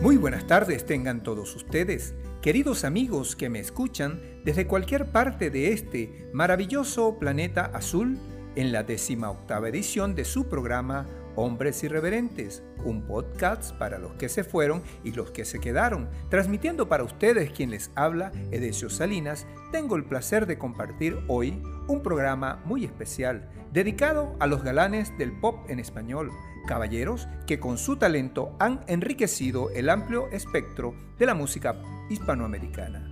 [0.00, 5.72] Muy buenas tardes tengan todos ustedes, queridos amigos que me escuchan desde cualquier parte de
[5.72, 8.16] este maravilloso planeta azul
[8.54, 14.28] en la décima octava edición de su programa Hombres Irreverentes, un podcast para los que
[14.28, 16.08] se fueron y los que se quedaron.
[16.28, 22.04] Transmitiendo para ustedes quien les habla, Edesio Salinas, tengo el placer de compartir hoy un
[22.04, 26.30] programa muy especial dedicado a los galanes del pop en español,
[26.68, 31.74] caballeros que con su talento han enriquecido el amplio espectro de la música
[32.10, 33.10] hispanoamericana.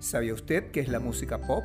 [0.00, 1.62] ¿Sabía usted qué es la música pop?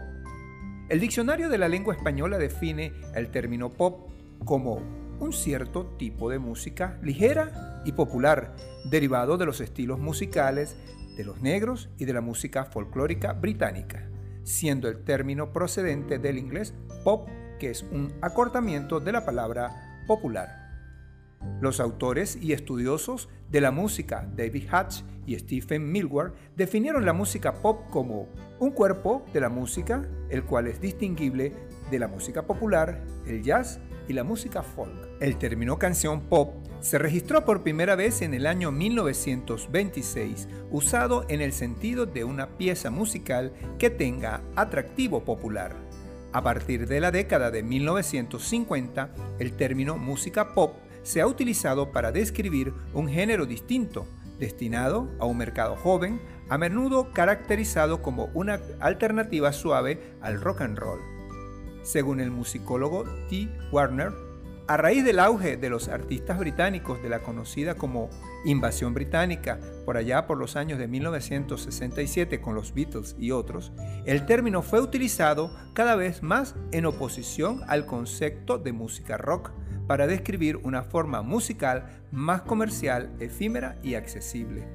[0.89, 4.11] El diccionario de la lengua española define el término pop
[4.45, 4.81] como
[5.19, 10.77] un cierto tipo de música ligera y popular, derivado de los estilos musicales
[11.17, 14.07] de los negros y de la música folclórica británica,
[14.43, 17.27] siendo el término procedente del inglés pop,
[17.59, 20.62] que es un acortamiento de la palabra popular.
[21.61, 27.61] Los autores y estudiosos de la música David Hatch y Stephen Milward definieron la música
[27.61, 28.27] pop como
[28.59, 31.53] un cuerpo de la música, el cual es distinguible
[31.91, 35.07] de la música popular, el jazz y la música folk.
[35.21, 41.41] El término canción pop se registró por primera vez en el año 1926, usado en
[41.41, 45.75] el sentido de una pieza musical que tenga atractivo popular.
[46.33, 50.73] A partir de la década de 1950, el término música pop
[51.03, 54.07] se ha utilizado para describir un género distinto,
[54.39, 60.77] destinado a un mercado joven, a menudo caracterizado como una alternativa suave al rock and
[60.77, 60.99] roll.
[61.83, 63.49] Según el musicólogo T.
[63.71, 64.11] Warner,
[64.65, 68.09] a raíz del auge de los artistas británicos de la conocida como
[68.45, 73.73] invasión británica por allá por los años de 1967 con los Beatles y otros,
[74.05, 79.51] el término fue utilizado cada vez más en oposición al concepto de música rock
[79.87, 84.67] para describir una forma musical más comercial, efímera y accesible.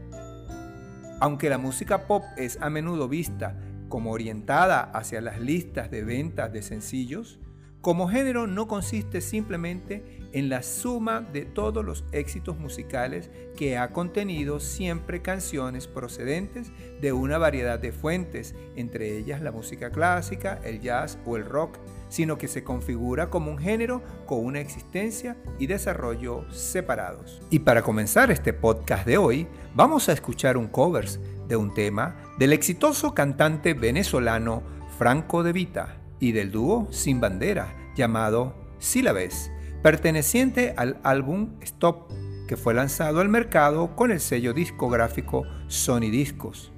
[1.20, 3.56] Aunque la música pop es a menudo vista
[3.88, 7.40] como orientada hacia las listas de ventas de sencillos,
[7.80, 13.92] como género no consiste simplemente en la suma de todos los éxitos musicales que ha
[13.92, 20.80] contenido siempre canciones procedentes de una variedad de fuentes, entre ellas la música clásica, el
[20.80, 25.66] jazz o el rock, sino que se configura como un género con una existencia y
[25.66, 27.40] desarrollo separados.
[27.50, 32.16] Y para comenzar este podcast de hoy, vamos a escuchar un covers de un tema
[32.38, 34.62] del exitoso cantante venezolano
[34.98, 39.50] Franco De Vita y del dúo Sin Bandera llamado Si la ves,
[39.82, 42.10] perteneciente al álbum Stop,
[42.46, 46.72] que fue lanzado al mercado con el sello discográfico Sony Discos.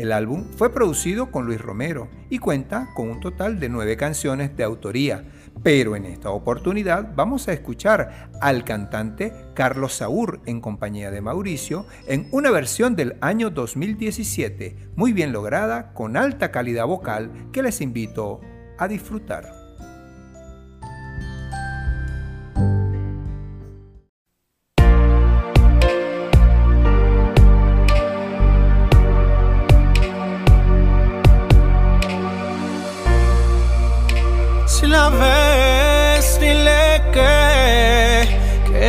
[0.00, 4.56] El álbum fue producido con Luis Romero y cuenta con un total de nueve canciones
[4.56, 5.24] de autoría,
[5.62, 11.84] pero en esta oportunidad vamos a escuchar al cantante Carlos Saúr en compañía de Mauricio
[12.06, 17.82] en una versión del año 2017, muy bien lograda, con alta calidad vocal, que les
[17.82, 18.40] invito
[18.78, 19.59] a disfrutar.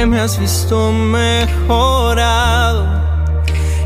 [0.06, 2.86] Me has visto mejorado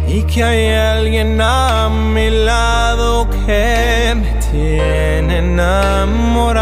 [0.08, 6.60] y que hay alguien a mi lado que me tiene enamorado.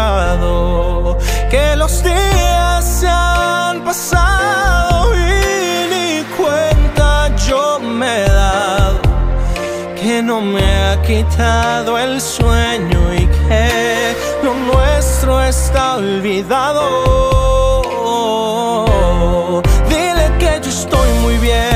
[1.50, 9.00] Que los días se han pasado y ni cuenta yo me he dado.
[9.94, 17.63] Que no me ha quitado el sueño y que lo nuestro está olvidado.
[19.88, 21.73] Dile que yo estoy muy bien.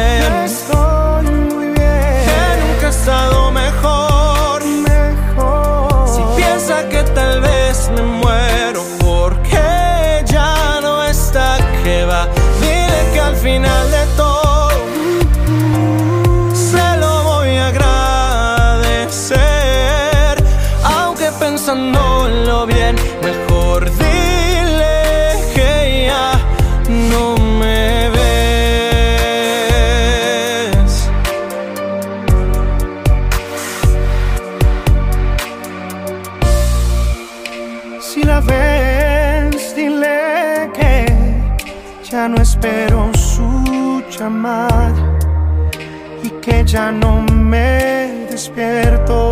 [46.73, 49.28] Ya no me despierto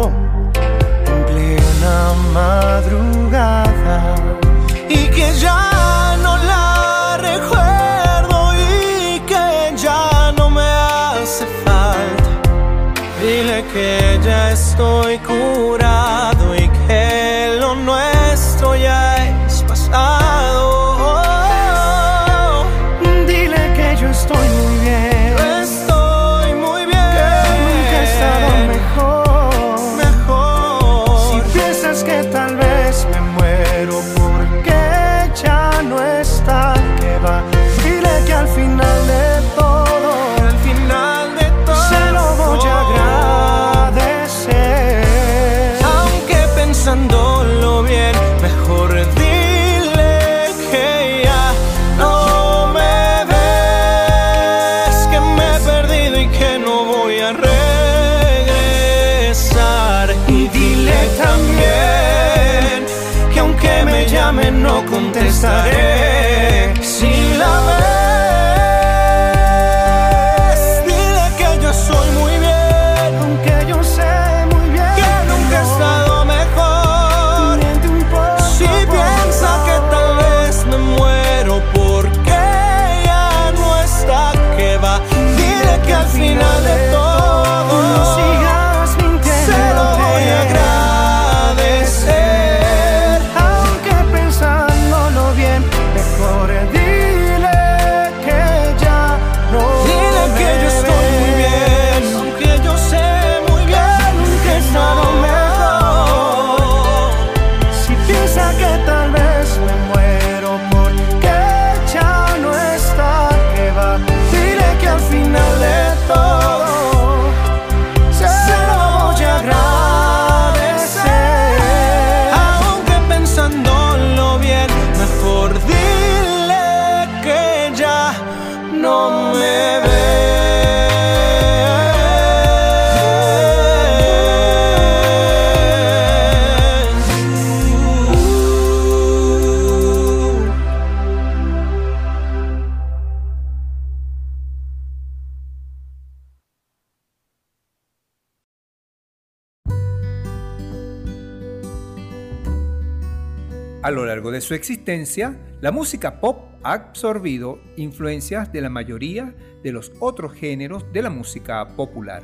[154.36, 160.34] de su existencia, la música pop ha absorbido influencias de la mayoría de los otros
[160.34, 162.22] géneros de la música popular.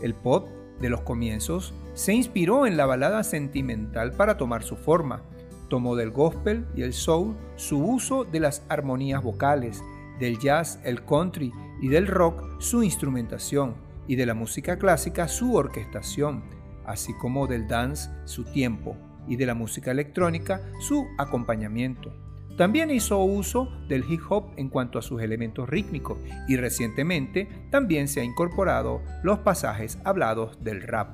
[0.00, 0.48] El pop
[0.80, 5.22] de los comienzos se inspiró en la balada sentimental para tomar su forma.
[5.68, 9.82] Tomó del gospel y el soul su uso de las armonías vocales,
[10.18, 11.52] del jazz el country
[11.82, 13.74] y del rock su instrumentación
[14.08, 16.42] y de la música clásica su orquestación,
[16.86, 18.96] así como del dance su tiempo
[19.26, 22.12] y de la música electrónica su acompañamiento.
[22.56, 28.06] También hizo uso del hip hop en cuanto a sus elementos rítmicos y recientemente también
[28.06, 31.08] se ha incorporado los pasajes hablados del rap.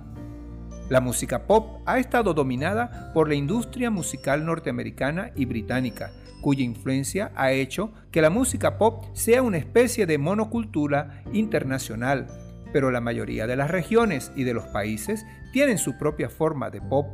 [0.88, 7.32] La música pop ha estado dominada por la industria musical norteamericana y británica, cuya influencia
[7.34, 12.28] ha hecho que la música pop sea una especie de monocultura internacional,
[12.72, 16.80] pero la mayoría de las regiones y de los países tienen su propia forma de
[16.80, 17.06] pop,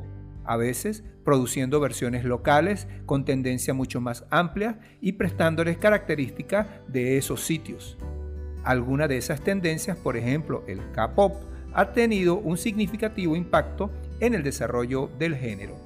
[0.45, 7.45] a veces produciendo versiones locales con tendencia mucho más amplia y prestándoles características de esos
[7.45, 7.97] sitios.
[8.65, 11.35] Alguna de esas tendencias, por ejemplo el K-pop,
[11.75, 15.77] ha tenido un significativo impacto en el desarrollo del género.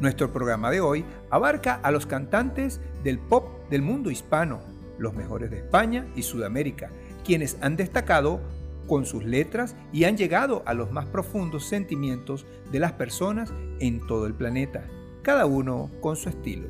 [0.00, 4.60] Nuestro programa de hoy abarca a los cantantes del pop del mundo hispano,
[4.98, 6.90] los mejores de España y Sudamérica,
[7.24, 8.40] quienes han destacado
[8.90, 14.04] con sus letras y han llegado a los más profundos sentimientos de las personas en
[14.04, 14.82] todo el planeta,
[15.22, 16.66] cada uno con su estilo.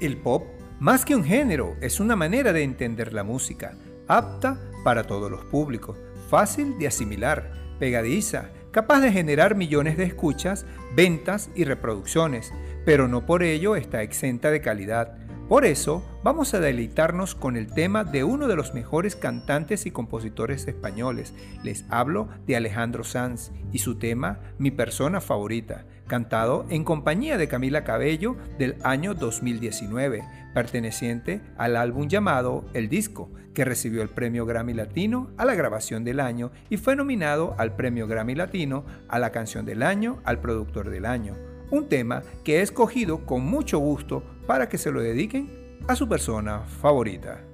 [0.00, 0.42] El pop,
[0.80, 3.76] más que un género, es una manera de entender la música,
[4.08, 5.96] apta para todos los públicos,
[6.28, 12.52] fácil de asimilar, pegadiza, capaz de generar millones de escuchas, ventas y reproducciones,
[12.84, 15.16] pero no por ello está exenta de calidad.
[15.50, 19.90] Por eso vamos a deleitarnos con el tema de uno de los mejores cantantes y
[19.90, 21.34] compositores españoles.
[21.64, 27.48] Les hablo de Alejandro Sanz y su tema Mi persona favorita, cantado en compañía de
[27.48, 30.22] Camila Cabello del año 2019,
[30.54, 36.04] perteneciente al álbum llamado El Disco, que recibió el premio Grammy Latino a la grabación
[36.04, 40.38] del año y fue nominado al premio Grammy Latino a la canción del año, al
[40.38, 41.49] productor del año.
[41.70, 46.08] Un tema que he escogido con mucho gusto para que se lo dediquen a su
[46.08, 47.44] persona favorita.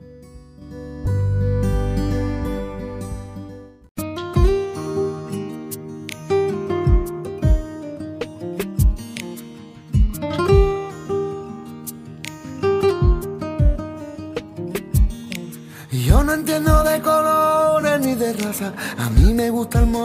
[15.93, 18.73] Yo no entiendo de colores ni de raza.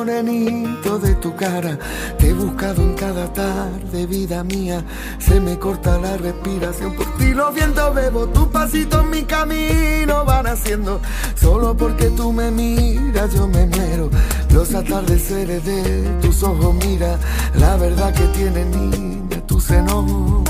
[0.02, 1.78] Morenito de tu cara.
[2.18, 4.84] Te he buscado en cada tarde, vida mía.
[5.20, 7.34] Se me corta la respiración por ti.
[7.34, 11.00] Lo viento bebo, tus pasitos mi camino van haciendo.
[11.40, 14.10] Solo porque tú me miras, yo me muero.
[14.52, 17.20] Los atardeceres de tus ojos, mira.
[17.56, 20.44] La verdad que tiene niña tu seno.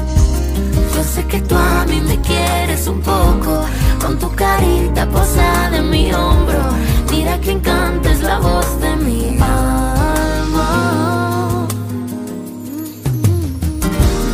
[0.96, 3.66] Yo sé que tú a mí me quieres un poco,
[4.02, 6.91] con tu carita posada en mi hombro.
[7.12, 10.70] Mira que encanta es la voz de mi alma.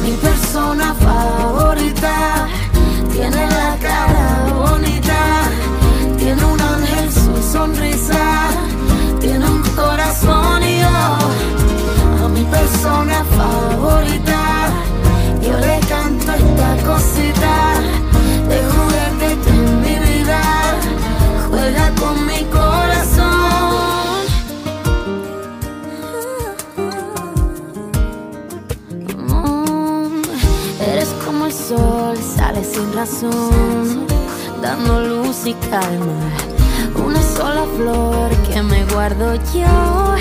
[0.03, 2.47] Mi persona favorita
[3.11, 5.19] tiene la cara bonita,
[6.17, 8.49] tiene un ángel, su sonrisa,
[9.19, 10.97] tiene un corazón y yo
[12.23, 14.39] a mi persona favorita.
[15.41, 17.36] Yo le canto esta cosita
[34.59, 36.19] dando luz y calma.
[36.95, 40.15] Una sola flor que me guardo yo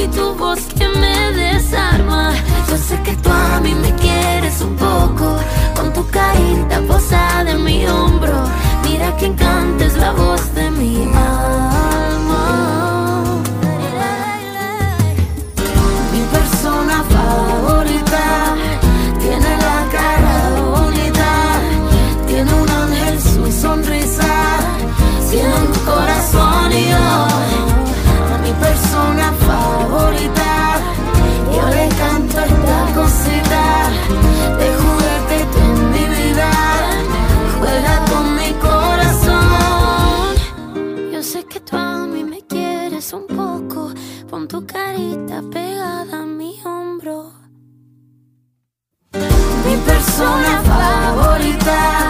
[0.00, 2.32] y tu voz que me desarma.
[2.68, 5.38] Yo sé que tú a mí me quieres un poco,
[5.74, 8.44] con tu carita posada en mi hombro.
[8.84, 11.83] Mira que encanta es la voz de mi alma.
[50.14, 52.03] Persona favorita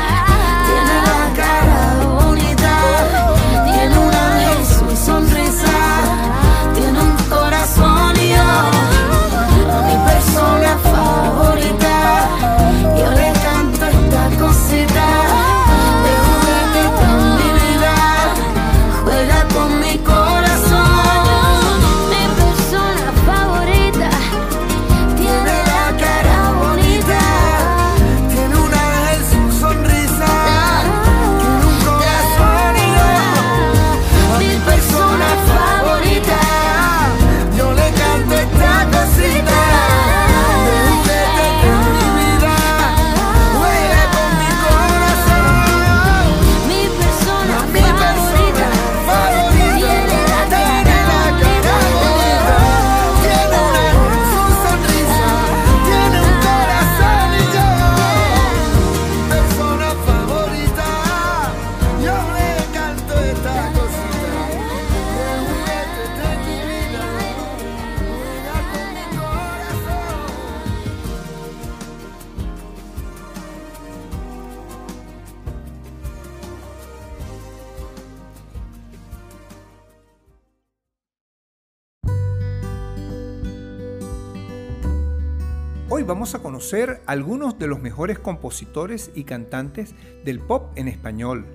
[85.96, 91.46] Hoy vamos a conocer algunos de los mejores compositores y cantantes del pop en español,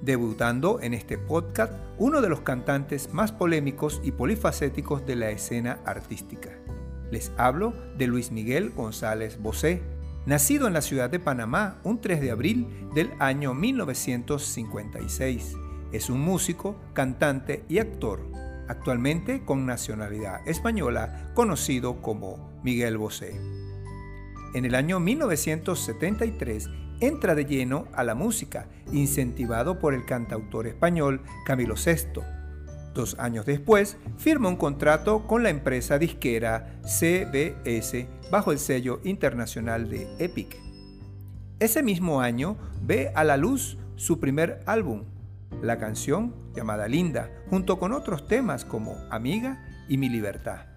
[0.00, 5.78] debutando en este podcast uno de los cantantes más polémicos y polifacéticos de la escena
[5.84, 6.58] artística.
[7.10, 9.82] Les hablo de Luis Miguel González Bosé,
[10.24, 15.54] nacido en la ciudad de Panamá un 3 de abril del año 1956.
[15.92, 18.26] Es un músico, cantante y actor,
[18.68, 23.61] actualmente con nacionalidad española, conocido como Miguel Bosé.
[24.54, 26.68] En el año 1973
[27.00, 32.20] entra de lleno a la música, incentivado por el cantautor español Camilo VI.
[32.94, 39.88] Dos años después, firma un contrato con la empresa disquera CBS bajo el sello internacional
[39.88, 40.58] de Epic.
[41.58, 45.04] Ese mismo año ve a la luz su primer álbum,
[45.62, 50.71] la canción llamada Linda, junto con otros temas como Amiga y Mi Libertad.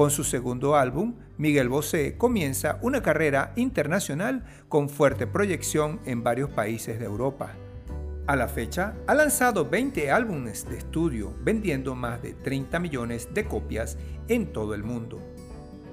[0.00, 6.48] Con su segundo álbum, Miguel Bosé comienza una carrera internacional con fuerte proyección en varios
[6.48, 7.52] países de Europa.
[8.26, 13.44] A la fecha, ha lanzado 20 álbumes de estudio, vendiendo más de 30 millones de
[13.44, 15.20] copias en todo el mundo.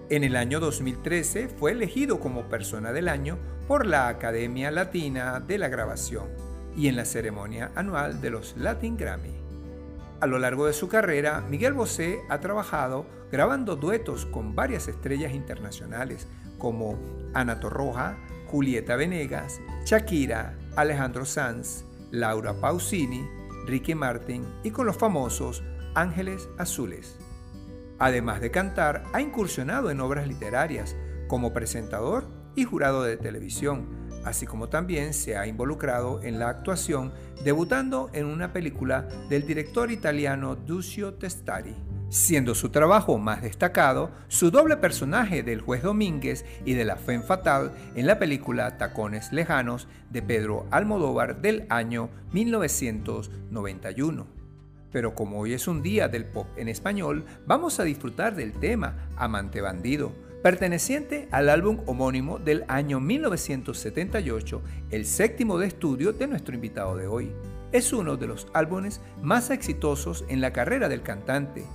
[0.10, 3.38] En el año 2013 fue elegido como Persona del Año
[3.68, 6.30] por la Academia Latina de la Grabación
[6.78, 9.36] y en la ceremonia anual de los Latin Grammy.
[10.22, 15.34] A lo largo de su carrera, Miguel Bosé ha trabajado grabando duetos con varias estrellas
[15.34, 16.98] internacionales como
[17.34, 18.18] Ana Torroja,
[18.48, 23.28] Julieta Venegas, Shakira, Alejandro Sanz, Laura Pausini,
[23.66, 27.18] Ricky Martin y con los famosos Ángeles Azules.
[28.00, 30.96] Además de cantar, ha incursionado en obras literarias
[31.28, 33.88] como presentador y jurado de televisión,
[34.24, 37.12] así como también se ha involucrado en la actuación,
[37.44, 44.52] debutando en una película del director italiano Duccio Testari siendo su trabajo más destacado su
[44.52, 49.88] doble personaje del juez Domínguez y de la Femme Fatal en la película Tacones Lejanos
[50.10, 54.28] de Pedro Almodóvar del año 1991.
[54.92, 59.10] Pero como hoy es un día del pop en español, vamos a disfrutar del tema
[59.18, 64.62] Amante Bandido, perteneciente al álbum homónimo del año 1978,
[64.92, 67.34] el séptimo de estudio de nuestro invitado de hoy.
[67.74, 71.66] Es uno de los álbumes más exitosos en la carrera del cantante,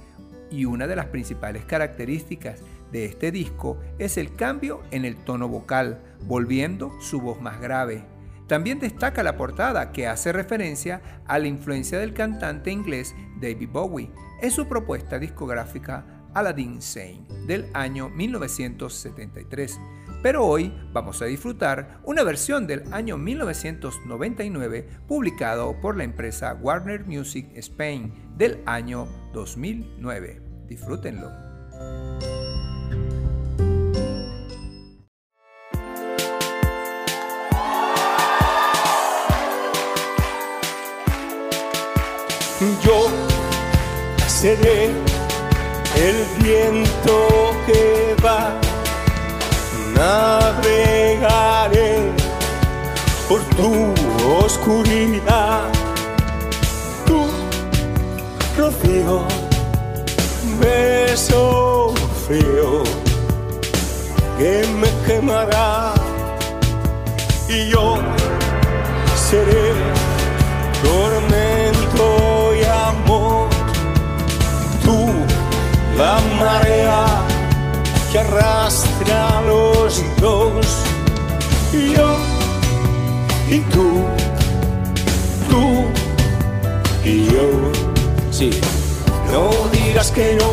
[0.52, 2.60] y una de las principales características
[2.92, 8.04] de este disco es el cambio en el tono vocal, volviendo su voz más grave.
[8.46, 14.10] También destaca la portada que hace referencia a la influencia del cantante inglés David Bowie
[14.42, 16.04] en su propuesta discográfica
[16.34, 19.80] Aladdin Sane del año 1973.
[20.22, 27.06] Pero hoy vamos a disfrutar una versión del año 1999 publicado por la empresa Warner
[27.06, 30.41] Music Spain del año 2009.
[30.72, 31.28] Disfrútenlo.
[42.82, 43.10] Yo
[44.26, 44.90] seré
[45.94, 47.16] el viento
[47.66, 48.58] que va,
[49.94, 51.92] navegaré
[53.28, 53.92] por tu
[54.42, 55.68] oscuridad,
[57.04, 57.26] tu
[58.56, 59.41] rocío
[60.62, 61.92] beso
[62.26, 62.82] frío
[64.38, 65.94] que me quemará
[67.48, 67.98] y yo
[69.14, 69.72] seré
[70.82, 73.48] tormento y amor,
[74.84, 74.98] tú
[75.96, 77.04] la marea
[78.10, 80.66] que arrastra a los dos
[81.72, 82.16] y yo
[83.48, 84.04] y tú,
[85.48, 85.84] tú
[87.04, 87.72] y yo,
[88.30, 88.71] sí.
[89.32, 90.50] No digas que no,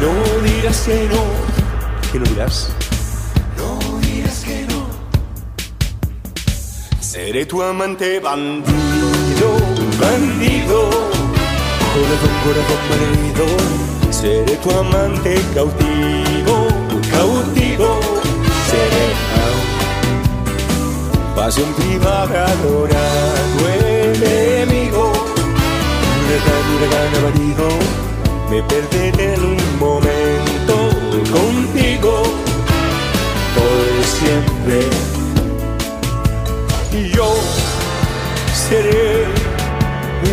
[0.00, 1.22] no digas que no,
[2.10, 2.70] que no dirás.
[3.56, 4.80] No digas que no.
[7.00, 9.48] Seré tu amante bandido,
[10.00, 10.90] bandido,
[11.94, 13.46] corazón, corazón marido.
[14.10, 16.66] Seré tu amante cautivo,
[17.12, 18.00] cautivo.
[18.70, 19.06] Seré
[21.36, 24.79] pasión privada, adorado enemigo
[28.50, 30.74] me perderé en un momento
[31.30, 32.22] contigo
[33.54, 34.80] por siempre.
[36.92, 37.28] Y yo
[38.52, 39.26] seré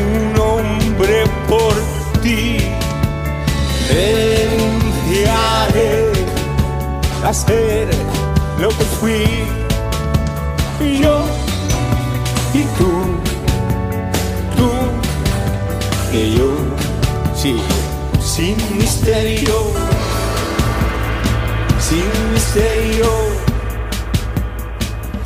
[0.02, 1.76] un hombre por
[2.24, 2.58] ti,
[3.90, 5.46] denunciaré
[7.24, 7.88] a ser
[8.60, 9.26] lo que fui.
[10.80, 11.26] Yo
[12.54, 13.17] y tú
[16.12, 16.50] que yo,
[17.36, 17.58] sí,
[18.22, 19.54] sin misterio,
[21.80, 23.10] sin misterio,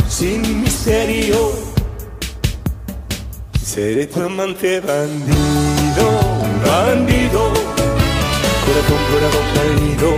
[0.07, 1.51] sin misterio,
[3.63, 6.05] seré tu amante bandido,
[6.65, 7.41] bandido,
[8.65, 10.09] corazón, corazón perdido,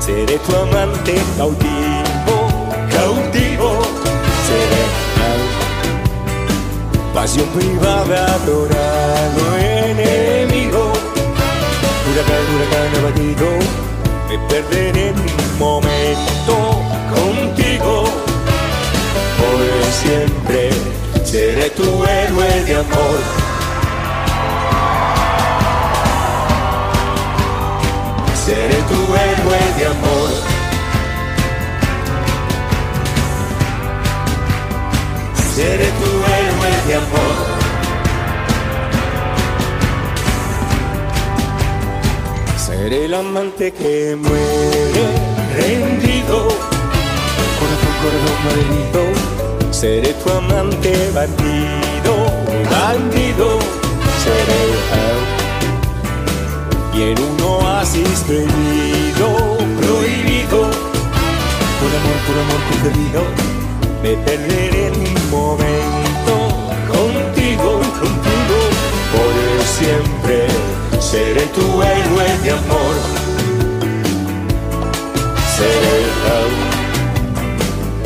[0.00, 1.87] seré tu amante cautivo,
[7.18, 10.92] pasión privada, adorado enemigo.
[12.06, 13.48] Huracán, huracán abatido,
[14.28, 16.54] me perderé en un momento
[17.12, 18.04] contigo.
[19.38, 19.58] Por
[20.00, 20.70] siempre
[21.24, 23.18] seré tu héroe de amor.
[28.46, 30.30] Seré tu héroe de amor.
[35.56, 36.17] Seré tu
[42.56, 45.04] Seré el amante que muere
[45.54, 46.48] rendido,
[47.58, 49.02] corazón, corazón malherido.
[49.70, 52.14] Seré tu amante bandido,
[52.70, 53.58] bandido.
[54.24, 54.62] Seré
[56.94, 60.60] y en un oasis prohibido, prohibido.
[61.78, 63.22] Por amor, por amor concedido
[64.02, 66.07] me perderé en un momento
[67.68, 68.58] voy contigo,
[69.12, 69.32] por
[69.76, 70.38] siempre
[71.00, 72.94] seré tu héroe de amor.
[75.56, 75.98] Seré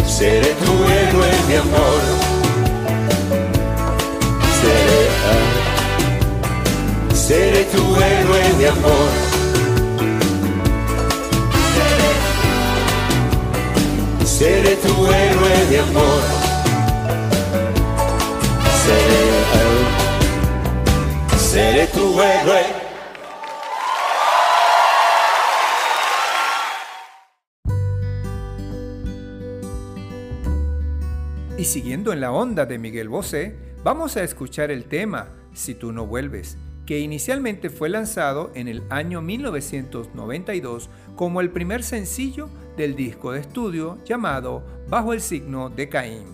[0.06, 2.02] seré tu héroe de amor.
[4.60, 5.02] Seré
[7.14, 9.10] seré tu héroe de amor.
[14.24, 16.41] seré seré tu héroe de amor.
[18.84, 19.22] Seré,
[21.38, 22.02] seré tu.
[31.62, 35.92] Y siguiendo en la onda de Miguel Bosé, vamos a escuchar el tema Si tú
[35.92, 42.96] no vuelves, que inicialmente fue lanzado en el año 1992 como el primer sencillo del
[42.96, 46.24] disco de estudio llamado Bajo el signo de Caín.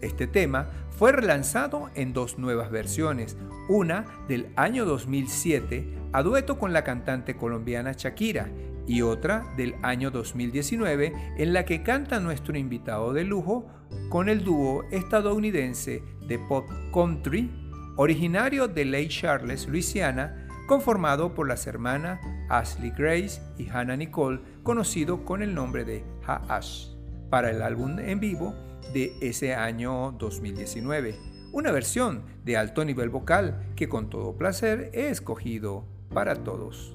[0.00, 3.36] Este tema fue relanzado en dos nuevas versiones,
[3.68, 8.48] una del año 2007 a dueto con la cantante colombiana Shakira
[8.84, 13.66] y otra del año 2019 en la que canta nuestro invitado de lujo
[14.08, 17.48] con el dúo estadounidense de pop country
[17.96, 25.24] originario de Lake Charles, Luisiana, conformado por las hermanas Ashley Grace y Hannah Nicole, conocido
[25.24, 26.88] con el nombre de Ha-Ash,
[27.30, 31.16] para el álbum en vivo de ese año 2019,
[31.52, 36.94] una versión de alto nivel vocal que con todo placer he escogido para todos.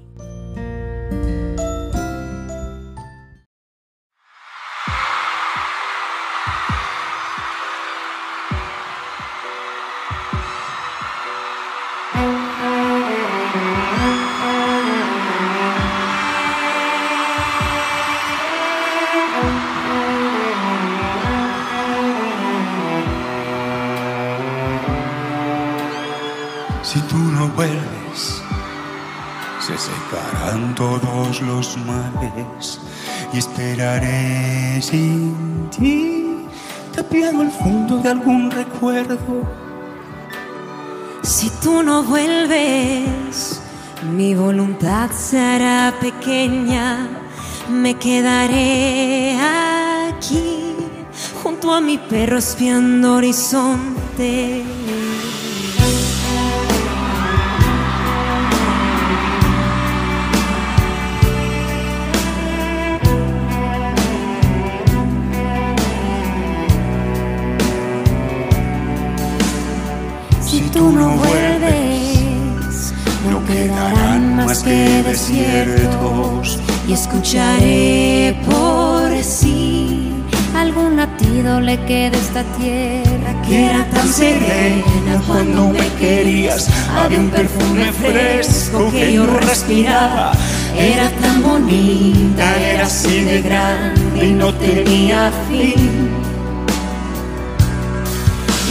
[30.75, 32.79] Todos los males
[33.33, 36.45] y esperaré sin ti,
[36.95, 39.17] tapiado al fondo de algún recuerdo.
[41.21, 43.62] Si tú no vuelves,
[44.15, 47.07] mi voluntad será pequeña,
[47.69, 49.38] me quedaré
[50.09, 50.75] aquí
[51.41, 54.63] junto a mi perro espiando horizonte.
[70.73, 72.93] Tú no vuelves,
[73.29, 80.13] no quedarán más que desiertos y escucharé por sí
[80.55, 86.69] algún latido le queda esta tierra que era tan serena cuando me querías.
[86.95, 90.31] Había un perfume fresco que yo respiraba.
[90.77, 96.12] Era tan bonita, era así de grande y no tenía fin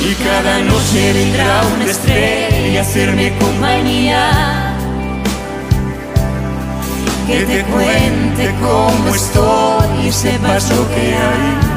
[0.05, 4.77] y cada noche vendrá una estrella a hacerme compañía.
[7.27, 11.73] Que te cuente cómo estoy y sepas lo que hay.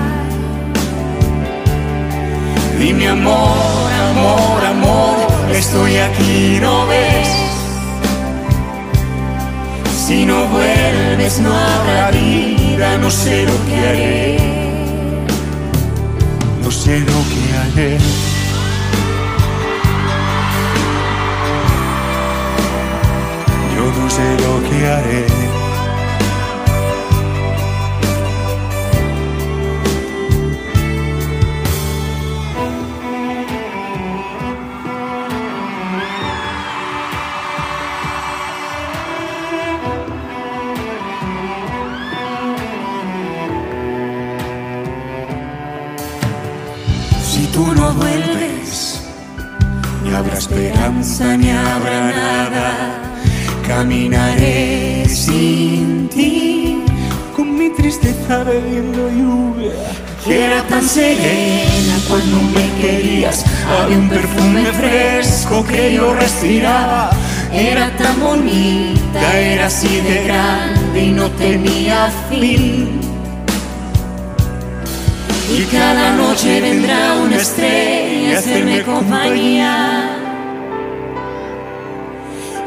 [2.79, 5.15] Dime amor, amor, amor,
[5.53, 7.29] estoy aquí, ¿no ves?
[10.05, 14.54] Si no vuelves no habrá vida, no sé lo que haré
[16.85, 17.97] sé lo que haré.
[23.75, 25.54] Yo no sé lo que haré.
[50.55, 53.01] Esperanza ni habrá nada.
[53.67, 56.81] Caminaré sin ti,
[57.35, 59.73] con mi tristeza bebiendo lluvia.
[60.23, 63.43] Que era tan serena cuando me querías.
[63.69, 67.11] Había un perfume fresco que yo respiraba.
[67.51, 73.01] Era tan bonita, era así de grande y no tenía fin.
[75.57, 80.24] Y cada noche vendrá una estrella a hacerme compañía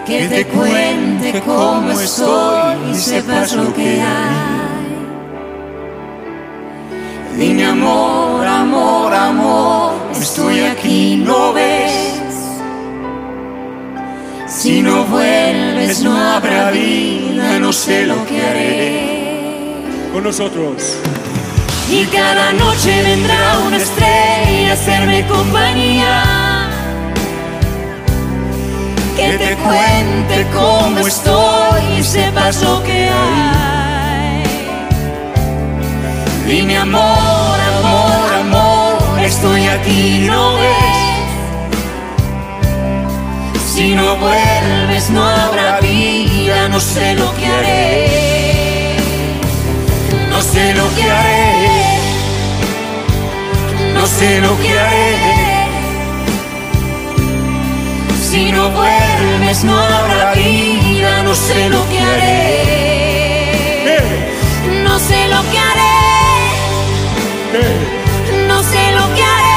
[0.08, 4.58] que te cuente cómo estoy y sepas lo que hay.
[7.36, 11.92] Dime amor, amor, amor, estoy aquí, ¿no ves?
[14.46, 19.18] Si no vuelves no habrá vida, no sé lo que haré.
[20.10, 20.96] con nosotros.
[21.90, 26.37] Y cada noche vendrá una estrella a hacerme compañía.
[29.18, 34.44] Que te cuente cómo estoy y sepas lo que hay.
[36.46, 41.18] Dime amor, amor, amor, estoy aquí, no ves.
[43.74, 48.96] Si no vuelves no habrá vida, no sé lo que haré.
[50.30, 51.98] No sé lo que haré.
[53.94, 55.37] No sé lo que haré.
[58.30, 63.88] Si no vuelves no habrá vida, no sé lo que haré.
[64.84, 65.96] No sé lo que haré.
[68.46, 69.48] No sé lo que haré.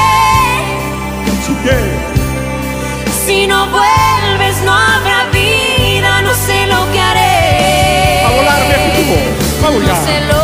[3.26, 8.24] Si no vuelves no habrá vida, no sé lo que haré.
[8.24, 9.14] A volar, México.
[9.62, 10.41] Vamos No sé ya.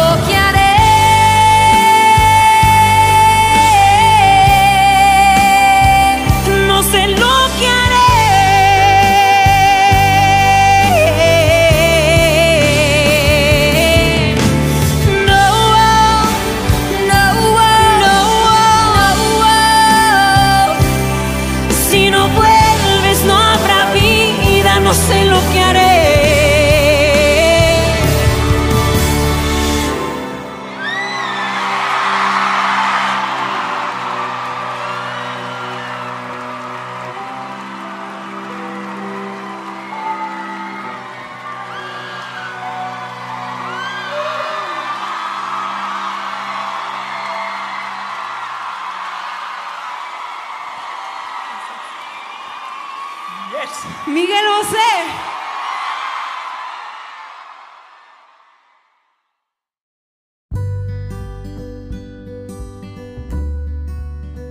[54.08, 54.76] Miguel Bosé.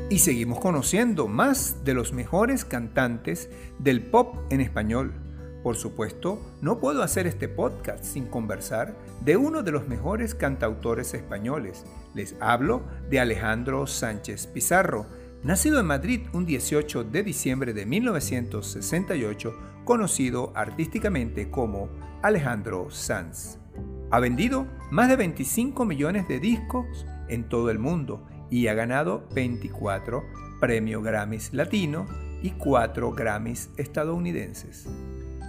[0.09, 5.11] Y seguimos conociendo más de los mejores cantantes del pop en español.
[5.63, 11.15] Por supuesto, no puedo hacer este podcast sin conversar de uno de los mejores cantautores
[11.15, 11.83] españoles.
[12.13, 15.07] Les hablo de Alejandro Sánchez Pizarro,
[15.47, 21.87] nacido en Madrid un 18 de diciembre de 1968, conocido artísticamente como
[22.21, 23.57] Alejandro Sanz.
[24.11, 29.25] Ha vendido más de 25 millones de discos en todo el mundo y ha ganado
[29.33, 30.21] 24
[30.59, 32.07] premios Grammys Latino
[32.43, 34.89] y 4 Grammys estadounidenses.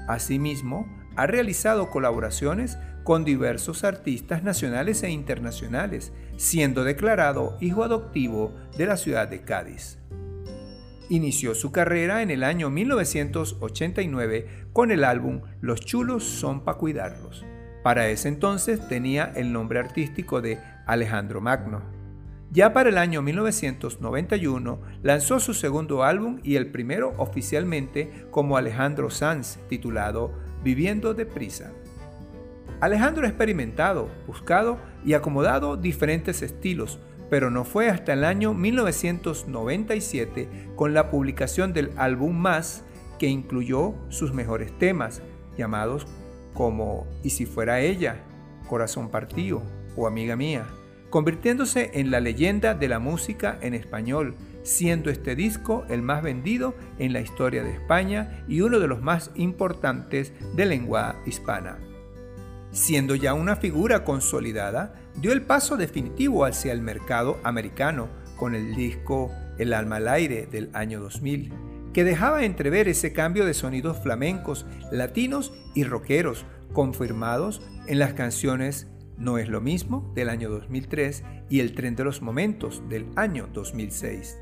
[0.06, 8.84] Asimismo, ha realizado colaboraciones con diversos artistas nacionales e internacionales, siendo declarado hijo adoptivo de
[8.84, 9.96] la ciudad de Cádiz.
[11.08, 17.46] Inició su carrera en el año 1989 con el álbum Los chulos son pa' cuidarlos.
[17.82, 21.80] Para ese entonces tenía el nombre artístico de Alejandro Magno.
[22.50, 29.08] Ya para el año 1991 lanzó su segundo álbum y el primero oficialmente como Alejandro
[29.08, 31.72] Sanz, titulado Viviendo deprisa.
[32.80, 40.48] Alejandro ha experimentado, buscado y acomodado diferentes estilos, pero no fue hasta el año 1997
[40.76, 42.84] con la publicación del álbum Más
[43.18, 45.22] que incluyó sus mejores temas,
[45.56, 46.06] llamados
[46.54, 48.22] como Y si fuera ella,
[48.68, 49.62] Corazón partido
[49.96, 50.66] o Amiga mía,
[51.10, 56.76] convirtiéndose en la leyenda de la música en español, siendo este disco el más vendido
[56.98, 61.78] en la historia de España y uno de los más importantes de lengua hispana.
[62.78, 68.76] Siendo ya una figura consolidada, dio el paso definitivo hacia el mercado americano con el
[68.76, 71.52] disco El alma al aire del año 2000,
[71.92, 78.86] que dejaba entrever ese cambio de sonidos flamencos, latinos y rockeros, confirmados en las canciones
[79.16, 83.48] No es lo mismo del año 2003 y El tren de los momentos del año
[83.52, 84.38] 2006.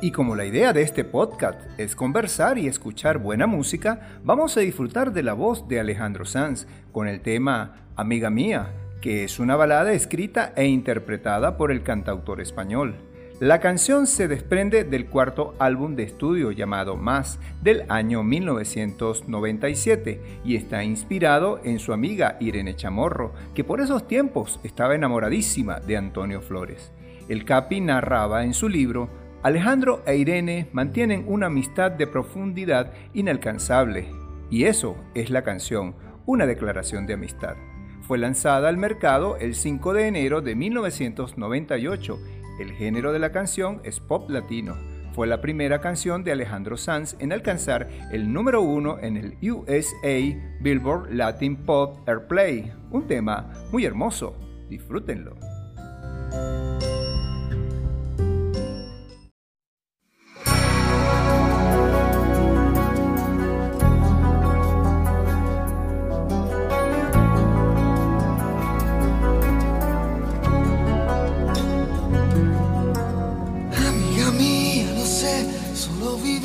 [0.00, 4.60] Y como la idea de este podcast es conversar y escuchar buena música, vamos a
[4.60, 9.56] disfrutar de la voz de Alejandro Sanz con el tema Amiga Mía, que es una
[9.56, 12.96] balada escrita e interpretada por el cantautor español.
[13.40, 20.56] La canción se desprende del cuarto álbum de estudio llamado Más del año 1997 y
[20.56, 26.40] está inspirado en su amiga Irene Chamorro, que por esos tiempos estaba enamoradísima de Antonio
[26.40, 26.90] Flores.
[27.28, 29.08] El Capi narraba en su libro
[29.44, 34.08] Alejandro e Irene mantienen una amistad de profundidad inalcanzable,
[34.50, 35.94] y eso es la canción,
[36.28, 37.56] una declaración de amistad.
[38.02, 42.18] Fue lanzada al mercado el 5 de enero de 1998.
[42.60, 44.76] El género de la canción es pop latino.
[45.14, 50.38] Fue la primera canción de Alejandro Sanz en alcanzar el número uno en el USA
[50.60, 52.74] Billboard Latin Pop Airplay.
[52.90, 54.36] Un tema muy hermoso.
[54.68, 55.34] Disfrútenlo.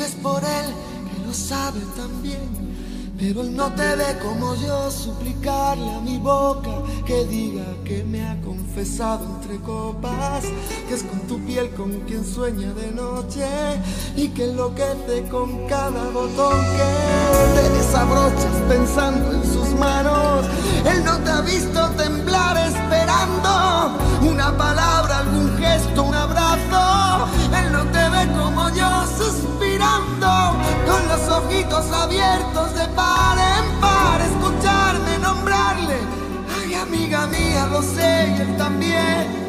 [0.04, 0.74] vives por él,
[1.10, 2.64] que lo sabe también.
[3.18, 6.70] Pero él no te ve como yo suplicarle a mi boca
[7.06, 10.44] que diga que me ha confesado entre copas,
[10.88, 13.46] que es con tu piel con quien sueña de noche
[14.16, 20.44] y que enloquece con cada botón que te desabrochas pensando en sus manos.
[20.84, 27.28] Él no te ha visto temblar esperando una palabra, algún gesto, un abrazo.
[27.56, 34.20] Él no te ve como yo suspiro con los ojitos abiertos de par en par,
[34.20, 35.98] escucharme nombrarle.
[36.60, 39.44] Ay, amiga mía, lo sé, y él también.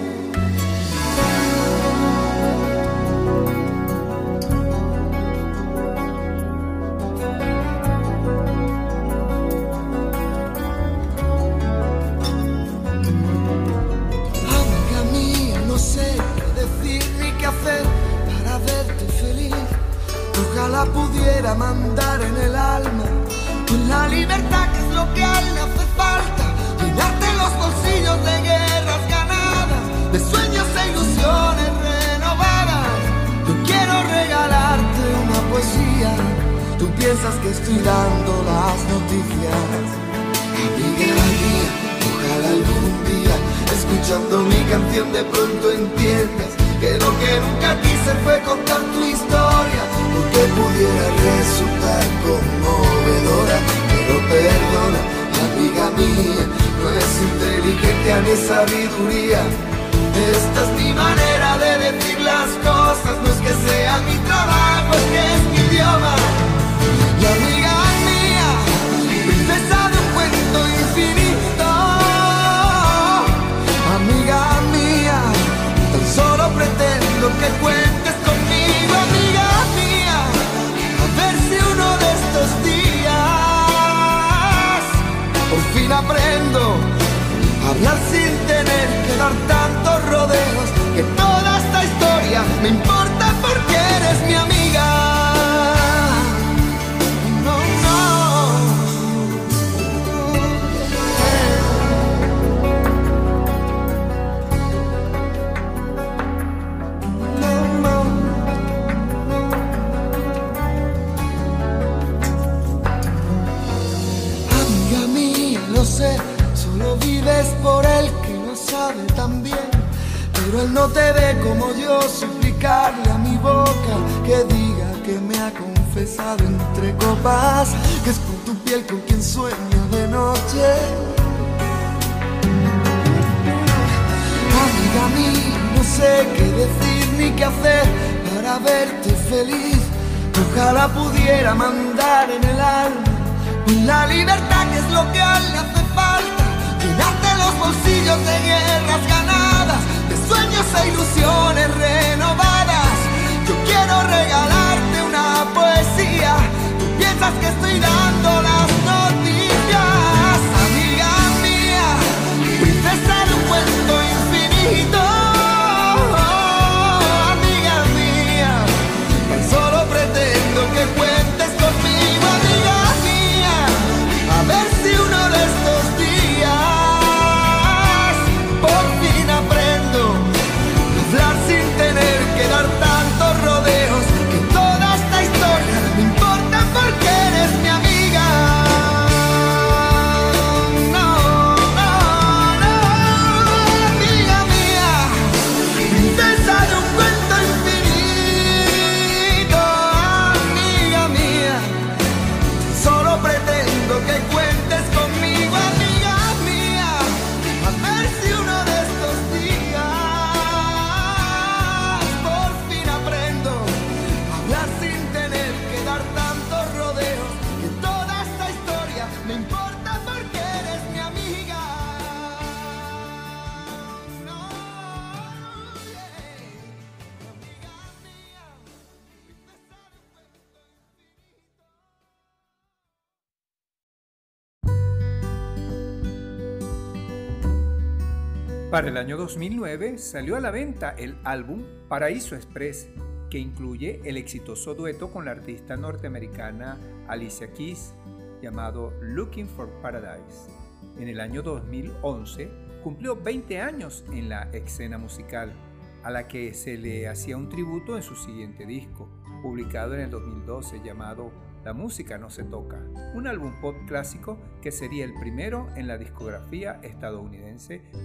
[239.06, 242.90] Año 2009 salió a la venta el álbum Paraíso Express,
[243.30, 247.94] que incluye el exitoso dueto con la artista norteamericana Alicia Keys
[248.42, 250.50] llamado Looking for Paradise.
[250.98, 252.50] En el año 2011
[252.84, 255.54] cumplió 20 años en la escena musical,
[256.02, 259.08] a la que se le hacía un tributo en su siguiente disco,
[259.44, 261.32] publicado en el 2012 llamado
[261.64, 262.82] La música no se toca,
[263.14, 267.45] un álbum pop clásico que sería el primero en la discografía estadounidense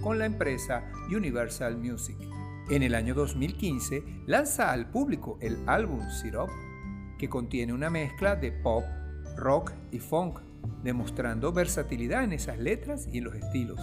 [0.01, 2.15] con la empresa Universal Music.
[2.69, 6.49] En el año 2015 lanza al público el álbum Syrup,
[7.19, 8.83] que contiene una mezcla de pop,
[9.35, 10.39] rock y funk,
[10.83, 13.79] demostrando versatilidad en esas letras y en los estilos.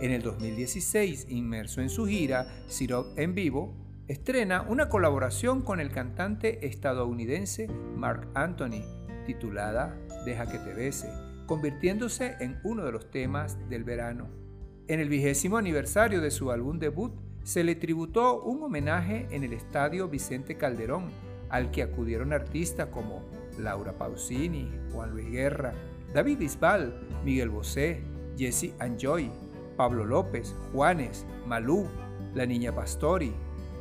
[0.00, 3.74] En el 2016, inmerso en su gira Syrup en vivo,
[4.06, 8.84] estrena una colaboración con el cantante estadounidense Mark Anthony,
[9.26, 11.08] titulada Deja que te bese,
[11.46, 14.39] convirtiéndose en uno de los temas del verano.
[14.88, 17.12] En el vigésimo aniversario de su álbum debut,
[17.44, 21.10] se le tributó un homenaje en el Estadio Vicente Calderón,
[21.48, 23.22] al que acudieron artistas como
[23.58, 25.74] Laura Pausini, Juan Luis Guerra,
[26.12, 28.02] David Bisbal, Miguel Bosé,
[28.36, 29.30] Jesse Anjoy,
[29.76, 31.86] Pablo López, Juanes, Malú,
[32.34, 33.32] La Niña Pastori,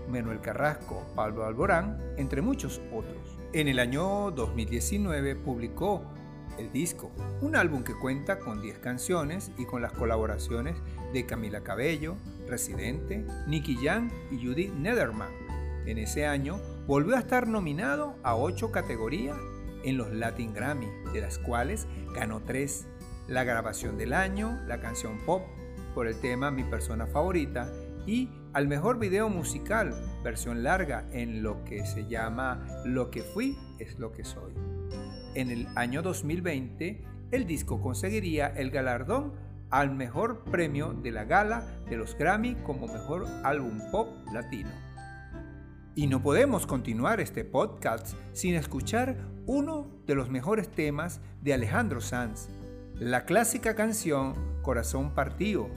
[0.09, 3.39] Manuel Carrasco, Pablo Alborán, entre muchos otros.
[3.53, 6.03] En el año 2019 publicó
[6.59, 7.09] El Disco,
[7.41, 10.75] un álbum que cuenta con 10 canciones y con las colaboraciones
[11.13, 15.31] de Camila Cabello, Residente, Nicky Jam y Judy Nederman.
[15.85, 19.37] En ese año volvió a estar nominado a 8 categorías
[19.83, 22.87] en los Latin Grammy, de las cuales ganó 3.
[23.29, 25.43] La grabación del año, la canción pop,
[25.95, 27.71] por el tema Mi persona favorita
[28.05, 29.93] y al mejor video musical,
[30.23, 34.53] versión larga en lo que se llama Lo que fui es lo que soy.
[35.39, 39.31] En el año 2020, el disco conseguiría el galardón
[39.69, 44.71] al mejor premio de la gala de los Grammy como mejor álbum pop latino.
[45.95, 49.15] Y no podemos continuar este podcast sin escuchar
[49.45, 52.49] uno de los mejores temas de Alejandro Sanz,
[52.95, 55.69] la clásica canción Corazón Partido,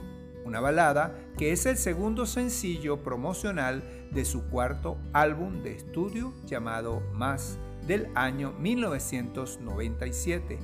[0.43, 6.99] una balada que es el segundo sencillo promocional de su cuarto álbum de estudio llamado
[7.13, 10.57] Más del año 1997,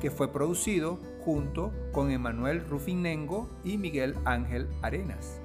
[0.00, 5.40] que fue producido junto con Emanuel Rufinengo y Miguel Ángel Arenas.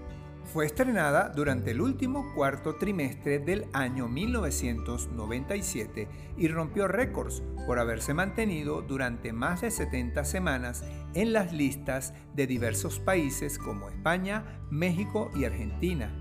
[0.51, 6.07] Fue estrenada durante el último cuarto trimestre del año 1997
[6.37, 12.47] y rompió récords por haberse mantenido durante más de 70 semanas en las listas de
[12.47, 16.11] diversos países como España, México y Argentina.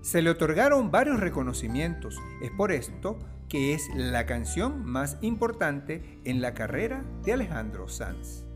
[0.00, 3.18] Se le otorgaron varios reconocimientos, es por esto
[3.52, 8.46] que es la canción más importante en la carrera de Alejandro Sanz.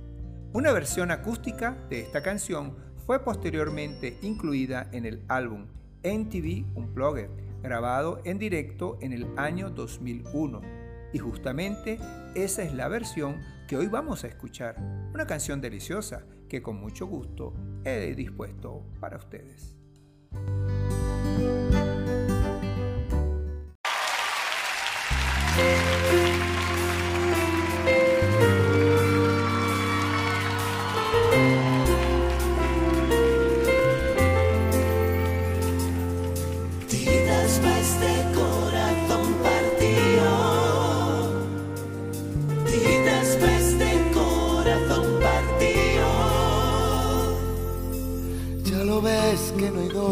[0.54, 2.74] Una versión acústica de esta canción
[3.04, 5.66] fue posteriormente incluida en el álbum
[6.02, 7.28] MTV Unplugged,
[7.62, 10.62] grabado en directo en el año 2001.
[11.12, 11.98] Y justamente
[12.34, 14.76] esa es la versión que hoy vamos a escuchar,
[15.12, 17.52] una canción deliciosa que con mucho gusto
[17.84, 19.76] he dispuesto para ustedes.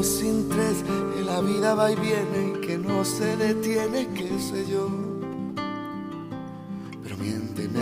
[0.04, 0.84] Sin tres,
[1.14, 5.03] que la vida va y viene que no se detiene, qué sé yo.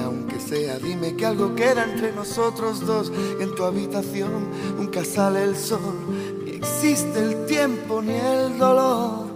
[0.05, 3.12] Aunque sea, dime que algo queda entre nosotros dos.
[3.40, 5.95] En tu habitación nunca sale el sol,
[6.45, 9.32] ni existe el tiempo ni el dolor.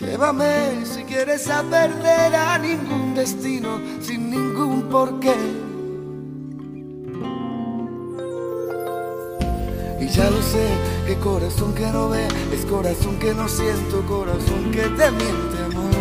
[0.00, 5.34] Llévame si quieres a perder a ningún destino, sin ningún porqué
[10.18, 10.66] Ya lo sé,
[11.06, 15.97] que corazón que no ve es corazón que no siento, corazón que te miente, amor.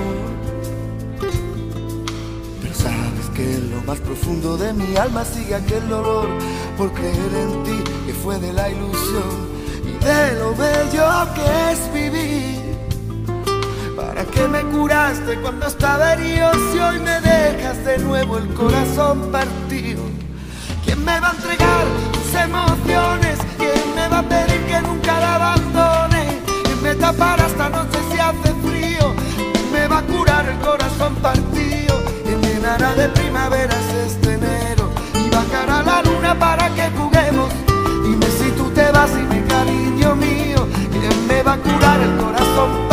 [3.38, 6.28] Que en lo más profundo de mi alma sigue aquel dolor
[6.76, 9.32] por creer en ti, que fue de la ilusión
[9.84, 12.78] y de lo bello que es vivir.
[13.96, 19.32] ¿Para qué me curaste cuando estaba herido si hoy me dejas de nuevo el corazón
[19.32, 20.02] partido?
[20.84, 23.38] ¿Quién me va a entregar tus emociones?
[23.96, 26.42] me va a pedir que nunca la abandone?
[26.64, 29.14] ¿Quién me tapará esta noche si hace frío?
[29.72, 31.77] me va a curar el corazón partido?
[32.68, 37.50] llenará de primaveras este enero y bajará la luna para que juguemos.
[38.04, 42.18] Dime si tú te vas y me cariño mío, ¿quién me va a curar el
[42.18, 42.87] corazón?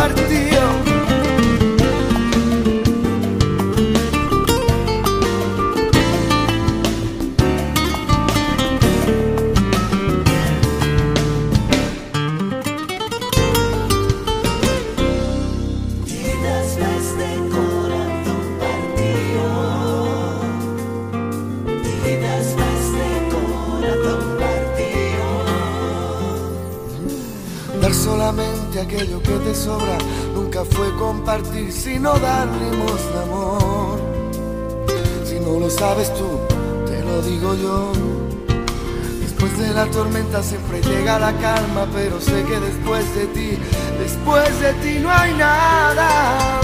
[40.42, 43.58] Siempre llega la calma, pero sé que después de ti,
[43.98, 46.60] después de ti no hay nada.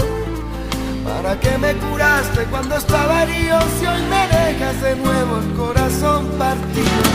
[1.05, 6.27] ¿Para qué me curaste cuando estaba herido si hoy me dejas de nuevo el corazón
[6.37, 7.11] partido?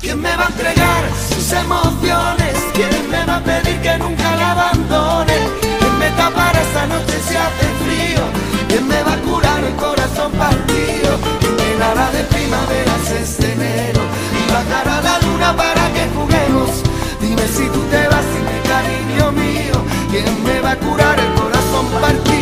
[0.00, 2.54] ¿Quién me va a entregar sus emociones?
[2.74, 5.38] ¿Quién me va a pedir que nunca la abandone?
[5.60, 8.22] ¿Quién me tapará esta noche si hace frío?
[8.68, 11.18] ¿Quién me va a curar el corazón partido?
[11.40, 13.99] ¿Quién me dará de primaveras este enero?
[14.50, 16.82] Y bajará la luna para que juguemos.
[17.20, 19.74] Dime si tú te vas, dime cariño mío.
[20.10, 22.39] ¿Quién me va a curar el corazón partido?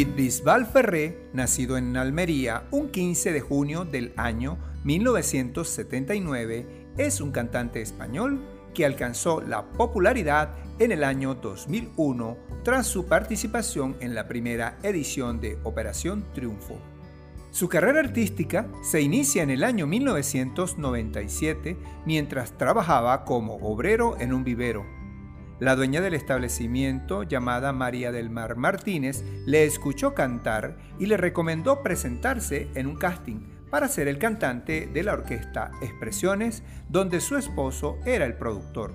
[0.00, 7.32] David Bisbal Ferré, nacido en Almería un 15 de junio del año 1979, es un
[7.32, 8.40] cantante español
[8.72, 15.38] que alcanzó la popularidad en el año 2001 tras su participación en la primera edición
[15.38, 16.78] de Operación Triunfo.
[17.50, 21.76] Su carrera artística se inicia en el año 1997
[22.06, 24.86] mientras trabajaba como obrero en un vivero
[25.60, 31.82] la dueña del establecimiento, llamada María del Mar Martínez, le escuchó cantar y le recomendó
[31.82, 33.40] presentarse en un casting
[33.70, 38.94] para ser el cantante de la orquesta Expresiones, donde su esposo era el productor.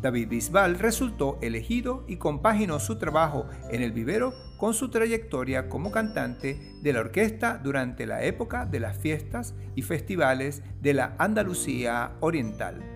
[0.00, 5.90] David Bisbal resultó elegido y compaginó su trabajo en el vivero con su trayectoria como
[5.90, 12.12] cantante de la orquesta durante la época de las fiestas y festivales de la Andalucía
[12.20, 12.95] Oriental.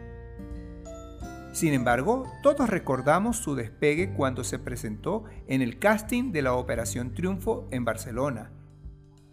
[1.53, 7.12] Sin embargo, todos recordamos su despegue cuando se presentó en el casting de la Operación
[7.12, 8.53] Triunfo en Barcelona.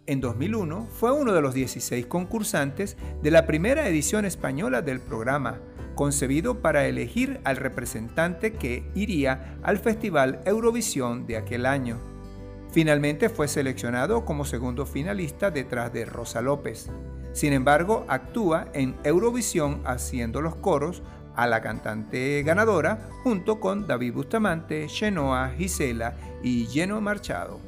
[0.06, 5.58] En 2001 fue uno de los 16 concursantes de la primera edición española del programa,
[5.94, 11.98] concebido para elegir al representante que iría al Festival Eurovisión de aquel año.
[12.70, 16.90] Finalmente fue seleccionado como segundo finalista detrás de Rosa López.
[17.32, 21.02] Sin embargo, actúa en Eurovisión haciendo los coros
[21.38, 27.60] a la cantante ganadora junto con David Bustamante, Chenoa, Gisela y Lleno Marchado.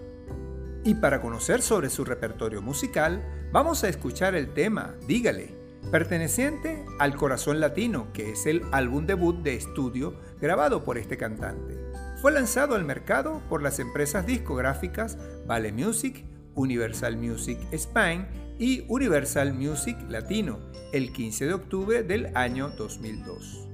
[0.82, 5.54] Y para conocer sobre su repertorio musical, vamos a escuchar el tema Dígale,
[5.92, 11.78] perteneciente al Corazón Latino, que es el álbum debut de estudio grabado por este cantante.
[12.20, 15.16] Fue lanzado al mercado por las empresas discográficas
[15.46, 16.24] Vale Music,
[16.56, 18.26] Universal Music Spain
[18.60, 20.58] y Universal Music Latino
[20.92, 23.66] el 15 de octubre del año 2002.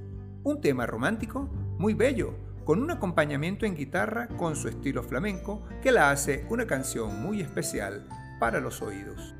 [0.43, 2.33] Un tema romántico muy bello,
[2.63, 7.41] con un acompañamiento en guitarra con su estilo flamenco que la hace una canción muy
[7.41, 8.07] especial
[8.39, 9.35] para los oídos.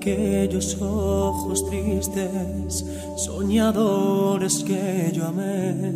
[0.00, 2.86] Aquellos ojos tristes,
[3.16, 5.92] soñadores que yo amé.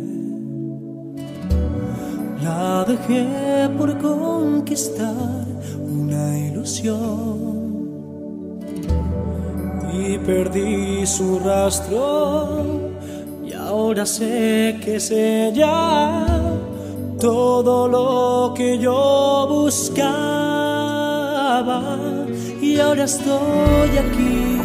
[2.43, 5.47] La dejé por conquistar
[5.83, 7.65] una ilusión
[9.91, 12.91] y perdí su rastro
[13.43, 16.27] y ahora sé que es ella
[17.19, 20.45] todo lo que yo buscaba
[22.75, 24.57] y ahora estoy aquí.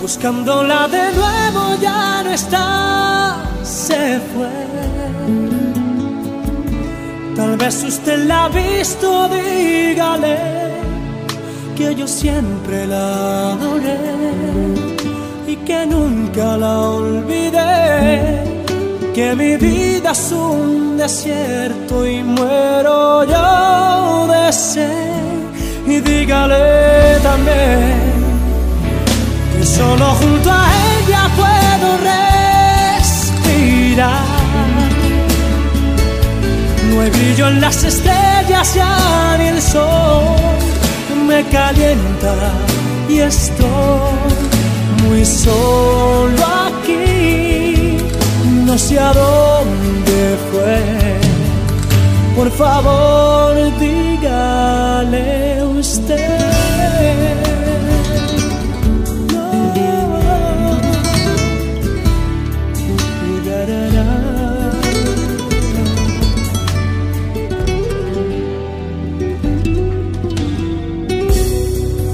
[0.00, 4.54] Buscándola de nuevo ya no está, se fue.
[7.34, 10.38] Tal vez usted la ha visto, dígale
[11.74, 13.98] que yo siempre la adoré
[15.48, 18.44] y que nunca la olvidé.
[19.12, 25.33] Que mi vida es un desierto y muero yo de sed
[25.86, 28.12] y dígale también
[29.52, 30.66] que solo junto a
[30.98, 31.98] ella puedo
[32.98, 34.24] respirar.
[36.90, 40.24] No hay brillo en las estrellas ya ni el sol
[41.26, 42.34] me calienta
[43.08, 43.66] y estoy
[45.06, 47.98] muy solo aquí.
[48.66, 50.80] No sé a dónde fue.
[52.36, 55.43] Por favor, dígale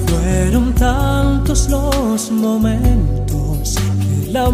[0.06, 3.74] fueron tantos los momentos
[4.24, 4.50] que la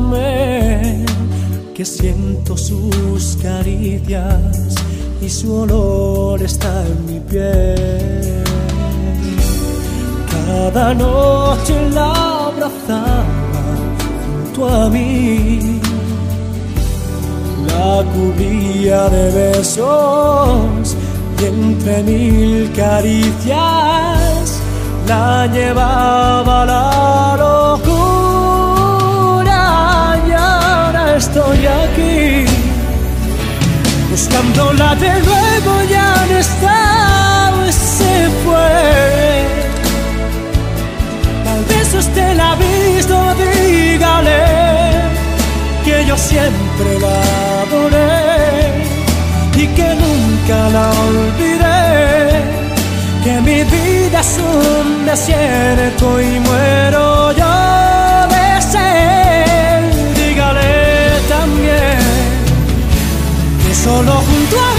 [1.74, 4.74] que siento sus caricias
[5.20, 8.45] y su olor está en mi piel.
[10.46, 12.12] Cada noche la
[12.46, 13.24] abrazaba
[14.24, 15.80] junto a mí,
[17.66, 20.96] la cubría de besos
[21.40, 24.60] y entre mil caricias
[25.08, 28.02] la llevaba a la locura.
[30.28, 32.46] Y ahora estoy aquí
[34.10, 39.15] buscándola de nuevo ya no está, se fue
[41.94, 44.42] usted la ha visto, dígale
[45.84, 47.16] que yo siempre la
[47.62, 48.16] adoré
[49.56, 52.44] y que nunca la olvidé.
[53.24, 57.54] Que mi vida es un desierto y muero yo
[58.34, 59.82] de sed.
[60.20, 60.74] Dígale
[61.28, 61.98] también
[63.62, 64.75] que solo junto a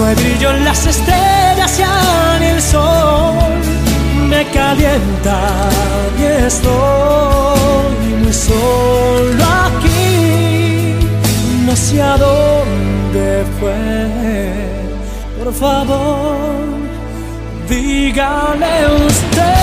[0.00, 3.34] No hay brillo en las estrellas ya ni el sol
[4.30, 5.68] me calienta
[6.18, 10.94] y estoy muy solo aquí.
[11.66, 14.54] No sé a dónde fue.
[15.38, 16.38] Por favor,
[17.68, 19.59] dígale usted.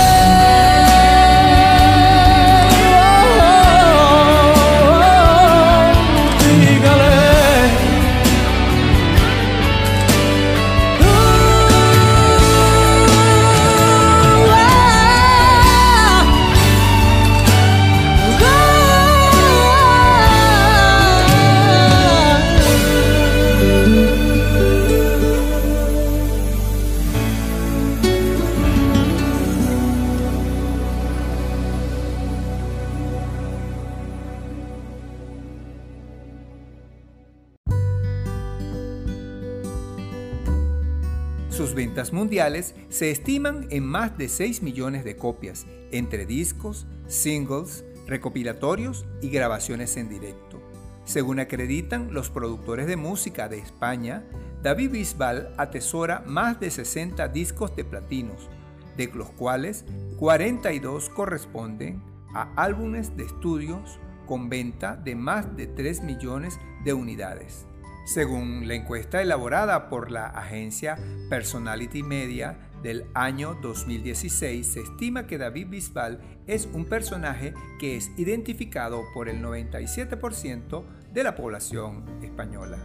[42.12, 49.28] Mundiales se estiman en más de 6 millones de copias, entre discos, singles, recopilatorios y
[49.28, 50.60] grabaciones en directo.
[51.04, 54.24] Según acreditan los productores de música de España,
[54.62, 58.48] David Bisbal atesora más de 60 discos de platinos,
[58.96, 59.84] de los cuales
[60.18, 62.02] 42 corresponden
[62.34, 67.67] a álbumes de estudios con venta de más de 3 millones de unidades.
[68.08, 70.96] Según la encuesta elaborada por la agencia
[71.28, 78.10] Personality Media del año 2016, se estima que David Bisbal es un personaje que es
[78.16, 82.78] identificado por el 97% de la población española.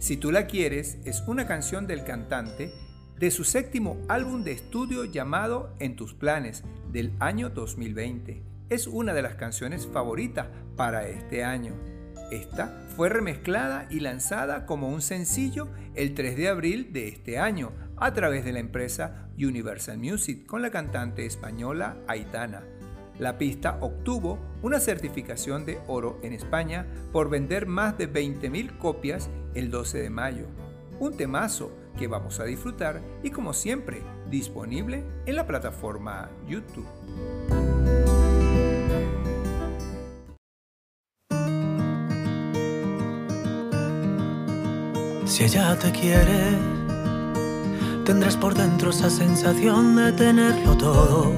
[0.00, 2.72] Si tú la quieres es una canción del cantante
[3.20, 8.42] de su séptimo álbum de estudio llamado En tus planes del año 2020.
[8.68, 11.95] Es una de las canciones favoritas para este año.
[12.30, 17.72] Esta fue remezclada y lanzada como un sencillo el 3 de abril de este año
[17.96, 22.62] a través de la empresa Universal Music con la cantante española Aitana.
[23.18, 29.30] La pista obtuvo una certificación de oro en España por vender más de 20.000 copias
[29.54, 30.46] el 12 de mayo.
[30.98, 37.75] Un temazo que vamos a disfrutar y como siempre disponible en la plataforma YouTube.
[45.26, 46.56] Si ella te quiere,
[48.04, 51.32] tendrás por dentro esa sensación de tenerlo todo.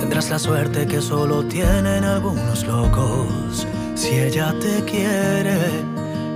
[0.00, 3.66] Tendrás la suerte que solo tienen algunos locos.
[3.94, 5.58] Si ella te quiere,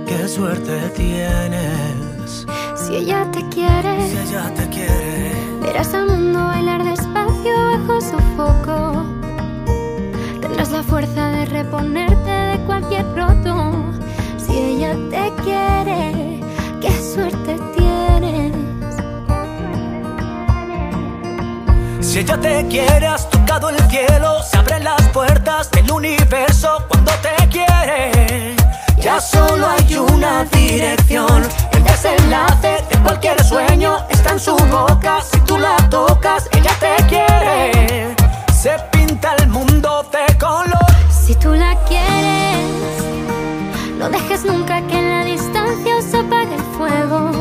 [0.07, 2.45] qué suerte tienes.
[2.75, 8.17] Si ella te quiere, Si ella te quiere, verás al mundo bailar despacio bajo su
[8.37, 9.03] foco.
[10.39, 13.89] Tendrás la fuerza de reponerte de cualquier roto.
[14.59, 16.41] Si ella te quiere,
[16.81, 18.53] qué suerte tienes.
[22.01, 27.13] Si ella te quiere, has tocado el cielo, se abren las puertas del universo cuando
[27.21, 28.57] te quiere.
[29.01, 35.21] Ya solo hay una dirección, el desenlace de cualquier sueño está en su boca.
[35.21, 38.13] Si tú la tocas, ella te quiere.
[38.53, 40.85] Se pinta el mundo de color.
[41.09, 42.58] Si tú la quieres,
[44.11, 47.31] no dejes nunca que en la distancia se apague el fuego.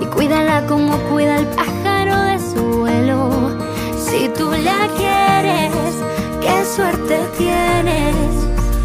[0.00, 3.30] Y cuídala como cuida el pájaro de su vuelo.
[3.98, 5.72] Si tú la quieres,
[6.40, 8.14] qué suerte tienes.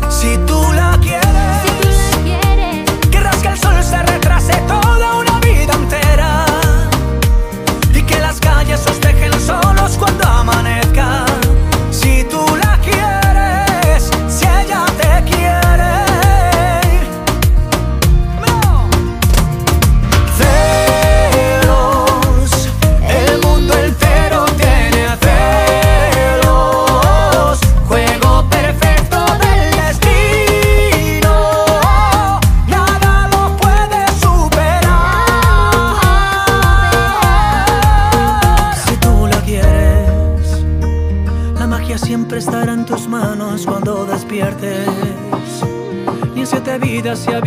[0.09, 5.15] Si tú la quieres, Si tú la quieres, querrás que el sol se retrase toda
[5.19, 6.45] una vida entera.
[7.93, 10.82] Y que las calles os dejen solos cuando amanezca.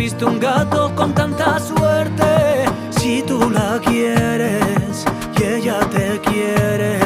[0.07, 2.63] Visto un gato con tanta suerte.
[2.91, 5.05] Si tú la quieres
[5.37, 6.99] y ella te quiere.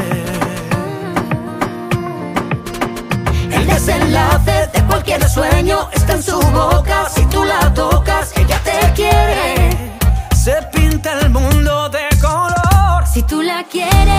[3.56, 7.08] El desenlace de cualquier sueño está en su boca.
[7.08, 9.98] Si tú la tocas, ella te quiere.
[10.44, 13.04] Se pinta el mundo de color.
[13.12, 14.11] si tú la quieres,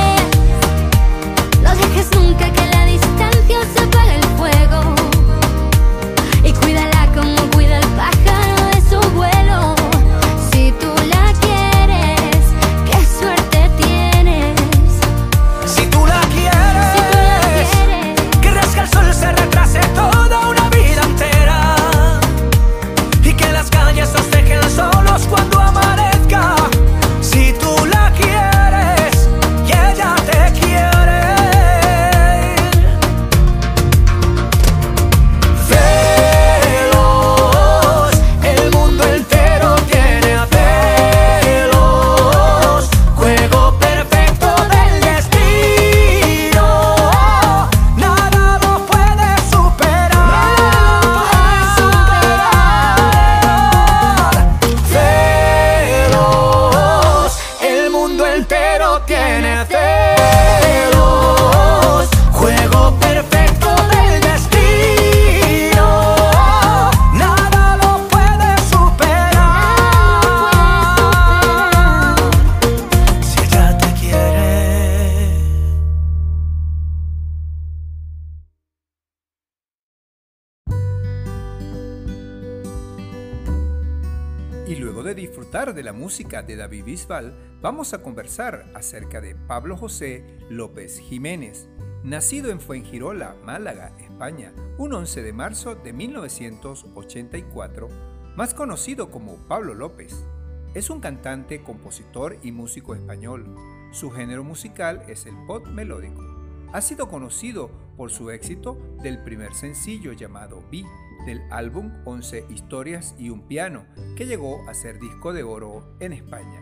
[85.84, 91.68] la música de David Bisbal, vamos a conversar acerca de Pablo José López Jiménez,
[92.04, 97.90] nacido en Fuengirola, Málaga, España, un 11 de marzo de 1984,
[98.38, 100.26] más conocido como Pablo López.
[100.74, 103.46] Es un cantante, compositor y músico español.
[103.92, 106.24] Su género musical es el pop melódico.
[106.72, 110.86] Ha sido conocido por su éxito del primer sencillo llamado Vi,
[111.26, 116.14] del álbum 11 historias y un piano, que llegó a ser disco de oro en
[116.14, 116.62] España.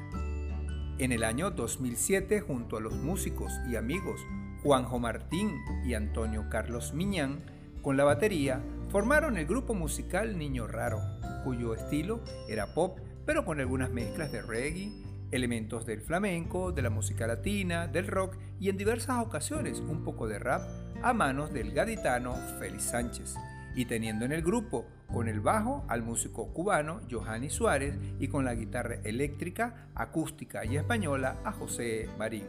[0.98, 4.22] En el año 2007, junto a los músicos y amigos
[4.64, 7.44] Juanjo Martín y Antonio Carlos Miñán,
[7.82, 11.00] con la batería, formaron el grupo musical Niño Raro,
[11.44, 14.92] cuyo estilo era pop, pero con algunas mezclas de reggae,
[15.32, 20.28] elementos del flamenco, de la música latina, del rock y en diversas ocasiones un poco
[20.28, 20.62] de rap
[21.02, 23.36] a manos del gaditano Félix Sánchez,
[23.76, 28.46] y teniendo en el grupo con el bajo al músico cubano Johanny Suárez y con
[28.46, 32.46] la guitarra eléctrica, acústica y española a José Marín.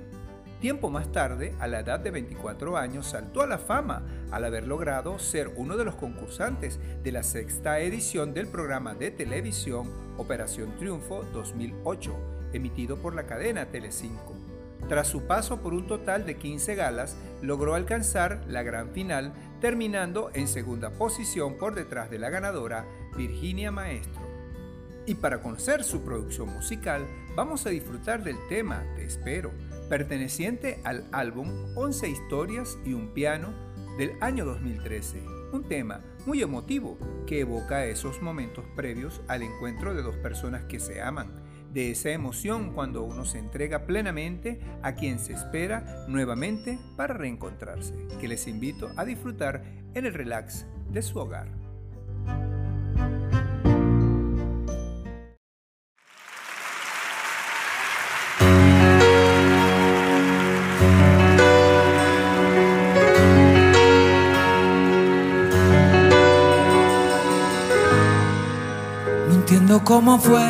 [0.61, 4.69] Tiempo más tarde, a la edad de 24 años, saltó a la fama al haber
[4.69, 10.77] logrado ser uno de los concursantes de la sexta edición del programa de televisión Operación
[10.77, 12.15] Triunfo 2008,
[12.53, 14.42] emitido por la cadena Telecinco.
[14.89, 20.31] Tras su paso por un total de 15 galas, logró alcanzar la gran final, terminando
[20.35, 24.23] en segunda posición por detrás de la ganadora Virginia Maestro.
[25.07, 29.51] Y para conocer su producción musical, vamos a disfrutar del tema Te espero,
[29.89, 33.53] perteneciente al álbum 11 historias y un piano
[33.99, 35.23] del año 2013,
[35.53, 40.81] un tema muy emotivo que evoca esos momentos previos al encuentro de dos personas que
[40.81, 41.42] se aman,
[41.73, 47.95] de esa emoción cuando uno se entrega plenamente a quien se espera nuevamente para reencontrarse,
[48.21, 49.63] que les invito a disfrutar
[49.95, 51.49] en el relax de su hogar.
[69.29, 70.43] No entiendo cómo fue,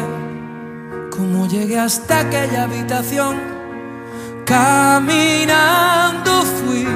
[1.47, 3.37] llegué hasta aquella habitación.
[4.45, 6.87] Caminando fui,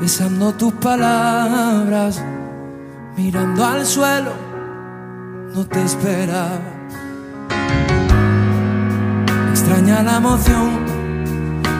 [0.00, 2.22] besando tus palabras,
[3.16, 4.32] mirando al suelo,
[5.54, 6.60] no te esperaba.
[9.50, 10.70] Extraña la emoción,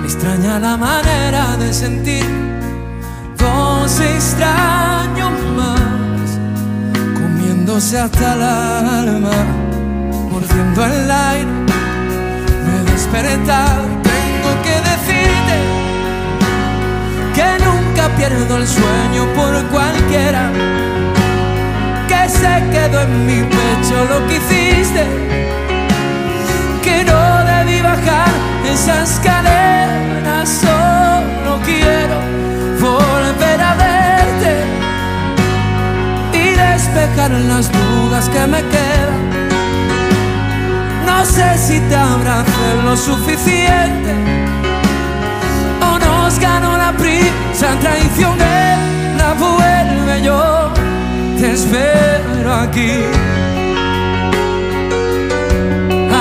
[0.04, 2.26] extraña la manera de sentir.
[3.38, 6.38] Dos extraños más
[7.14, 9.30] comiéndose hasta el alma,
[10.48, 11.50] mordiendo el aire.
[13.12, 15.56] Me he tengo que decirte
[17.34, 20.50] que nunca pierdo el sueño por cualquiera.
[22.08, 25.04] Que se quedó en mi pecho lo que hiciste,
[26.82, 28.28] que no debí bajar
[28.72, 32.18] esas cadenas, solo quiero
[32.80, 34.52] volver a verte
[36.32, 39.37] y despejar las dudas que me quedan.
[41.18, 44.14] No sé si te abracé lo suficiente
[45.82, 49.34] o nos ganó la prisa traicionera.
[49.36, 50.70] Vuelve yo,
[51.40, 52.92] te espero aquí,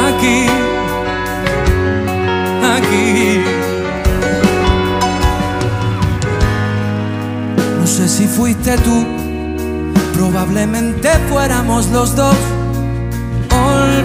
[0.08, 0.48] aquí,
[2.76, 3.44] aquí.
[7.80, 9.06] No sé si fuiste tú,
[10.16, 12.36] probablemente fuéramos los dos.
[13.52, 14.04] El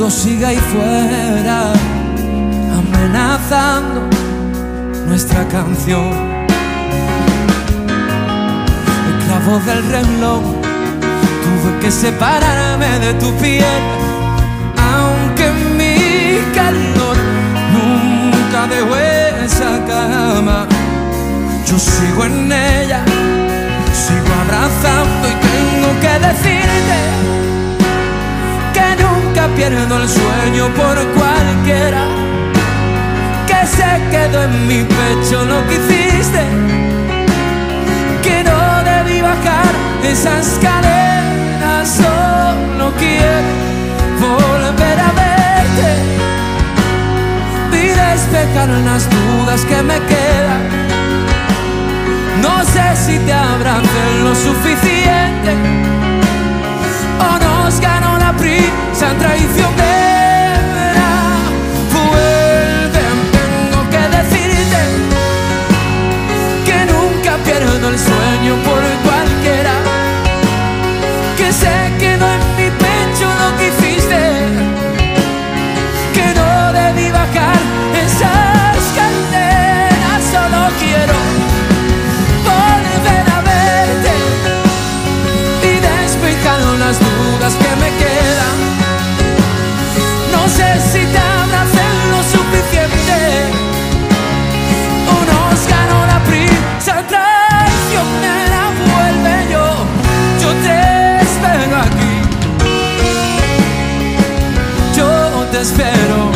[0.00, 1.74] mundo sigue ahí fuera,
[2.78, 4.08] amenazando
[5.06, 6.10] nuestra canción.
[9.08, 10.42] El clavo del reloj,
[11.44, 13.82] tuve que separarme de tu piel,
[14.94, 17.16] aunque mi calor
[17.74, 18.96] nunca dejó
[19.44, 20.66] esa cama.
[21.66, 23.04] Yo sigo en ella,
[23.92, 27.49] sigo abrazando y tengo que decirte
[29.56, 32.04] pierdo el sueño por cualquiera.
[33.46, 36.42] Que se quedó en mi pecho lo que hiciste,
[38.22, 39.72] que no debí bajar
[40.04, 41.88] esas cadenas.
[41.88, 43.50] Solo quiero
[44.20, 45.90] volver a verte
[47.72, 50.62] y despejar las dudas que me quedan.
[52.42, 55.89] No sé si te abracé lo suficiente
[58.30, 59.99] ganó la prisa
[105.60, 106.30] espero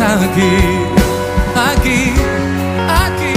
[0.00, 0.54] aquí,
[1.56, 2.12] aquí,
[2.88, 3.34] aquí.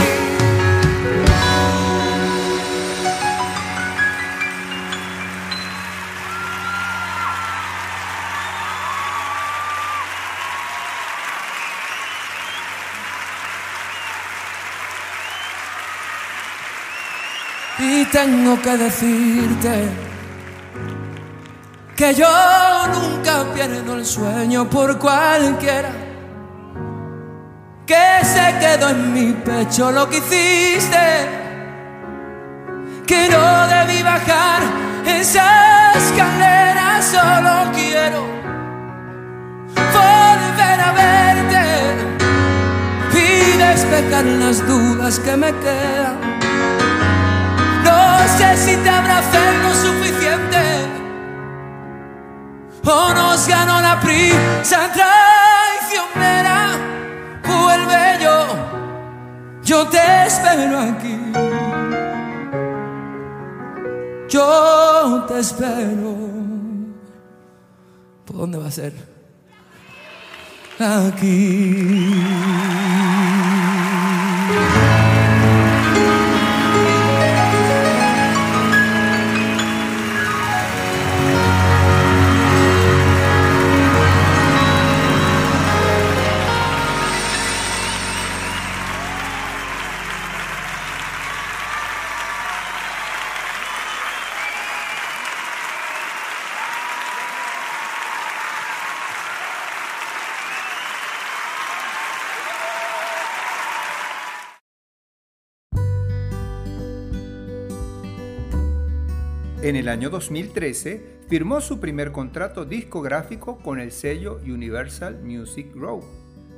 [17.79, 20.10] Y tengo que decirte
[22.13, 25.91] yo nunca pierdo el sueño por cualquiera.
[27.85, 31.29] Que se quedó en mi pecho lo que hiciste.
[33.05, 34.61] Que no debí bajar
[35.05, 38.21] esa escalera solo quiero
[39.75, 41.65] volver a verte
[43.13, 46.19] y despejar las dudas que me quedan.
[47.83, 50.20] No sé si te abracé lo suficiente
[52.85, 56.77] o nos ganó la prisa traicionera.
[57.43, 58.47] Vuelve yo,
[59.63, 61.17] yo te espero aquí.
[64.29, 66.15] Yo te espero.
[68.25, 68.93] ¿Por dónde va a ser?
[70.79, 72.15] Aquí.
[109.71, 116.03] En el año 2013 firmó su primer contrato discográfico con el sello Universal Music Group,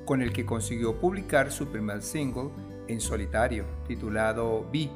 [0.03, 2.49] con el que consiguió publicar su primer single
[2.87, 4.89] en solitario, titulado B,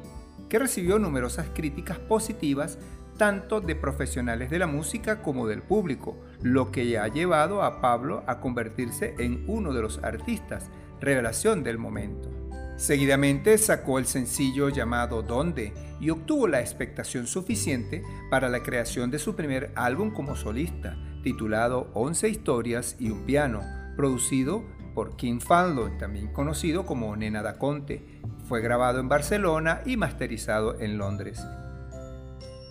[0.48, 2.80] que recibió numerosas críticas positivas
[3.16, 8.24] tanto de profesionales de la música como del público, lo que ha llevado a Pablo
[8.26, 10.68] a convertirse en uno de los artistas
[11.00, 12.37] revelación del momento.
[12.78, 19.18] Seguidamente sacó el sencillo llamado Donde y obtuvo la expectación suficiente para la creación de
[19.18, 23.64] su primer álbum como solista, titulado 11 historias y un piano,
[23.96, 24.64] producido
[24.94, 28.20] por Kim Fallon, también conocido como Nena da Conte.
[28.48, 31.44] Fue grabado en Barcelona y masterizado en Londres.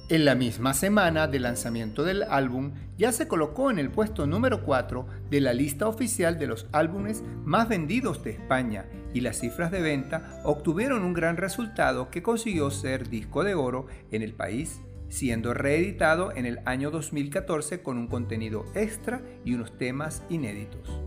[0.10, 4.64] En la misma semana del lanzamiento del álbum, ya se colocó en el puesto número
[4.64, 9.70] 4 de la lista oficial de los álbumes más vendidos de España y las cifras
[9.70, 14.80] de venta obtuvieron un gran resultado que consiguió ser disco de oro en el país,
[15.10, 21.02] siendo reeditado en el año 2014 con un contenido extra y unos temas inéditos.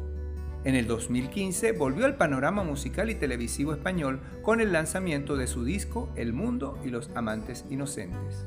[0.65, 5.65] En el 2015 volvió al panorama musical y televisivo español con el lanzamiento de su
[5.65, 8.45] disco El Mundo y los Amantes Inocentes.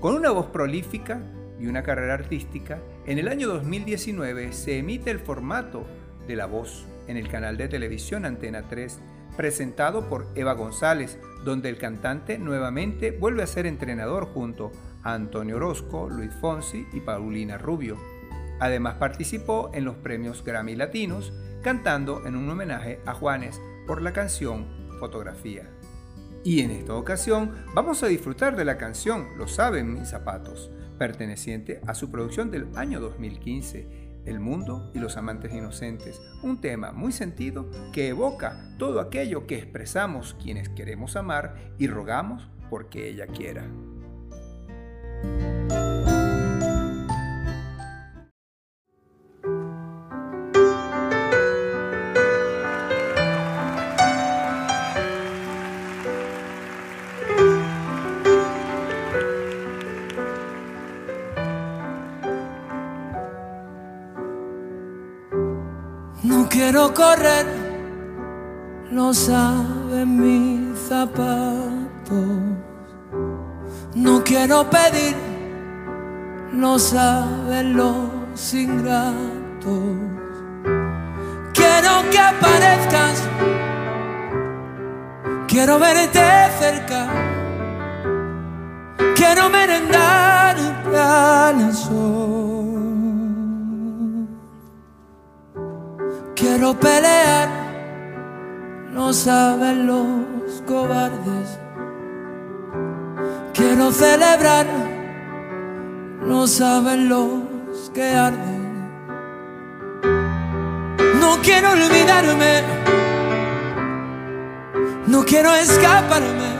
[0.00, 1.20] Con una voz prolífica
[1.58, 5.86] y una carrera artística, en el año 2019 se emite el formato
[6.28, 9.00] de La Voz en el canal de televisión Antena 3,
[9.36, 14.70] presentado por Eva González, donde el cantante nuevamente vuelve a ser entrenador junto
[15.02, 17.98] a Antonio Orozco, Luis Fonsi y Paulina Rubio.
[18.60, 21.32] Además participó en los premios Grammy Latinos,
[21.64, 24.68] cantando en un homenaje a Juanes por la canción
[25.00, 25.68] Fotografía.
[26.44, 31.80] Y en esta ocasión vamos a disfrutar de la canción Lo saben mis zapatos, perteneciente
[31.86, 37.12] a su producción del año 2015, El mundo y los amantes inocentes, un tema muy
[37.12, 43.64] sentido que evoca todo aquello que expresamos quienes queremos amar y rogamos porque ella quiera.
[66.78, 67.46] Quiero correr,
[68.92, 71.26] lo saben mis zapatos.
[73.96, 75.16] No quiero pedir,
[76.52, 79.96] lo saben los ingratos.
[81.52, 83.22] Quiero que aparezcas,
[85.48, 86.20] quiero verte
[86.60, 87.08] cerca.
[89.16, 90.56] Quiero merendar
[90.94, 92.37] al sol.
[96.48, 97.48] Quiero pelear,
[98.90, 101.58] no saben los cobardes.
[103.52, 104.66] Quiero celebrar,
[106.22, 108.62] no saben los que arden.
[111.20, 112.62] No quiero olvidarme,
[115.06, 116.50] no quiero escaparme,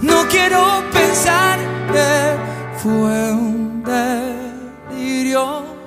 [0.00, 1.58] no quiero pensar
[1.92, 5.77] que fue un delirio.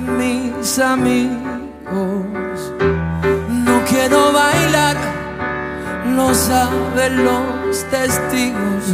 [0.00, 2.72] Mis amigos.
[3.66, 4.96] No quiero bailar,
[6.16, 8.84] lo saben los testigos.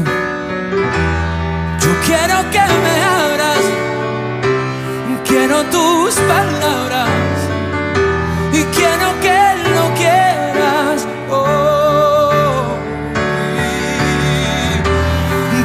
[1.83, 3.65] Yo quiero que me abras,
[5.25, 7.39] quiero tus palabras
[8.53, 9.41] y quiero que
[9.77, 11.07] lo quieras.
[11.31, 12.77] Oh,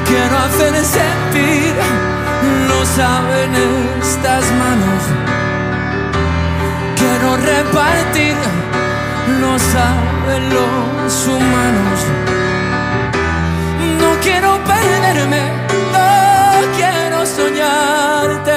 [0.05, 1.68] quiero hacer sentir,
[2.79, 3.53] lo saben
[4.01, 5.03] estas manos
[6.95, 8.35] quiero repartir,
[9.41, 11.99] lo saben los humanos.
[14.01, 15.41] No quiero perderme,
[15.95, 16.07] no
[16.77, 18.48] quiero soñarte.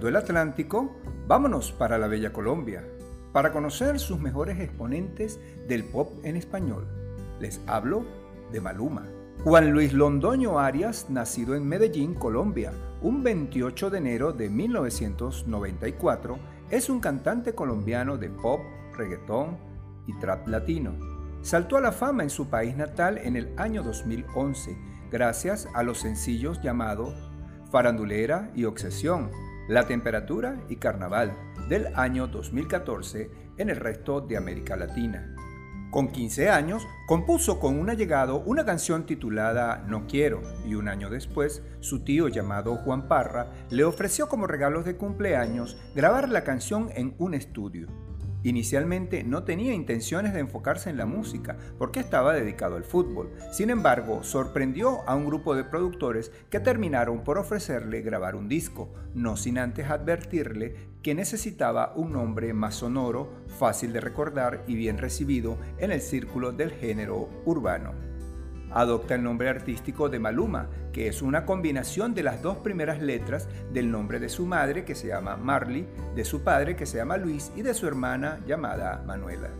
[0.00, 0.96] Cruzando el Atlántico,
[1.26, 2.82] vámonos para la bella Colombia,
[3.32, 6.86] para conocer sus mejores exponentes del pop en español.
[7.38, 8.06] Les hablo
[8.50, 9.06] de Maluma.
[9.44, 12.72] Juan Luis Londoño Arias, nacido en Medellín, Colombia,
[13.02, 16.38] un 28 de enero de 1994,
[16.70, 18.60] es un cantante colombiano de pop,
[18.96, 19.58] reggaetón
[20.06, 20.94] y trap latino.
[21.42, 24.78] Saltó a la fama en su país natal en el año 2011
[25.10, 27.14] gracias a los sencillos llamados
[27.70, 29.30] Farandulera y Obsesión,
[29.70, 31.32] la temperatura y carnaval
[31.68, 35.32] del año 2014 en el resto de América Latina.
[35.92, 41.08] Con 15 años, compuso con un allegado una canción titulada No Quiero y un año
[41.08, 46.90] después, su tío llamado Juan Parra le ofreció como regalos de cumpleaños grabar la canción
[46.96, 48.09] en un estudio.
[48.42, 53.32] Inicialmente no tenía intenciones de enfocarse en la música porque estaba dedicado al fútbol.
[53.52, 58.92] Sin embargo, sorprendió a un grupo de productores que terminaron por ofrecerle grabar un disco,
[59.14, 64.98] no sin antes advertirle que necesitaba un nombre más sonoro, fácil de recordar y bien
[64.98, 68.09] recibido en el círculo del género urbano
[68.72, 73.48] adopta el nombre artístico de Maluma, que es una combinación de las dos primeras letras
[73.72, 77.16] del nombre de su madre, que se llama Marley, de su padre, que se llama
[77.16, 79.50] Luis, y de su hermana, llamada Manuela.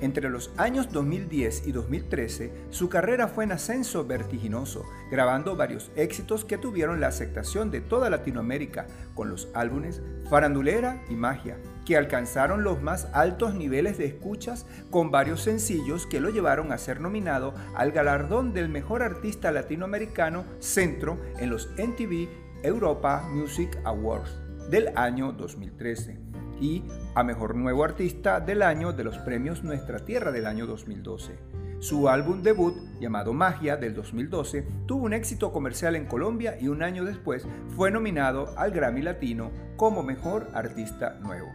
[0.00, 6.44] Entre los años 2010 y 2013, su carrera fue en ascenso vertiginoso, grabando varios éxitos
[6.44, 11.56] que tuvieron la aceptación de toda Latinoamérica con los álbumes Farandulera y Magia,
[11.86, 16.78] que alcanzaron los más altos niveles de escuchas con varios sencillos que lo llevaron a
[16.78, 22.28] ser nominado al galardón del mejor artista latinoamericano centro en los MTV
[22.62, 24.36] Europa Music Awards
[24.68, 26.18] del año 2013
[26.60, 26.84] y
[27.14, 31.38] a Mejor Nuevo Artista del Año de los premios Nuestra Tierra del año 2012.
[31.78, 36.82] Su álbum debut, llamado Magia del 2012, tuvo un éxito comercial en Colombia y un
[36.82, 37.46] año después
[37.76, 41.52] fue nominado al Grammy Latino como Mejor Artista Nuevo.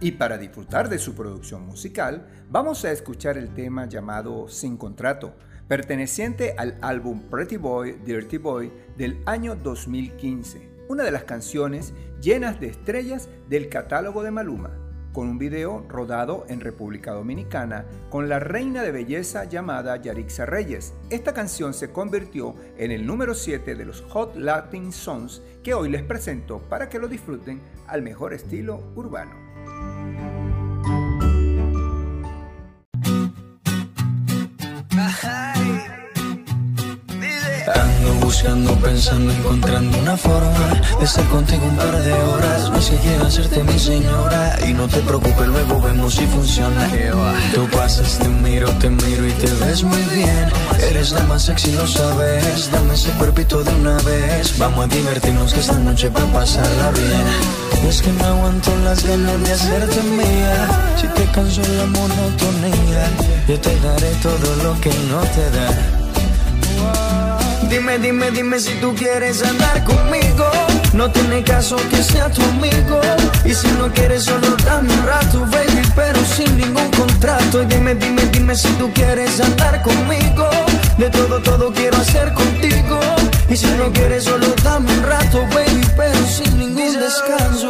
[0.00, 5.34] Y para disfrutar de su producción musical, vamos a escuchar el tema llamado Sin Contrato,
[5.68, 12.60] perteneciente al álbum Pretty Boy, Dirty Boy del año 2015 una de las canciones llenas
[12.60, 14.70] de estrellas del catálogo de Maluma,
[15.12, 20.92] con un video rodado en República Dominicana con la reina de belleza llamada Yarixa Reyes.
[21.08, 25.88] Esta canción se convirtió en el número 7 de los Hot Latin Songs que hoy
[25.88, 29.45] les presento para que lo disfruten al mejor estilo urbano.
[38.36, 42.70] Buscando, pensando, encontrando una forma de estar contigo un par de horas.
[42.70, 46.86] No sé quiero hacerte mi señora y no te preocupes, luego vemos si funciona.
[47.54, 50.50] Tú pasas, te miro, te miro y te ves muy bien.
[50.90, 52.70] Eres la más sexy, lo sabes.
[52.70, 54.58] Dame ese cuerpito de una vez.
[54.58, 57.88] Vamos a divertirnos que esta noche va a pasarla bien.
[57.88, 60.68] es que no aguanto las ganas de hacerte mía.
[61.00, 63.02] Si te canso la monotonía,
[63.48, 67.25] yo te daré todo lo que no te da.
[67.68, 70.44] Dime, dime, dime si tú quieres andar conmigo.
[70.92, 73.00] No tiene caso que sea tu amigo.
[73.44, 77.62] Y si no quieres, solo dame un rato, baby, pero sin ningún contrato.
[77.62, 80.48] Y dime, dime, dime si tú quieres andar conmigo.
[80.96, 83.00] De todo, todo quiero hacer contigo.
[83.48, 87.68] Y si no quieres, solo dame un rato, baby, pero sin ningún descanso.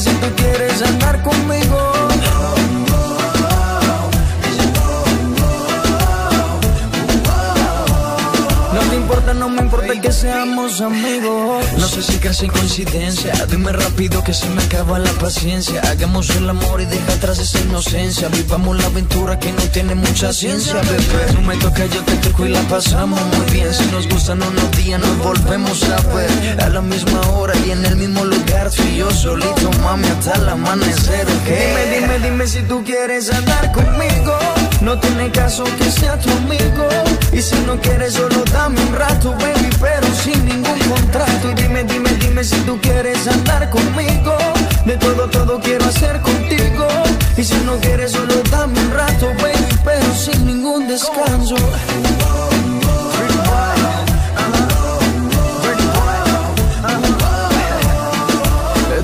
[0.00, 1.99] Si tú quieres andar conmigo.
[9.34, 11.64] No me importa que seamos amigos.
[11.78, 13.32] No sé si casi coincidencia.
[13.48, 15.80] Dime rápido que se me acaba la paciencia.
[15.82, 18.28] Hagamos el amor y deja atrás esa inocencia.
[18.28, 21.32] Vivamos la aventura que no tiene mucha ciencia, bebé.
[21.34, 23.72] No me toca, yo te toco y la pasamos muy bien.
[23.72, 26.62] Si nos gustan unos días, nos volvemos a ver.
[26.62, 28.70] A la misma hora y en el mismo lugar.
[28.70, 33.72] Tú y yo solito, mami, hasta el amanecer, Dime, dime, dime si tú quieres andar
[33.72, 34.59] conmigo.
[34.80, 36.88] No tiene caso que sea tu amigo.
[37.32, 41.50] Y si no quieres, solo dame un rato, baby, pero sin ningún contrato.
[41.50, 44.36] Y dime, dime, dime si tú quieres andar conmigo.
[44.86, 46.88] De todo, todo quiero hacer contigo.
[47.36, 51.56] Y si no quieres, solo dame un rato, baby, pero sin ningún descanso.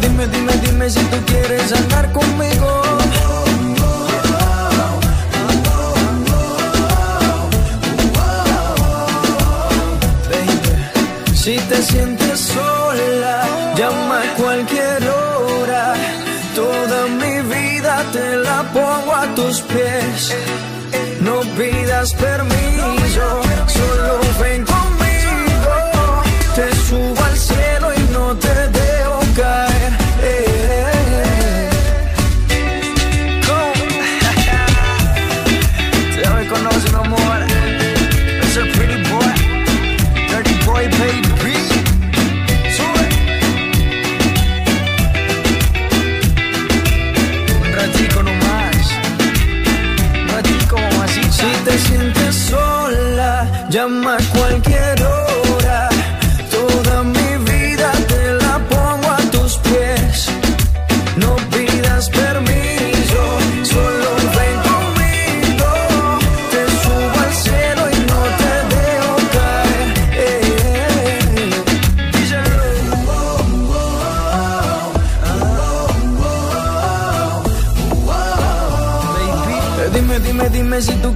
[0.01, 2.86] Dime, dime, dime si tú quieres andar conmigo.
[11.47, 15.95] Si te sientes sola, llama a cualquier hora.
[16.57, 20.35] Toda mi vida te la pongo a tus pies.
[21.21, 24.65] No pidas permiso, solo ven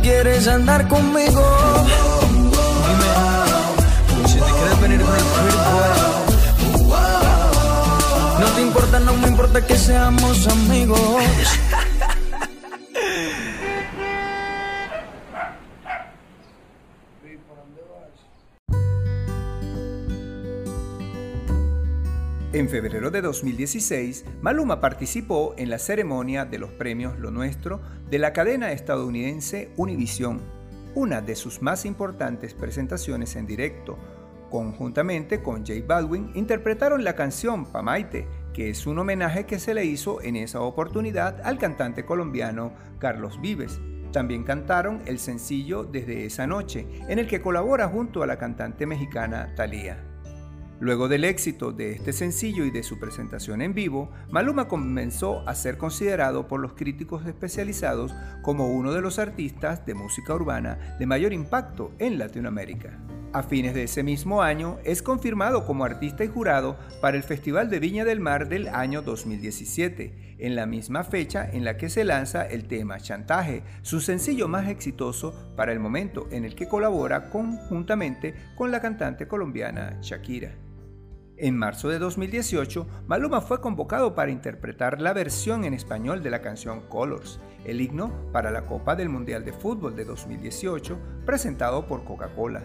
[0.01, 1.43] quieres andar conmigo.
[2.87, 5.21] Dime, si te quieres venir con el.
[8.41, 10.99] No te importa, no me importa que seamos amigos.
[22.61, 27.81] En febrero de 2016, Maluma participó en la ceremonia de los premios Lo Nuestro
[28.11, 30.43] de la cadena estadounidense Univision,
[30.95, 33.97] una de sus más importantes presentaciones en directo.
[34.51, 39.87] Conjuntamente con J Baldwin interpretaron la canción Pamaite, que es un homenaje que se le
[39.87, 43.81] hizo en esa oportunidad al cantante colombiano Carlos Vives.
[44.13, 48.85] También cantaron el sencillo Desde esa noche, en el que colabora junto a la cantante
[48.85, 50.10] mexicana Thalía.
[50.81, 55.55] Luego del éxito de este sencillo y de su presentación en vivo, Maluma comenzó a
[55.55, 61.05] ser considerado por los críticos especializados como uno de los artistas de música urbana de
[61.05, 62.99] mayor impacto en Latinoamérica.
[63.35, 67.69] A fines de ese mismo año es confirmado como artista y jurado para el Festival
[67.69, 72.05] de Viña del Mar del año 2017, en la misma fecha en la que se
[72.05, 77.29] lanza el tema Chantaje, su sencillo más exitoso para el momento en el que colabora
[77.29, 80.70] conjuntamente con la cantante colombiana Shakira.
[81.43, 86.43] En marzo de 2018, Maluma fue convocado para interpretar la versión en español de la
[86.43, 92.05] canción Colors, el himno para la Copa del Mundial de Fútbol de 2018, presentado por
[92.05, 92.63] Coca-Cola.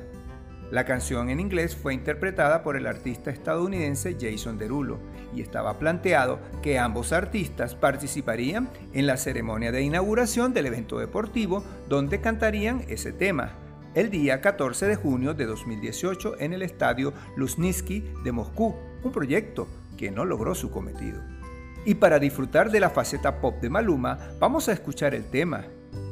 [0.71, 4.99] La canción en inglés fue interpretada por el artista estadounidense Jason Derulo
[5.33, 11.63] y estaba planteado que ambos artistas participarían en la ceremonia de inauguración del evento deportivo
[11.87, 13.53] donde cantarían ese tema
[13.95, 19.69] el día 14 de junio de 2018 en el estadio Luzhniki de Moscú, un proyecto
[19.97, 21.21] que no logró su cometido.
[21.85, 25.65] Y para disfrutar de la faceta pop de Maluma, vamos a escuchar el tema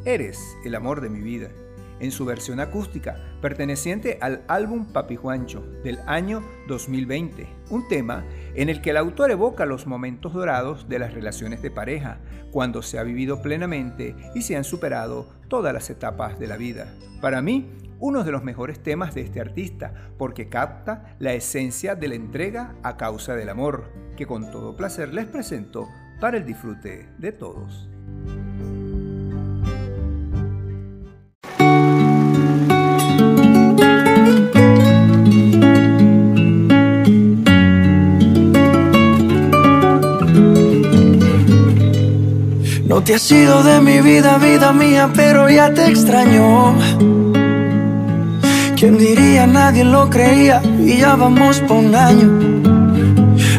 [0.06, 1.50] Eres el amor de mi vida,
[2.00, 8.26] en su versión acústica, perteneciente al álbum Papi Juancho del año 2020, un tema
[8.56, 12.20] en el que el autor evoca los momentos dorados de las relaciones de pareja,
[12.52, 16.94] cuando se ha vivido plenamente y se han superado todas las etapas de la vida.
[17.22, 22.10] Para mí, uno de los mejores temas de este artista, porque capta la esencia de
[22.10, 25.88] la entrega a causa del amor, que con todo placer les presento
[26.20, 27.88] para el disfrute de todos.
[42.94, 46.76] No te has ido de mi vida, vida mía, pero ya te extraño.
[48.76, 49.48] ¿Quién diría?
[49.48, 52.30] Nadie lo creía y ya vamos por un año.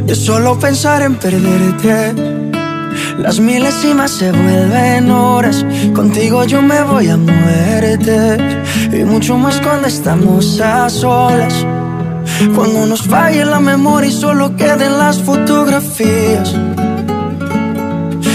[0.07, 2.15] De solo pensar en perderte.
[3.19, 5.67] Las milésimas se vuelven horas.
[5.93, 8.37] Contigo yo me voy a muerte.
[8.93, 11.67] Y mucho más cuando estamos a solas.
[12.55, 16.55] Cuando nos falle la memoria y solo queden las fotografías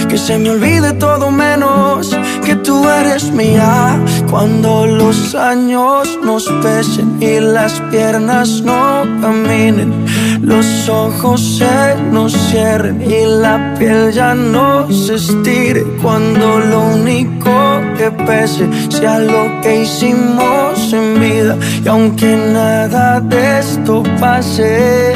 [0.10, 3.98] que se me olvide todo menos que tú eres mía.
[4.30, 10.06] Cuando los años nos pesen y las piernas no caminen,
[10.42, 15.84] los ojos se nos cierren y la piel ya no se estire.
[16.02, 17.52] Cuando lo único
[17.98, 25.14] que pese sea lo que hicimos en vida, y aunque nada de esto pase.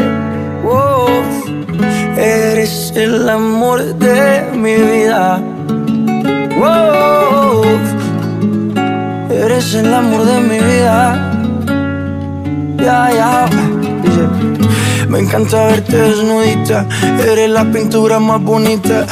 [0.65, 1.07] Oh,
[2.15, 5.41] Eres el amor de mi vida.
[6.57, 7.63] Wow.
[9.29, 11.31] Eres el amor de mi vida.
[12.77, 13.49] Ya, ya.
[15.07, 16.85] Me encanta verte desnudita.
[17.25, 19.05] Eres la pintura más bonita.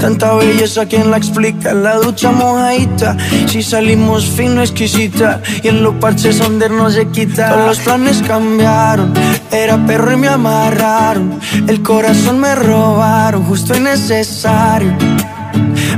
[0.00, 1.74] Tanta belleza, ¿quién la explica?
[1.74, 3.16] La ducha mojadita.
[3.46, 5.42] Si salimos fino, exquisita.
[5.62, 7.48] Y en los parches donde no se quita.
[7.50, 9.12] Todos los planes cambiaron.
[9.50, 11.40] Era perro y me amarraron.
[11.66, 14.96] El corazón me robaron, justo y necesario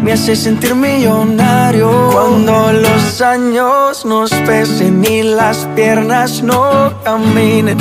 [0.03, 2.11] me hace sentir millonario.
[2.13, 7.77] Cuando los años nos pesen y las piernas no caminen,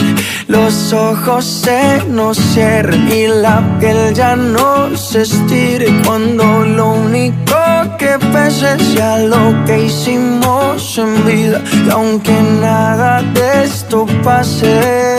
[0.47, 5.87] los ojos se nos cierren y la piel ya no se estire.
[6.05, 7.55] Cuando lo único
[7.97, 15.17] que pese sea lo que hicimos en vida, y aunque nada de esto pase,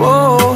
[0.00, 0.54] oh,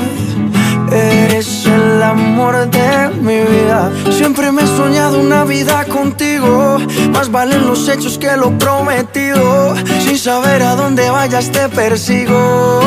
[0.94, 1.63] Eres
[2.04, 3.90] amor de mi vida.
[4.10, 6.78] Siempre me he soñado una vida contigo.
[7.12, 9.74] Más valen los hechos que lo prometido.
[10.00, 12.80] Sin saber a dónde vayas te persigo.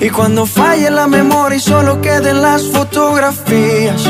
[0.00, 4.02] Y cuando falle la memoria y solo queden las fotografías.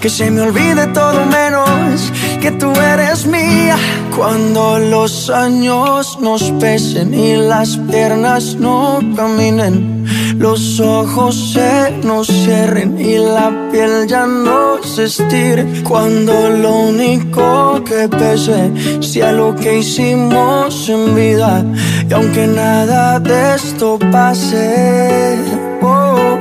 [0.00, 3.76] Que se me olvide todo menos que tú eres mía.
[4.16, 9.95] Cuando los años nos pesen y las piernas no caminen,
[10.38, 15.64] los ojos se nos cierren y la piel ya no se estire.
[15.82, 21.64] Cuando lo único que pese sea lo que hicimos en vida,
[22.08, 25.36] y aunque nada de esto pase,
[25.82, 26.38] oh,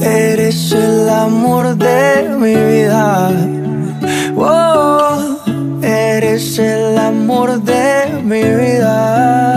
[0.00, 3.30] eres el amor de mi vida.
[4.36, 5.38] Oh,
[5.82, 9.47] eres el amor de mi vida.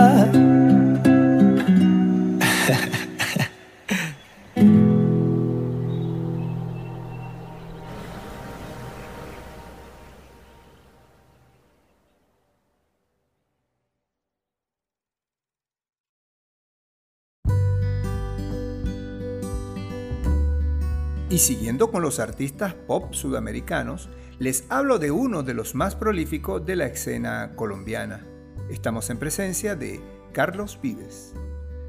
[21.90, 26.86] Con los artistas pop sudamericanos, les hablo de uno de los más prolíficos de la
[26.86, 28.26] escena colombiana.
[28.70, 30.00] Estamos en presencia de
[30.32, 31.34] Carlos Vives.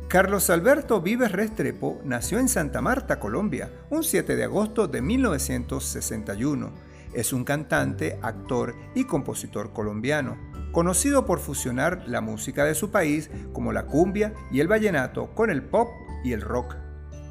[0.07, 6.71] Carlos Alberto Vives Restrepo nació en Santa Marta, Colombia, un 7 de agosto de 1961.
[7.13, 10.37] Es un cantante, actor y compositor colombiano,
[10.71, 15.49] conocido por fusionar la música de su país como la cumbia y el vallenato con
[15.49, 15.89] el pop
[16.23, 16.82] y el rock.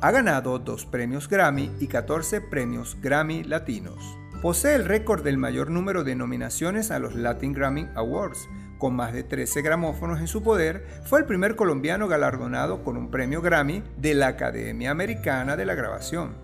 [0.02, 4.18] Ha ganado dos premios Grammy y 14 premios Grammy latinos.
[4.42, 8.48] Posee el récord del mayor número de nominaciones a los Latin Grammy Awards.
[8.78, 13.12] Con más de 13 gramófonos en su poder, fue el primer colombiano galardonado con un
[13.12, 16.34] premio Grammy de la Academia Americana de la Grabación.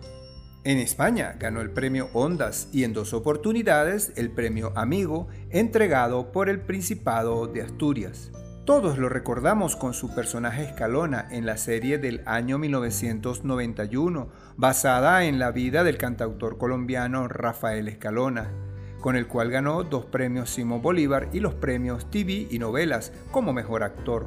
[0.63, 6.49] En España ganó el premio Ondas y en dos oportunidades el premio Amigo, entregado por
[6.49, 8.31] el Principado de Asturias.
[8.69, 14.29] Todos lo recordamos con su personaje Escalona en la serie del año 1991,
[14.59, 18.51] basada en la vida del cantautor colombiano Rafael Escalona,
[19.01, 23.55] con el cual ganó dos premios Simón Bolívar y los premios TV y novelas como
[23.55, 24.27] mejor actor.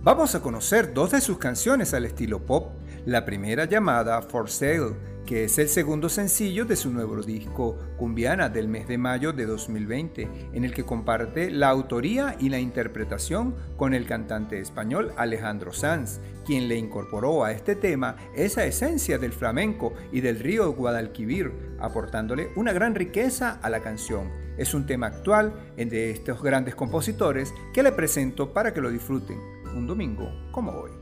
[0.00, 2.72] Vamos a conocer dos de sus canciones al estilo pop,
[3.04, 8.48] la primera llamada For Sale, que es el segundo sencillo de su nuevo disco Cumbiana
[8.48, 13.54] del mes de mayo de 2020, en el que comparte la autoría y la interpretación
[13.76, 19.32] con el cantante español Alejandro Sanz, quien le incorporó a este tema esa esencia del
[19.32, 24.30] flamenco y del río Guadalquivir, aportándole una gran riqueza a la canción.
[24.58, 29.38] Es un tema actual de estos grandes compositores que le presento para que lo disfruten
[29.74, 30.92] un domingo como hoy.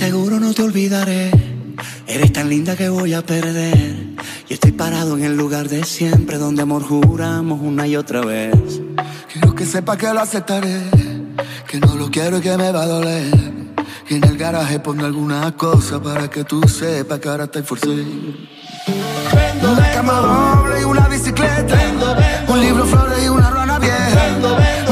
[0.00, 1.30] Seguro no te olvidaré.
[2.06, 3.96] Eres tan linda que voy a perder.
[4.48, 8.80] Y estoy parado en el lugar de siempre, donde amor juramos una y otra vez.
[9.30, 10.80] Quiero que sepa que lo aceptaré,
[11.68, 13.30] que no lo quiero y que me va a doler.
[14.06, 17.88] Que en el garaje pongo alguna cosa para que tú sepas que ahora estoy forcé.
[17.88, 21.78] Una cama doble y una bicicleta.
[22.48, 24.89] Un libro, flores y una rana vieja.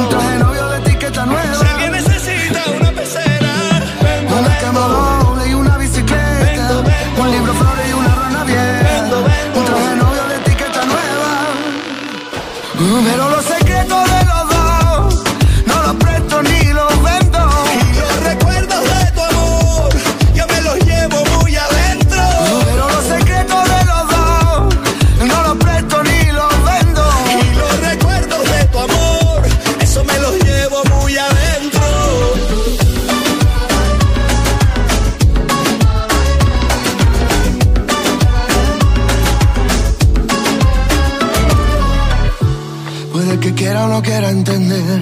[43.59, 45.01] Quiera o no quiera entender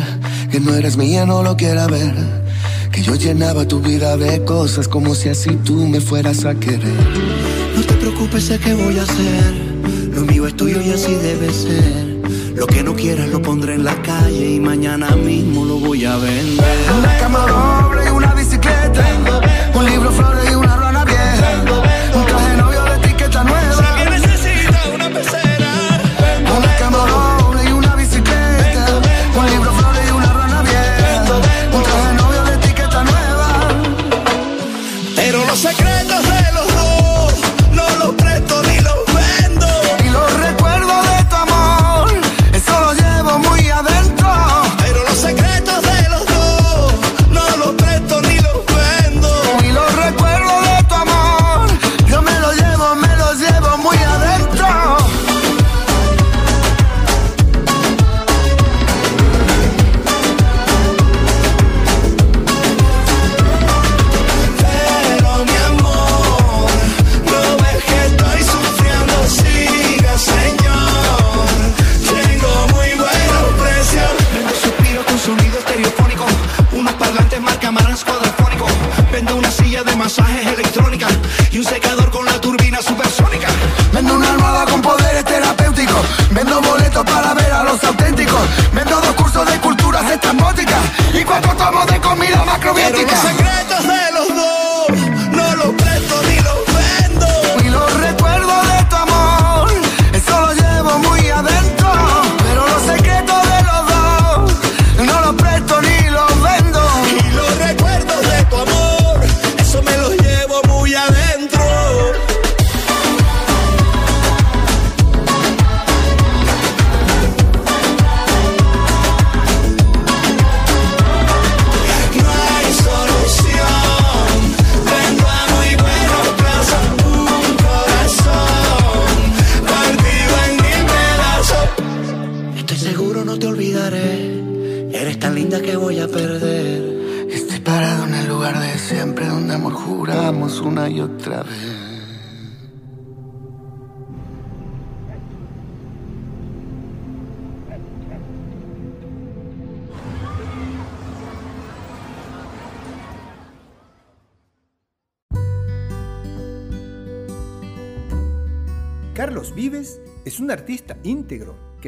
[0.50, 2.14] que no eres mía, no lo quiera ver.
[2.90, 6.96] Que yo llenaba tu vida de cosas como si así tú me fueras a querer.
[7.76, 9.52] No te preocupes, sé qué voy a hacer.
[10.14, 12.16] Lo mío es tuyo y así debe ser.
[12.54, 16.16] Lo que no quieras lo pondré en la calle y mañana mismo lo voy a
[16.16, 16.64] vender.
[16.98, 19.04] Una cama doble y una bicicleta.
[19.74, 20.35] Un libro, flores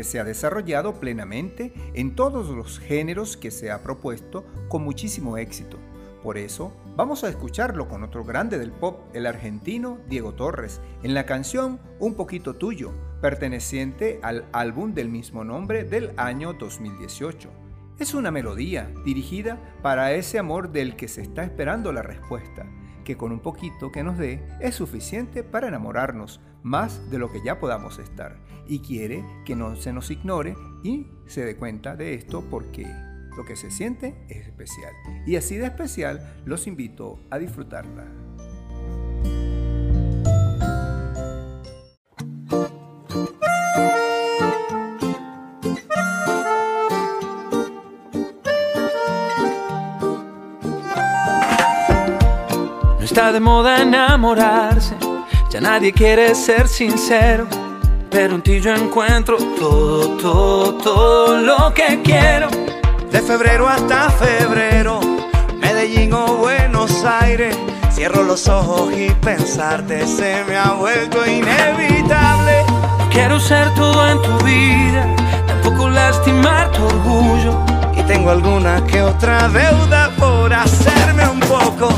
[0.09, 5.79] se ha desarrollado plenamente en todos los géneros que se ha propuesto con muchísimo éxito.
[6.23, 11.15] Por eso, vamos a escucharlo con otro grande del pop, el argentino Diego Torres, en
[11.15, 17.51] la canción Un poquito tuyo, perteneciente al álbum del mismo nombre del año 2018.
[17.99, 22.67] Es una melodía dirigida para ese amor del que se está esperando la respuesta,
[23.09, 27.43] que con un poquito que nos dé es suficiente para enamorarnos, más de lo que
[27.43, 28.37] ya podamos estar
[28.67, 30.55] y quiere que no se nos ignore
[30.85, 32.87] y se dé cuenta de esto porque
[33.35, 34.93] lo que se siente es especial.
[35.27, 38.05] Y así de especial los invito a disfrutarla.
[53.19, 54.95] Está de moda enamorarse
[55.51, 57.49] ya nadie quiere ser sincero,
[58.12, 62.49] pero en ti yo encuentro todo, todo, todo lo que quiero.
[63.11, 65.01] De febrero hasta febrero,
[65.61, 67.57] Medellín o Buenos Aires,
[67.90, 72.62] cierro los ojos y pensarte se me ha vuelto inevitable.
[73.11, 75.16] quiero ser todo en tu vida,
[75.49, 77.65] tampoco lastimar tu orgullo.
[77.97, 81.89] Y tengo alguna que otra deuda por hacerme un poco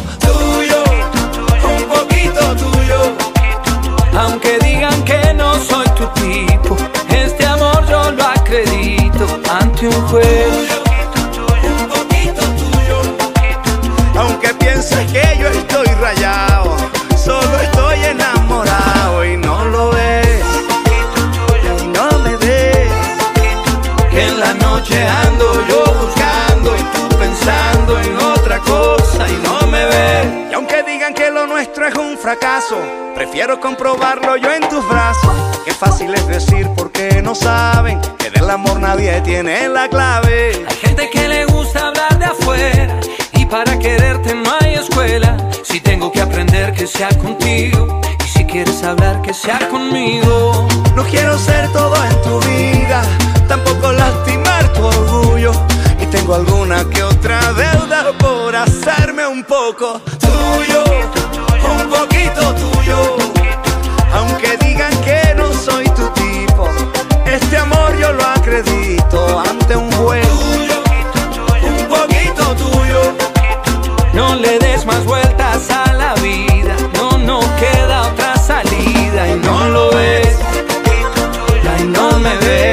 [4.21, 6.77] aunque digan que no soy tu tipo,
[7.09, 9.25] este amor yo lo acredito
[9.59, 10.31] ante un tuyo,
[14.17, 16.50] aunque pienses que yo estoy rayado,
[31.91, 32.77] es un fracaso
[33.15, 35.35] Prefiero comprobarlo yo en tus brazos.
[35.65, 40.65] Qué fácil es decir porque no saben que del amor nadie tiene la clave.
[40.67, 43.01] Hay gente que le gusta hablar de afuera
[43.35, 45.37] y para quererte no hay escuela.
[45.63, 50.67] Si tengo que aprender que sea contigo y si quieres hablar que sea conmigo.
[50.97, 53.03] No quiero ser todo en tu vida,
[53.49, 55.53] tampoco lastimar tu orgullo.
[56.01, 61.20] Y tengo alguna que otra deuda por hacerme un poco tuyo
[61.71, 63.17] un poquito tuyo.
[64.13, 66.69] Aunque digan que no soy tu tipo,
[67.25, 70.29] este amor yo lo acredito ante un juez.
[71.63, 73.15] Un poquito tuyo.
[74.13, 79.69] No le des más vueltas a la vida, no, no queda otra salida y no
[79.69, 80.37] lo ves.
[81.79, 82.70] Y no me ves.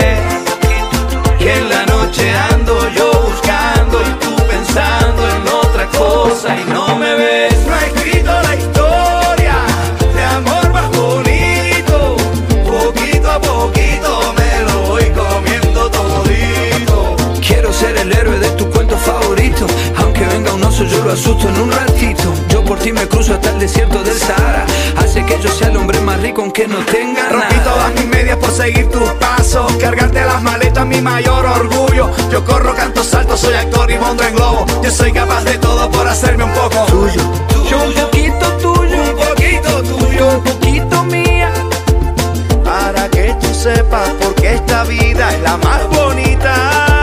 [21.08, 22.34] Lo asusto en un ratito.
[22.50, 24.66] Yo por ti me cruzo hasta el desierto del Sahara.
[24.98, 28.38] Hace que yo sea el hombre más rico aunque no tenga Rompí todas mis medias
[28.38, 29.72] por seguir tus pasos.
[29.80, 32.12] Cargarte las maletas, mi mayor orgullo.
[32.30, 34.66] Yo corro, canto, salto, soy actor y mondo en globo.
[34.84, 37.22] Yo soy capaz de todo por hacerme un poco tuyo.
[37.70, 41.54] Yo un poquito tuyo, un poquito tuyo, un poquito mía.
[42.66, 46.97] Para que tú sepas porque esta vida es la más bonita.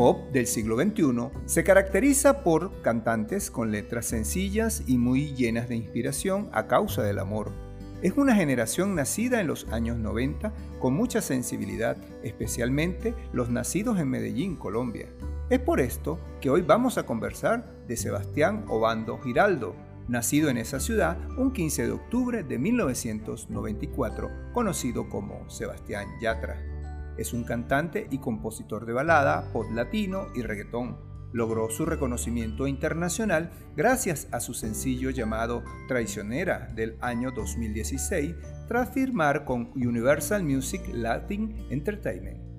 [0.00, 5.76] Pop del siglo XXI se caracteriza por cantantes con letras sencillas y muy llenas de
[5.76, 7.52] inspiración a causa del amor
[8.00, 14.08] es una generación nacida en los años 90 con mucha sensibilidad, especialmente los nacidos en
[14.08, 15.10] Medellín, Colombia.
[15.50, 19.76] Es por esto que hoy vamos a conversar de Sebastián Obando Giraldo,
[20.08, 26.79] nacido en esa ciudad un 15 de octubre de 1994, conocido como Sebastián Yatra.
[27.16, 33.52] Es un cantante y compositor de balada, pop latino y reggaetón logró su reconocimiento internacional
[33.76, 38.34] gracias a su sencillo llamado Traicionera del año 2016
[38.66, 42.49] tras firmar con Universal Music Latin Entertainment.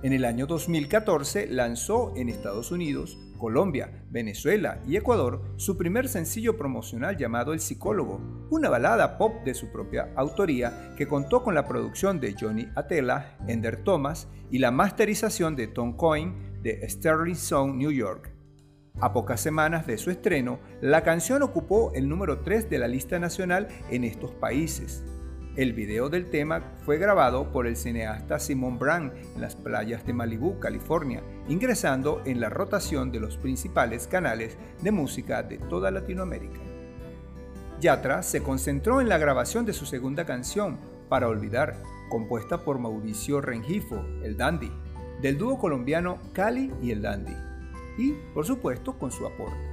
[0.00, 6.56] En el año 2014 lanzó en Estados Unidos, Colombia, Venezuela y Ecuador su primer sencillo
[6.56, 11.66] promocional llamado El Psicólogo, una balada pop de su propia autoría que contó con la
[11.66, 17.74] producción de Johnny Atella, Ender Thomas y la masterización de Tom Coyne de Sterling Sound
[17.74, 18.32] New York.
[19.00, 23.18] A pocas semanas de su estreno, la canción ocupó el número 3 de la lista
[23.18, 25.02] nacional en estos países.
[25.58, 30.12] El video del tema fue grabado por el cineasta Simon Brand en las playas de
[30.12, 36.60] Malibu, California, ingresando en la rotación de los principales canales de música de toda Latinoamérica.
[37.80, 40.78] Yatra se concentró en la grabación de su segunda canción,
[41.08, 41.74] Para Olvidar,
[42.08, 44.70] compuesta por Mauricio Rengifo, el Dandy,
[45.20, 47.34] del dúo colombiano Cali y el Dandy,
[47.98, 49.67] y, por supuesto, con su aporte.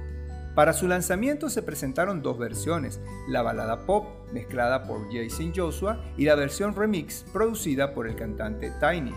[0.56, 6.24] Para su lanzamiento se presentaron dos versiones, la balada pop mezclada por Jason Joshua y
[6.24, 9.12] la versión remix producida por el cantante Tiny.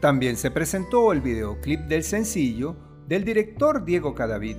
[0.00, 2.76] También se presentó el videoclip del sencillo
[3.08, 4.58] del director Diego Cadavid.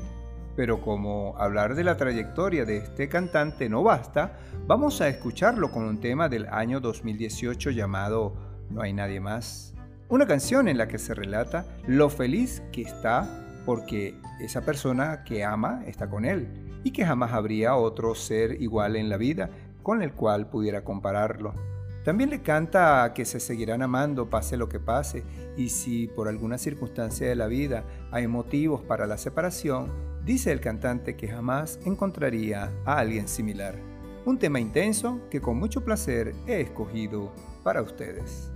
[0.57, 5.85] Pero como hablar de la trayectoria de este cantante no basta, vamos a escucharlo con
[5.85, 8.35] un tema del año 2018 llamado
[8.69, 9.73] No hay nadie más.
[10.09, 13.29] Una canción en la que se relata lo feliz que está
[13.65, 16.47] porque esa persona que ama está con él
[16.83, 19.49] y que jamás habría otro ser igual en la vida
[19.83, 21.53] con el cual pudiera compararlo.
[22.03, 25.23] También le canta que se seguirán amando pase lo que pase
[25.57, 29.91] y si por alguna circunstancia de la vida hay motivos para la separación,
[30.23, 33.75] dice el cantante que jamás encontraría a alguien similar.
[34.25, 37.33] Un tema intenso que con mucho placer he escogido
[37.63, 38.51] para ustedes.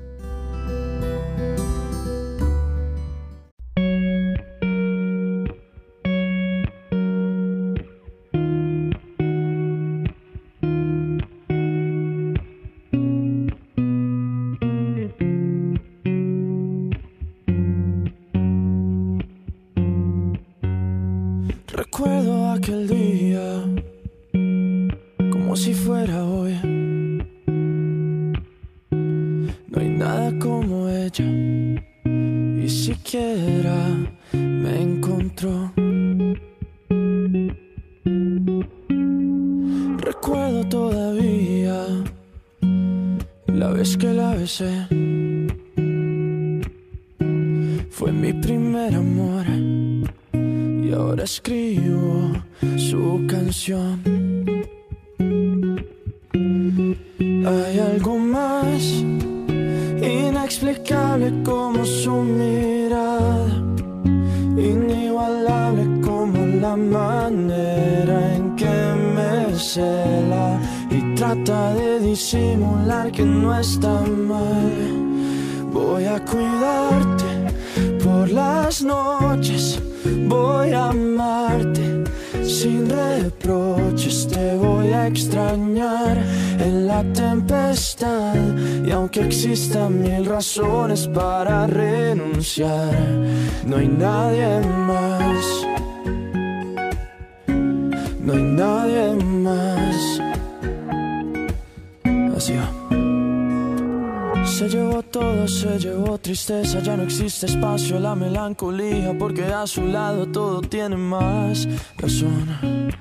[109.17, 111.67] Porque a su lado todo tiene más
[111.97, 112.91] razón.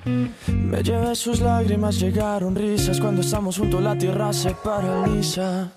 [0.47, 5.71] Me llevé sus lágrimas, llegaron risas, cuando estamos juntos la tierra se paraliza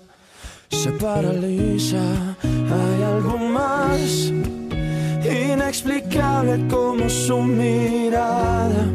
[0.69, 2.03] se paraliza.
[2.43, 4.31] Hay algo más
[5.23, 8.85] inexplicable como su mirada,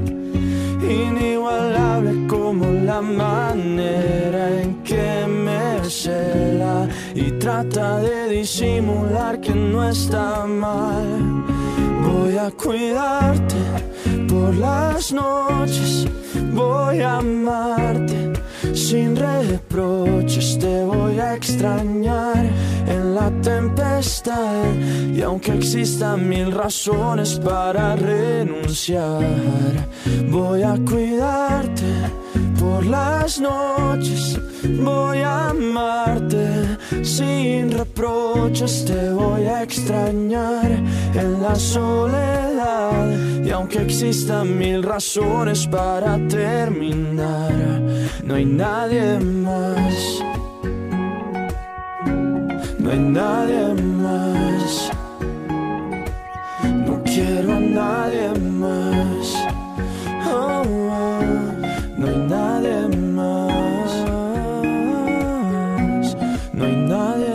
[0.83, 8.10] inigualable como la manera en que me cela y trata de
[8.41, 11.45] disimular que no está mal.
[12.07, 13.61] Voy a cuidarte
[14.29, 16.07] por las noches,
[16.55, 18.33] voy a amarte
[18.75, 22.43] sin reproches te voy a extrañar
[22.87, 24.65] en la tempestad
[25.15, 29.23] y aunque existan mil razones para renunciar,
[30.31, 31.93] voy a cuidarte
[32.61, 34.39] por las noches,
[34.78, 40.70] voy a amarte sin reproches, te voy a extrañar
[41.15, 43.09] en la soledad
[43.45, 47.53] y aunque existan mil razones para terminar,
[48.23, 50.23] no hay nadie más.
[52.78, 54.91] No hay nadie más.
[57.15, 59.35] quiero a nadie más.
[60.27, 61.19] Oh, oh,
[62.01, 64.06] no hay nadie más.
[66.55, 67.31] No hay nadie.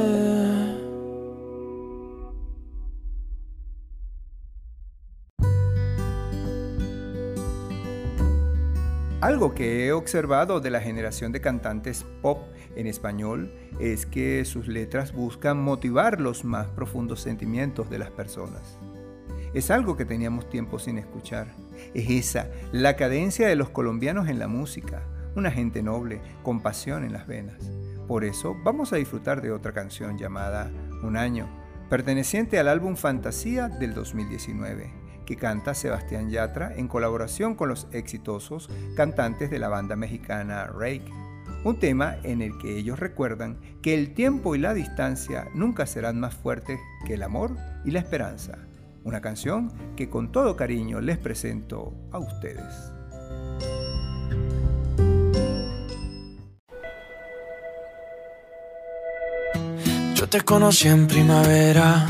[9.22, 12.44] Algo que he observado de la generación de cantantes pop
[12.76, 18.80] en español es que sus letras buscan motivar los más profundos sentimientos de las personas.
[19.54, 21.65] Es algo que teníamos tiempo sin escuchar.
[21.96, 25.02] Es esa, la cadencia de los colombianos en la música,
[25.34, 27.72] una gente noble, con pasión en las venas.
[28.06, 30.70] Por eso vamos a disfrutar de otra canción llamada
[31.04, 31.48] Un año,
[31.90, 38.70] perteneciente al álbum Fantasía del 2019 que canta Sebastián Yatra en colaboración con los exitosos
[38.96, 41.12] cantantes de la banda mexicana Rake.
[41.64, 46.20] Un tema en el que ellos recuerdan que el tiempo y la distancia nunca serán
[46.20, 47.56] más fuertes que el amor
[47.86, 48.65] y la esperanza.
[49.06, 52.92] Una canción que con todo cariño les presento a ustedes.
[60.16, 62.06] Yo te conocí en primavera,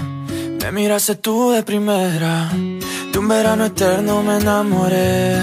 [0.60, 2.50] me miraste tú de primera
[3.16, 5.38] de un verano eterno me enamoré.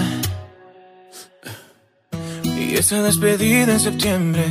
[2.45, 4.45] Y esa despedida en septiembre.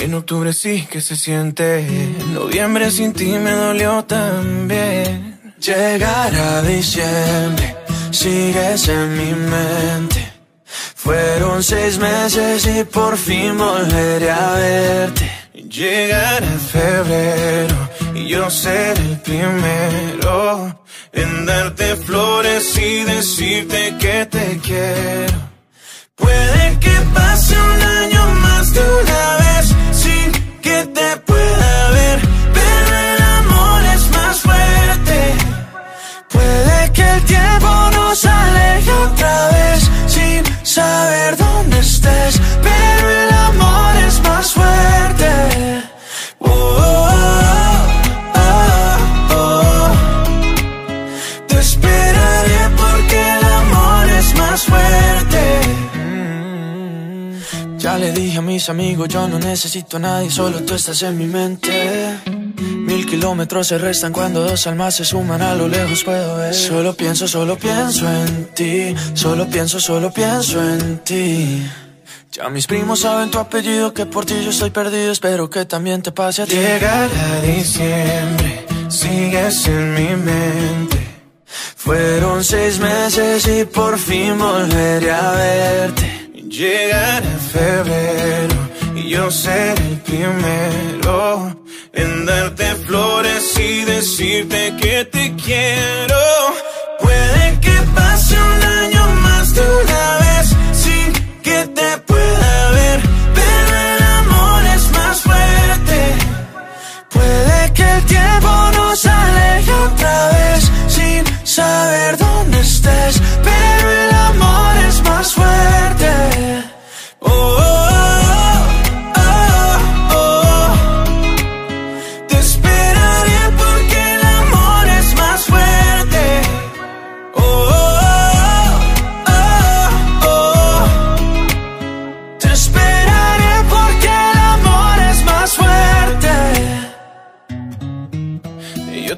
[0.00, 1.86] En octubre sí que se siente.
[1.86, 5.31] En noviembre sin ti me dolió también.
[5.62, 7.76] Llegar a diciembre,
[8.10, 10.32] sigues en mi mente.
[10.96, 15.30] Fueron seis meses y por fin volveré a verte.
[15.54, 24.58] Llegar a febrero y yo ser el primero en darte flores y decirte que te
[24.64, 25.48] quiero.
[26.16, 31.51] Puede que pase un año más de una vez sin que te pueda
[37.14, 44.52] el tiempo nos aleje otra vez sin saber dónde estés, pero el amor es más
[44.52, 45.30] fuerte.
[46.38, 46.48] Oh,
[48.34, 48.96] oh,
[49.30, 49.90] oh.
[51.48, 55.42] Te esperaré porque el amor es más fuerte.
[57.78, 61.18] Ya le dije a mis amigos, yo no necesito a nadie, solo tú estás en
[61.18, 61.91] mi mente.
[63.12, 66.54] Kilómetros se restan cuando dos almas se suman a lo lejos puedo ver.
[66.54, 68.94] Solo pienso, solo pienso en ti.
[69.12, 71.62] Solo pienso, solo pienso en ti.
[72.32, 75.12] Ya mis primos saben tu apellido, que por ti yo estoy perdido.
[75.12, 76.56] Espero que también te pase a ti.
[76.56, 80.98] Llegará diciembre, sigues en mi mente.
[81.76, 86.30] Fueron seis meses y por fin volveré a verte.
[86.48, 88.71] Llegará febrero
[89.08, 91.56] yo seré el primero
[91.92, 96.16] en darte flores y decirte que te quiero.
[97.00, 101.12] Puede que pase un año más de una vez sin
[101.42, 103.00] que te pueda ver,
[103.34, 105.98] pero el amor es más fuerte.
[107.10, 114.76] Puede que el tiempo nos aleje otra vez sin saber dónde estés, pero el amor
[114.88, 116.31] es más fuerte.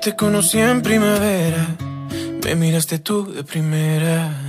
[0.04, 1.66] Te conocí en primavera,
[2.44, 4.43] me miraste tú de primera.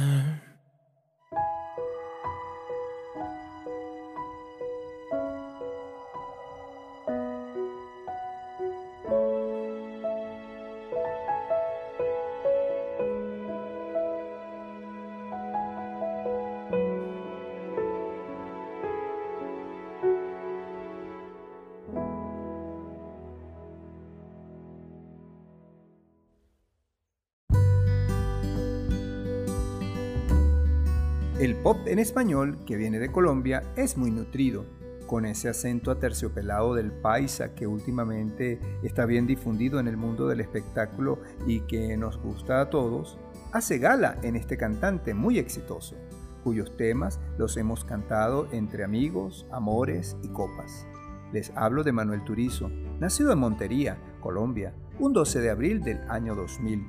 [31.66, 34.68] Pop en español, que viene de Colombia, es muy nutrido,
[35.08, 40.42] con ese acento aterciopelado del paisa que últimamente está bien difundido en el mundo del
[40.42, 41.18] espectáculo
[41.48, 43.18] y que nos gusta a todos,
[43.52, 45.96] hace gala en este cantante muy exitoso,
[46.44, 50.86] cuyos temas los hemos cantado entre amigos, amores y copas.
[51.34, 52.70] Les hablo de Manuel Turizo,
[53.00, 56.86] nacido en Montería, Colombia, un 12 de abril del año 2000.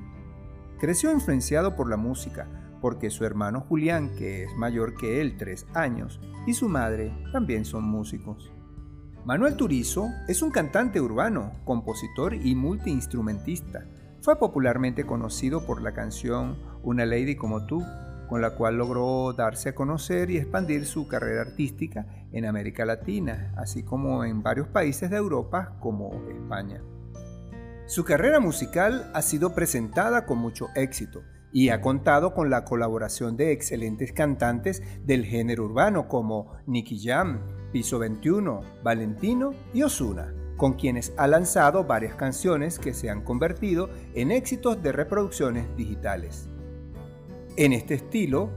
[0.79, 5.65] Creció influenciado por la música, porque su hermano Julián, que es mayor que él tres
[5.73, 8.51] años, y su madre también son músicos.
[9.25, 13.85] Manuel Turizo es un cantante urbano, compositor y multiinstrumentista,
[14.21, 17.83] fue popularmente conocido por la canción Una Lady como tú,
[18.27, 23.53] con la cual logró darse a conocer y expandir su carrera artística en América Latina,
[23.55, 26.81] así como en varios países de Europa como España.
[27.85, 33.37] Su carrera musical ha sido presentada con mucho éxito y ha contado con la colaboración
[33.37, 37.41] de excelentes cantantes del género urbano como Nicky Jam,
[37.71, 43.89] Piso 21, Valentino y Osuna, con quienes ha lanzado varias canciones que se han convertido
[44.13, 46.49] en éxitos de reproducciones digitales.
[47.55, 48.49] En este estilo,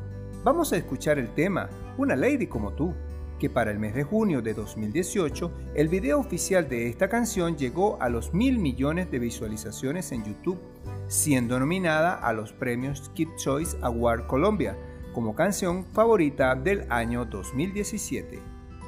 [0.45, 2.95] vamos a escuchar el tema Una Lady como tú,
[3.41, 8.01] que para el mes de junio de 2018 el video oficial de esta canción llegó
[8.01, 10.61] a los mil millones de visualizaciones en YouTube,
[11.09, 14.77] siendo nominada a los premios Kid Choice Award Colombia
[15.13, 18.39] como canción favorita del año 2017.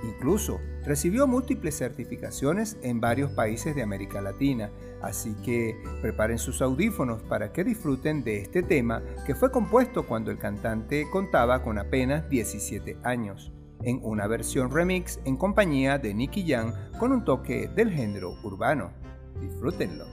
[0.05, 4.71] Incluso recibió múltiples certificaciones en varios países de América Latina,
[5.01, 10.31] así que preparen sus audífonos para que disfruten de este tema que fue compuesto cuando
[10.31, 13.53] el cantante contaba con apenas 17 años,
[13.85, 18.93] en una versión remix en compañía de Nicky Jam con un toque del género urbano.
[19.41, 20.05] Disfrútenlo.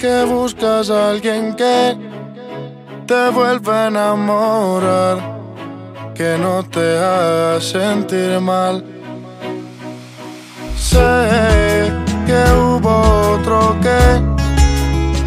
[0.00, 2.09] que buscas a alguien que
[3.10, 5.18] te vuelva a enamorar,
[6.14, 8.84] que no te haga sentir mal.
[10.76, 11.90] Sé
[12.24, 12.94] que hubo
[13.34, 14.02] otro que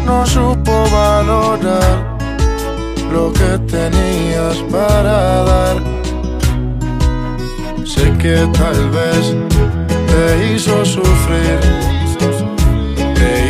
[0.06, 1.96] no supo valorar
[3.12, 5.76] lo que tenías para dar.
[7.84, 9.24] Sé que tal vez
[10.10, 11.60] te hizo sufrir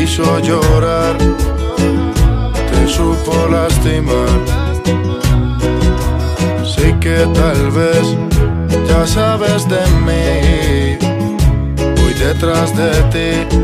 [0.04, 1.16] hizo llorar,
[2.88, 4.28] supo lastimar.
[6.64, 8.16] Sé que tal vez
[8.88, 10.98] ya sabes de mí,
[11.96, 13.56] voy detrás de ti,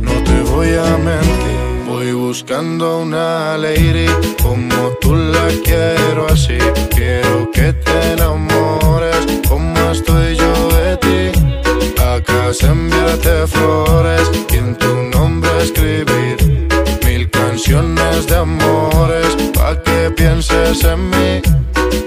[0.00, 1.56] no te voy a mentir.
[1.88, 4.06] Voy buscando una lady
[4.42, 6.58] como tú la quiero así.
[6.94, 12.02] Quiero que te enamores como estoy yo de ti.
[12.02, 14.96] Acá se enviarte flores y en tu
[15.62, 16.55] escribir mil
[17.56, 21.40] canciones de amores pa' que pienses en mí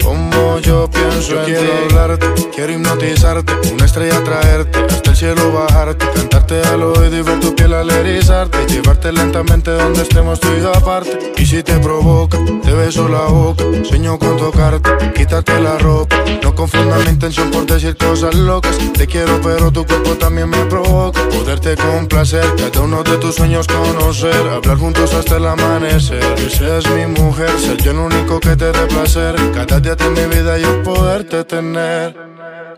[0.04, 6.06] como yo pienso en quiero hablarte, quiero hipnotizarte, una estrella traerte, hasta el cielo bajarte,
[6.14, 10.66] cantarte al oído y ver tu piel al erizarte, llevarte lentamente donde estemos tú y
[10.66, 11.34] aparte.
[11.38, 16.16] Y si te provoca, te beso la boca, sueño con tocarte, quítate la ropa.
[16.44, 18.78] No confunda mi intención por decir cosas locas.
[18.94, 21.22] Te quiero, pero tu cuerpo también me provoca.
[21.30, 26.20] Poderte complacer, cada uno de tus sueños conocer, hablar juntos hasta el amanecer.
[26.36, 29.36] Que seas mi mujer, ser yo el único que te dé placer.
[29.54, 32.16] Cada día de mi vida yo poderte tener.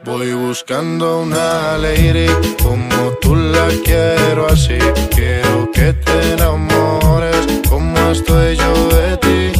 [0.05, 2.27] Voy buscando una lady
[2.63, 4.77] como tú la quiero así.
[5.09, 7.35] Quiero que te enamores
[7.69, 9.51] como estoy yo de ti.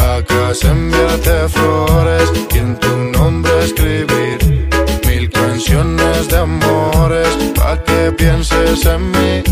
[0.00, 4.68] Acá enviarte flores y en tu nombre escribir
[5.06, 9.42] mil canciones de amores pa' que pienses en mí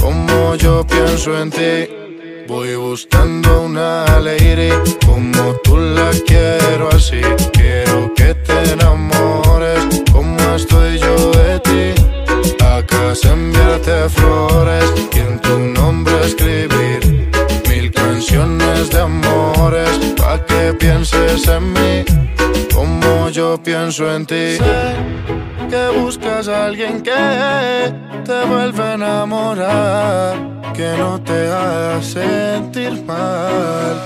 [0.00, 2.09] como yo pienso en ti.
[2.50, 4.70] Voy buscando una lady
[5.06, 7.20] como tú la quiero así.
[7.52, 12.64] Quiero que te enamores como estoy yo de ti.
[12.64, 17.30] Acá se enviarte flores y en tu nombre escribir
[17.68, 22.04] mil canciones de amores pa' que pienses en mí
[22.74, 24.56] como yo pienso en ti.
[24.56, 24.94] Sé
[25.68, 27.92] que buscas a alguien que
[28.24, 34.00] te vuelve a enamorar que no te haga sentir mal.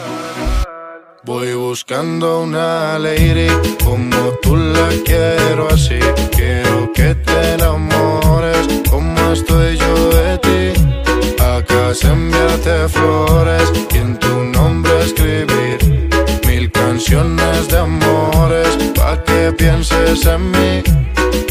[1.24, 3.49] Voy buscando una lady
[3.82, 5.99] como tú la quiero así.
[6.31, 11.43] Quiero que te enamores como estoy yo de ti.
[11.43, 16.11] Acá se enviarte flores y en tu nombre escribir
[16.55, 20.82] mil canciones de amores pa' que pienses en mí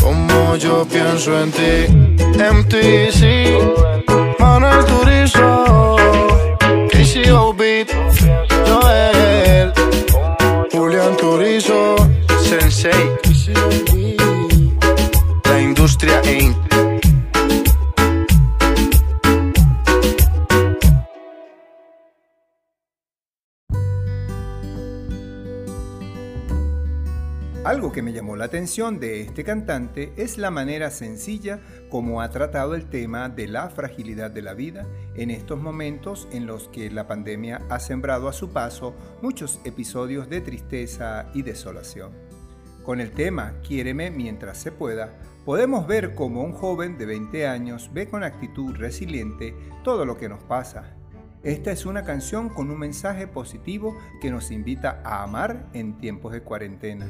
[0.01, 1.73] como yo pienso en ti.
[2.57, 3.21] MTC
[4.39, 5.97] Manuel Turizo,
[6.91, 7.89] Casey Beat,
[8.67, 9.73] Joel,
[10.71, 11.95] Julián Turizo,
[12.41, 13.03] Sensei,
[15.45, 16.92] la industria Inc.
[27.63, 32.29] Algo que me llamó la atención de este cantante es la manera sencilla como ha
[32.29, 34.85] tratado el tema de la fragilidad de la vida
[35.15, 40.29] en estos momentos en los que la pandemia ha sembrado a su paso muchos episodios
[40.29, 42.11] de tristeza y desolación.
[42.83, 45.13] Con el tema Quiéreme mientras se pueda,
[45.45, 50.27] podemos ver cómo un joven de 20 años ve con actitud resiliente todo lo que
[50.27, 50.97] nos pasa.
[51.43, 56.33] Esta es una canción con un mensaje positivo que nos invita a amar en tiempos
[56.33, 57.07] de cuarentena.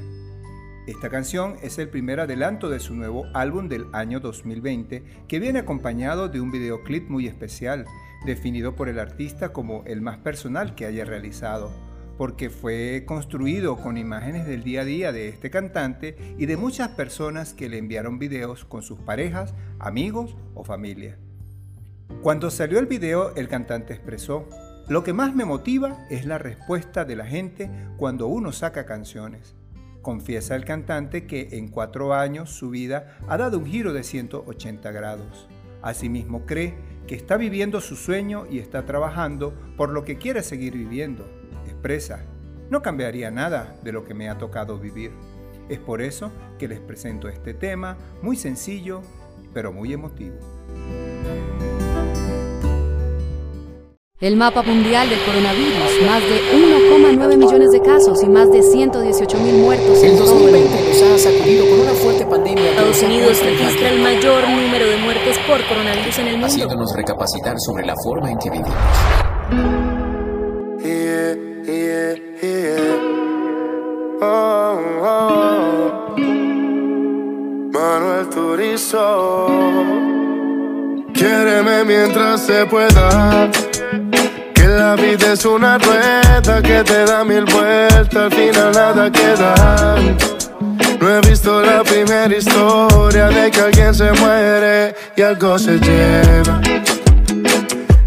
[0.85, 5.59] Esta canción es el primer adelanto de su nuevo álbum del año 2020 que viene
[5.59, 7.85] acompañado de un videoclip muy especial,
[8.25, 11.71] definido por el artista como el más personal que haya realizado,
[12.17, 16.89] porque fue construido con imágenes del día a día de este cantante y de muchas
[16.89, 21.17] personas que le enviaron videos con sus parejas, amigos o familia.
[22.21, 24.49] Cuando salió el video, el cantante expresó,
[24.89, 29.55] lo que más me motiva es la respuesta de la gente cuando uno saca canciones.
[30.03, 34.91] Confiesa el cantante que en cuatro años su vida ha dado un giro de 180
[34.91, 35.47] grados.
[35.81, 36.75] Asimismo cree
[37.07, 41.25] que está viviendo su sueño y está trabajando por lo que quiere seguir viviendo.
[41.67, 42.25] Expresa,
[42.69, 45.11] no cambiaría nada de lo que me ha tocado vivir.
[45.69, 49.03] Es por eso que les presento este tema muy sencillo,
[49.53, 50.35] pero muy emotivo.
[54.23, 59.37] El mapa mundial del coronavirus, más de 1,9 millones de casos y más de 118
[59.39, 62.69] mil muertos en el 2020 nos ha sacudido con una fuerte pandemia.
[62.69, 66.47] Estados Unidos registra el mayor número de muertes por coronavirus en el mundo.
[66.47, 68.73] Haciéndonos recapacitar sobre la forma en que vivimos.
[70.81, 71.35] Yeah,
[71.65, 72.99] yeah, yeah.
[74.21, 76.15] Oh, oh.
[77.73, 79.47] Manuel Turizo.
[81.13, 83.51] Quiéreme mientras se pueda.
[84.53, 89.95] Que la vida es una rueda que te da mil vueltas, al final nada queda.
[90.99, 96.61] No he visto la primera historia de que alguien se muere y algo se lleva.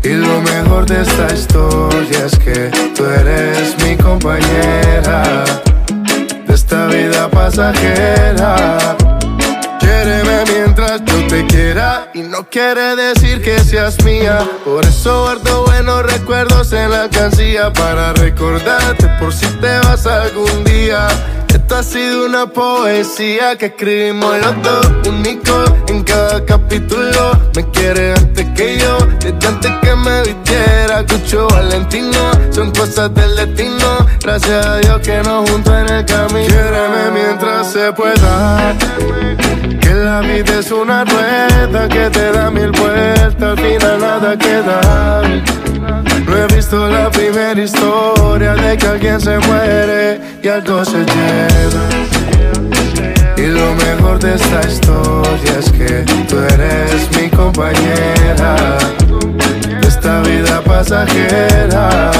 [0.02, 5.44] Y lo mejor de esta historia es que tú eres mi compañera
[6.46, 8.96] de esta vida pasajera.
[9.78, 10.44] Quiéreme
[10.96, 14.38] mientras yo te quiera y no quiere decir que seas mía.
[14.64, 20.64] Por eso guardo buenos recuerdos en la cancilla para recordarte por si te vas algún
[20.64, 21.08] día.
[21.66, 27.40] Esto ha sido una poesía que escribimos los dos, único en cada capítulo.
[27.56, 31.04] Me quiere antes que yo, desde antes que me vistiera.
[31.04, 34.06] Cucho Valentino, son cosas del destino.
[34.22, 36.46] Gracias a Dios que nos juntó en el camino.
[36.46, 38.76] Quiéreme mientras se pueda.
[39.80, 45.20] Que la vida es una rueda que te da mil vueltas, al final nada queda.
[46.26, 51.04] No he visto la primera historia de que alguien se muere y algo se
[53.36, 58.78] Y lo mejor de esta historia es que tú eres mi compañera
[59.80, 62.10] de esta vida pasajera.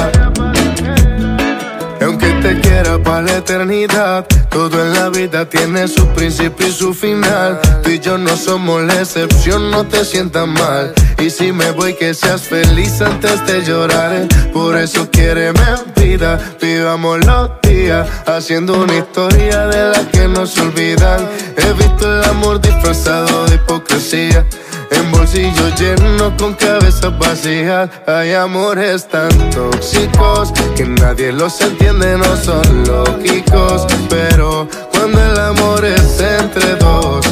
[2.01, 6.93] Aunque te quiera para la eternidad, todo en la vida tiene su principio y su
[6.93, 7.59] final.
[7.81, 10.93] Tú y yo no somos la excepción, no te sientas mal.
[11.17, 14.27] Y si me voy, que seas feliz antes de llorar.
[14.53, 15.59] Por eso quiéreme
[15.95, 21.27] vida, vivamos los días, haciendo una historia de la que no se olvidan.
[21.57, 24.45] He visto el amor disfrazado de hipocresía.
[24.91, 32.37] En bolsillos llenos con cabezas vacías Hay amores tan tóxicos Que nadie los entiende, no
[32.37, 37.25] son lógicos Pero cuando el amor es entre dos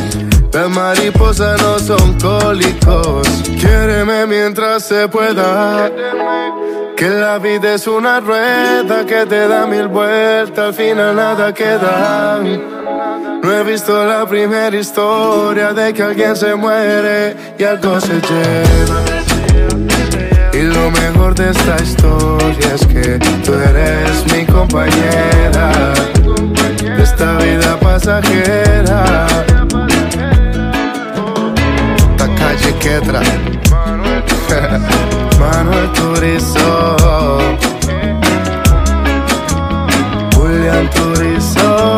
[0.55, 3.27] las mariposas no son cólicos.
[3.59, 5.91] Quiéreme mientras se pueda.
[6.95, 12.39] Que la vida es una rueda que te da mil vueltas, al final nada queda.
[13.43, 19.24] No he visto la primera historia de que alguien se muere y algo se lleva.
[20.55, 25.93] Y lo mejor de esta historia es que tú eres mi compañera.
[26.79, 29.27] De esta vida pasajera.
[32.17, 33.19] La calle Quetra,
[35.39, 37.37] Manuel Turizo,
[40.35, 41.97] Julián Turizo,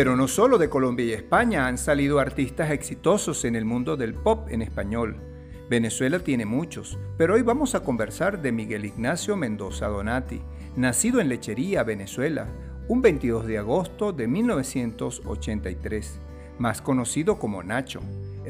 [0.00, 4.14] Pero no solo de Colombia y España han salido artistas exitosos en el mundo del
[4.14, 5.16] pop en español.
[5.68, 10.40] Venezuela tiene muchos, pero hoy vamos a conversar de Miguel Ignacio Mendoza Donati,
[10.74, 12.46] nacido en Lechería, Venezuela,
[12.88, 16.18] un 22 de agosto de 1983,
[16.58, 18.00] más conocido como Nacho.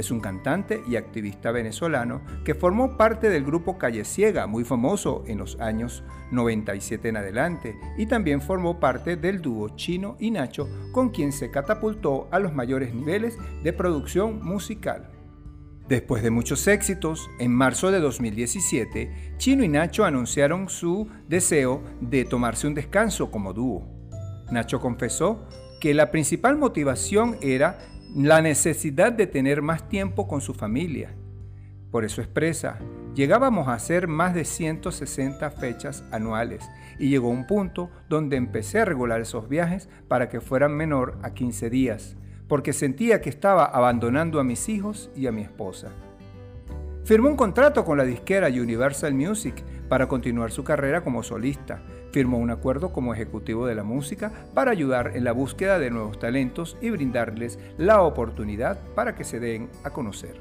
[0.00, 5.24] Es un cantante y activista venezolano que formó parte del grupo Calle Ciega, muy famoso
[5.26, 10.70] en los años 97 en adelante, y también formó parte del dúo Chino y Nacho,
[10.92, 15.10] con quien se catapultó a los mayores niveles de producción musical.
[15.86, 22.24] Después de muchos éxitos, en marzo de 2017, Chino y Nacho anunciaron su deseo de
[22.24, 23.86] tomarse un descanso como dúo.
[24.50, 25.46] Nacho confesó
[25.78, 27.78] que la principal motivación era
[28.14, 31.14] la necesidad de tener más tiempo con su familia.
[31.90, 32.78] Por eso expresa,
[33.14, 36.68] llegábamos a hacer más de 160 fechas anuales
[36.98, 41.34] y llegó un punto donde empecé a regular esos viajes para que fueran menor a
[41.34, 42.16] 15 días,
[42.48, 45.88] porque sentía que estaba abandonando a mis hijos y a mi esposa.
[47.04, 51.82] Firmó un contrato con la disquera Universal Music para continuar su carrera como solista,
[52.12, 56.18] firmó un acuerdo como ejecutivo de la música para ayudar en la búsqueda de nuevos
[56.18, 60.40] talentos y brindarles la oportunidad para que se den a conocer.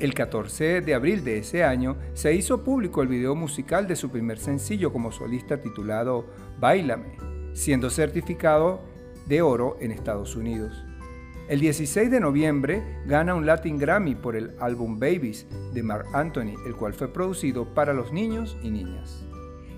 [0.00, 4.10] El 14 de abril de ese año se hizo público el video musical de su
[4.10, 6.26] primer sencillo como solista titulado
[6.58, 7.16] Bailame,
[7.52, 8.80] siendo certificado
[9.26, 10.84] de oro en Estados Unidos.
[11.48, 16.54] El 16 de noviembre gana un Latin Grammy por el álbum Babies de Mark Anthony,
[16.66, 19.21] el cual fue producido para los niños y niñas.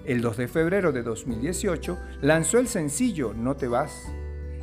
[0.05, 4.07] El 2 de febrero de 2018 lanzó el sencillo No te vas.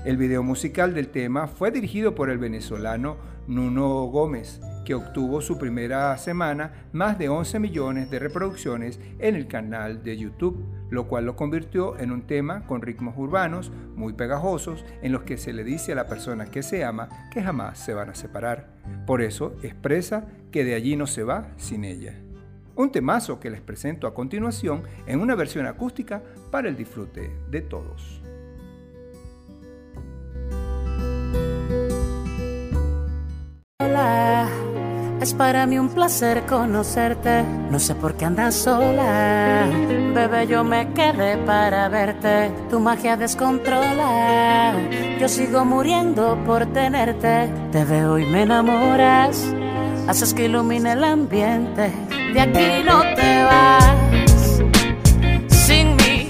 [0.06, 5.58] El video musical del tema fue dirigido por el venezolano Nuno Gómez, que obtuvo su
[5.58, 11.26] primera semana más de 11 millones de reproducciones en el canal de YouTube, lo cual
[11.26, 15.64] lo convirtió en un tema con ritmos urbanos muy pegajosos en los que se le
[15.64, 18.68] dice a la persona que se ama que jamás se van a separar.
[19.08, 22.14] Por eso expresa que de allí no se va sin ella.
[22.82, 27.62] Un temazo que les presento a continuación en una versión acústica para el disfrute de
[27.62, 28.20] todos.
[33.82, 34.50] Hola,
[35.22, 37.44] es para mí un placer conocerte.
[37.70, 39.70] No sé por qué andas sola.
[40.16, 42.52] Bebé, yo me quedé para verte.
[42.72, 44.74] Tu magia descontrola.
[45.20, 47.48] Yo sigo muriendo por tenerte.
[47.72, 49.54] Te veo y me enamoras.
[50.12, 51.90] Haces que ilumine el ambiente.
[52.34, 54.62] De aquí no te vas.
[55.48, 56.28] Sin mí,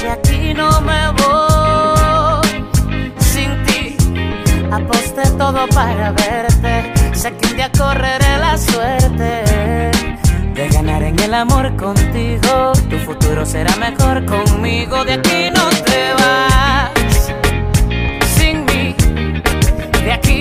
[0.00, 2.48] de aquí no me voy.
[3.18, 3.96] Sin ti.
[4.72, 9.42] Aposté todo para verte, sé que un día correré la suerte
[10.54, 12.72] de ganar en el amor contigo.
[12.88, 17.30] Tu futuro será mejor conmigo, de aquí no te vas.
[18.38, 18.94] Sin mí,
[20.02, 20.39] de aquí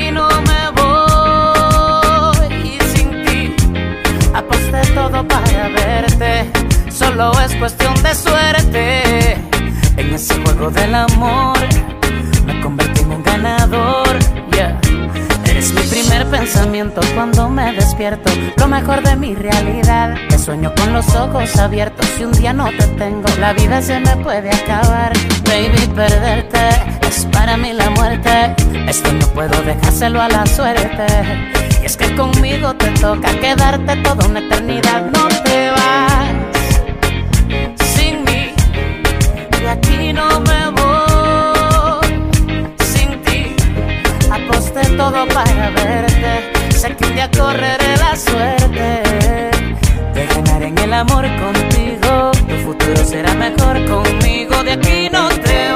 [5.19, 6.51] todo para verte.
[6.91, 9.33] Solo es cuestión de suerte.
[9.97, 11.57] En ese juego del amor
[12.45, 14.17] me convertí en un ganador.
[14.51, 14.79] Yeah.
[15.45, 18.31] Eres mi primer pensamiento cuando me despierto.
[18.57, 20.15] Lo mejor de mi realidad.
[20.29, 22.05] Te sueño con los ojos abiertos.
[22.17, 25.13] Si un día no te tengo, la vida se me puede acabar.
[25.43, 26.59] Baby, perderte
[27.07, 28.55] es para mí la muerte.
[28.87, 31.68] Esto no puedo dejárselo a la suerte.
[31.89, 35.09] Es que conmigo te toca quedarte toda una eternidad.
[35.11, 36.29] No te vas
[37.95, 38.53] sin mí.
[39.59, 42.07] De aquí no me voy
[42.85, 43.55] sin ti.
[44.29, 46.51] Aposté todo para verte.
[46.77, 49.01] Sé que un día correré la suerte
[50.13, 52.31] de ganar en el amor contigo.
[52.49, 54.63] Tu futuro será mejor conmigo.
[54.63, 55.68] De aquí no te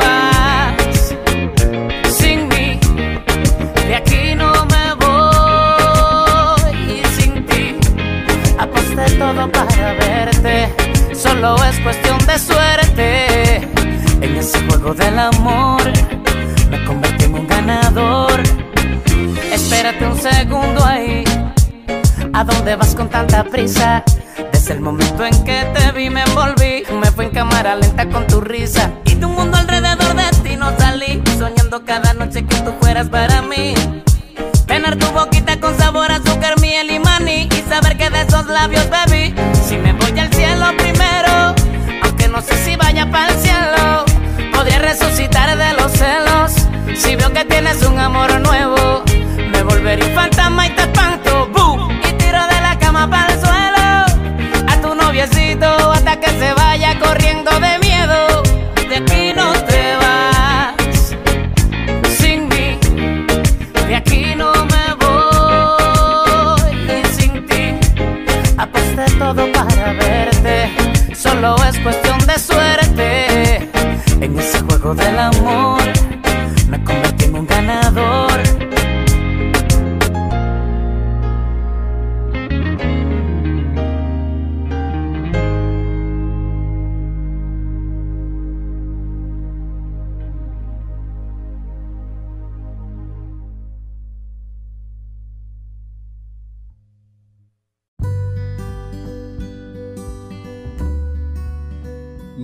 [9.36, 10.70] para verte.
[11.16, 13.56] Solo es cuestión de suerte.
[14.22, 15.82] En ese juego del amor
[16.70, 18.42] me convertí en un ganador.
[19.52, 21.24] Espérate un segundo ahí.
[22.34, 24.04] ¿A dónde vas con tanta prisa?
[24.52, 28.26] Desde el momento en que te vi me envolví Me fue en cámara lenta con
[28.26, 32.74] tu risa Y un mundo alrededor de ti no salí Soñando cada noche que tú
[32.82, 33.76] fueras para mí
[34.66, 37.53] Tener tu boquita con sabor a azúcar, miel y maní
[38.28, 39.34] esos labios bebí
[39.68, 41.56] Si me voy al cielo primero
[42.04, 44.06] Aunque no sé si vaya para el cielo
[44.54, 46.52] Podría resucitar de los celos.
[46.96, 48.73] Si veo que tienes un amor nuevo
[75.14, 75.83] juego del amor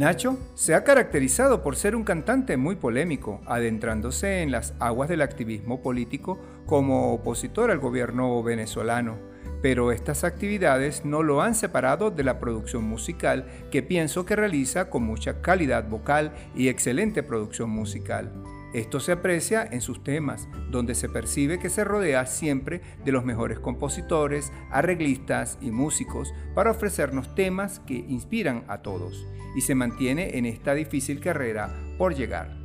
[0.09, 5.21] Nacho se ha caracterizado por ser un cantante muy polémico, adentrándose en las aguas del
[5.21, 9.19] activismo político como opositor al gobierno venezolano.
[9.61, 14.89] Pero estas actividades no lo han separado de la producción musical que pienso que realiza
[14.89, 18.31] con mucha calidad vocal y excelente producción musical.
[18.73, 23.25] Esto se aprecia en sus temas, donde se percibe que se rodea siempre de los
[23.25, 29.25] mejores compositores, arreglistas y músicos para ofrecernos temas que inspiran a todos,
[29.55, 32.59] y se mantiene en esta difícil carrera por llegar.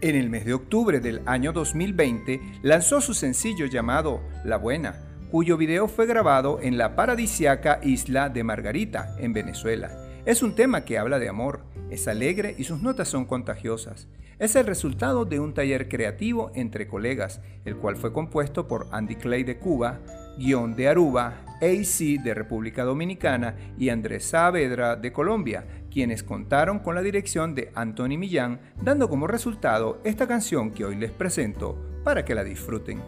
[0.00, 5.56] En el mes de octubre del año 2020 lanzó su sencillo llamado La Buena, cuyo
[5.56, 9.96] video fue grabado en la paradisiaca isla de Margarita, en Venezuela.
[10.24, 14.08] Es un tema que habla de amor, es alegre y sus notas son contagiosas
[14.40, 19.16] es el resultado de un taller creativo entre colegas, el cual fue compuesto por Andy
[19.16, 20.00] Clay de Cuba,
[20.38, 26.94] Guión de Aruba, AC de República Dominicana y Andrés Saavedra de Colombia, quienes contaron con
[26.94, 32.24] la dirección de Anthony Millán, dando como resultado esta canción que hoy les presento para
[32.24, 33.02] que la disfruten.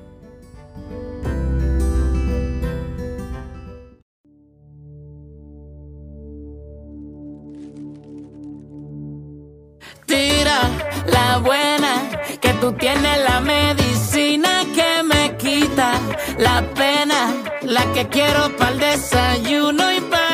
[11.07, 12.11] La buena,
[12.41, 15.93] que tú tienes la medicina que me quita
[16.39, 17.31] la pena,
[17.63, 20.32] la que quiero para el desayuno y para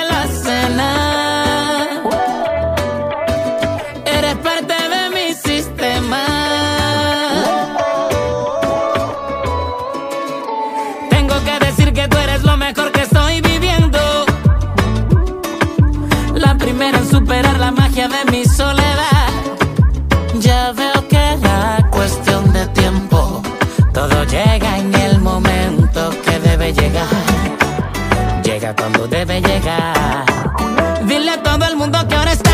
[28.69, 30.27] Llega cuando debe llegar.
[31.07, 32.48] Dile a todo el mundo que ahora estás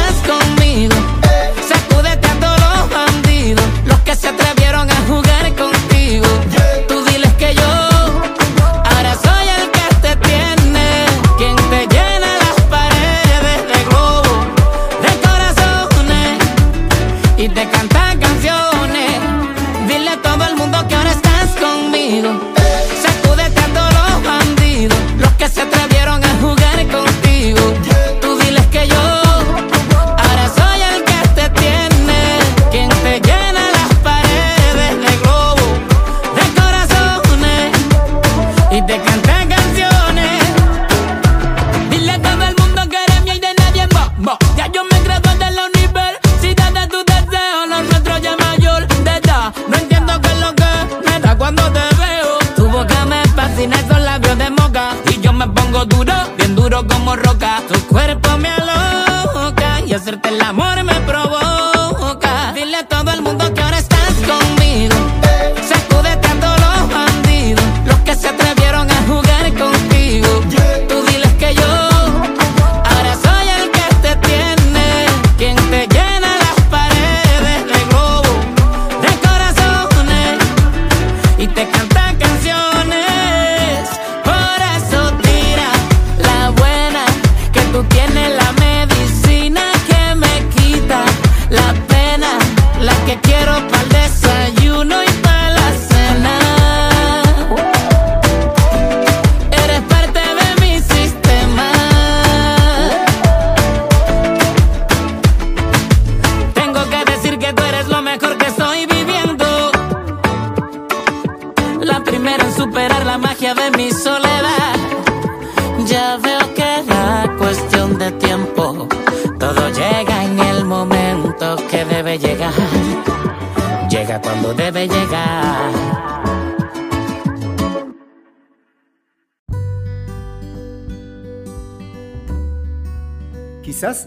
[60.05, 60.94] hacerte el amor me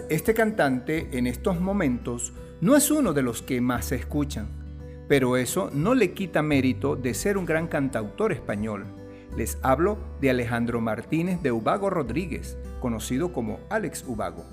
[0.09, 4.49] Este cantante en estos momentos no es uno de los que más se escuchan,
[5.07, 8.85] pero eso no le quita mérito de ser un gran cantautor español.
[9.37, 14.43] Les hablo de Alejandro Martínez de Ubago Rodríguez, conocido como Alex Ubago.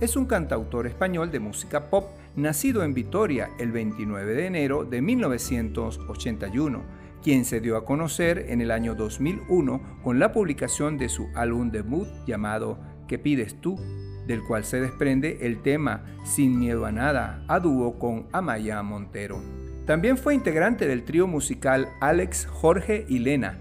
[0.00, 5.00] es un cantautor español de música pop nacido en Vitoria el 29 de enero de
[5.00, 6.82] 1981,
[7.22, 11.70] quien se dio a conocer en el año 2001 con la publicación de su álbum
[11.70, 12.78] debut llamado
[13.08, 13.78] ¿Qué pides tú?
[14.26, 19.42] Del cual se desprende el tema Sin miedo a nada, a dúo con Amaya Montero.
[19.86, 23.58] También fue integrante del trío musical Alex, Jorge y Lena,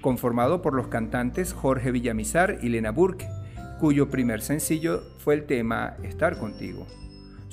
[0.00, 3.28] conformado por los cantantes Jorge Villamizar y Lena Burke,
[3.80, 6.86] cuyo primer sencillo fue el tema Estar contigo.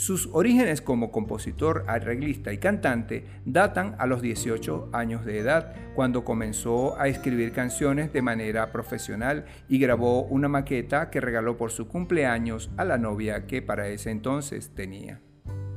[0.02, 6.23] Sus orígenes como compositor, arreglista y cantante datan a los 18 años de edad, cuando
[6.23, 11.88] comenzó a escribir canciones de manera profesional y grabó una maqueta que regaló por su
[11.88, 15.22] cumpleaños a la novia que para ese entonces tenía.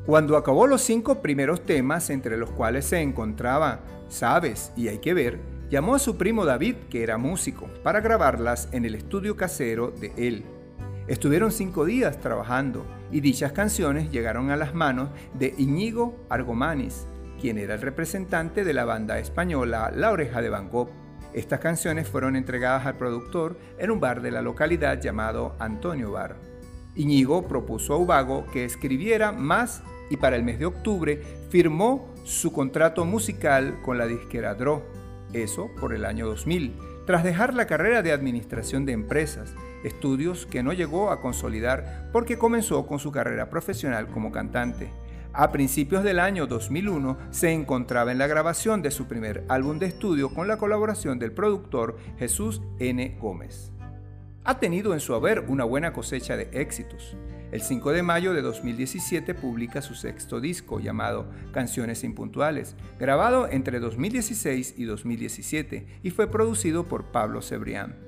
[0.06, 5.12] Cuando acabó los cinco primeros temas, entre los cuales se encontraba Sabes y Hay que
[5.12, 5.38] ver,
[5.68, 10.14] llamó a su primo David, que era músico, para grabarlas en el estudio casero de
[10.16, 10.46] él.
[11.06, 17.06] Estuvieron cinco días trabajando y dichas canciones llegaron a las manos de Iñigo Argomanis,
[17.38, 20.88] quien era el representante de la banda española La Oreja de Van Gogh.
[21.34, 26.36] Estas canciones fueron entregadas al productor en un bar de la localidad llamado Antonio Bar.
[26.94, 31.20] Iñigo propuso a Ubago que escribiera más y para el mes de octubre
[31.50, 34.82] firmó su contrato musical con la disquera Dro,
[35.34, 39.54] eso por el año 2000, tras dejar la carrera de administración de empresas,
[39.84, 44.90] estudios que no llegó a consolidar porque comenzó con su carrera profesional como cantante.
[45.36, 49.86] A principios del año 2001 se encontraba en la grabación de su primer álbum de
[49.86, 53.16] estudio con la colaboración del productor Jesús N.
[53.20, 53.72] Gómez.
[54.44, 57.16] Ha tenido en su haber una buena cosecha de éxitos.
[57.50, 63.80] El 5 de mayo de 2017 publica su sexto disco llamado Canciones Impuntuales, grabado entre
[63.80, 68.03] 2016 y 2017 y fue producido por Pablo Cebrián.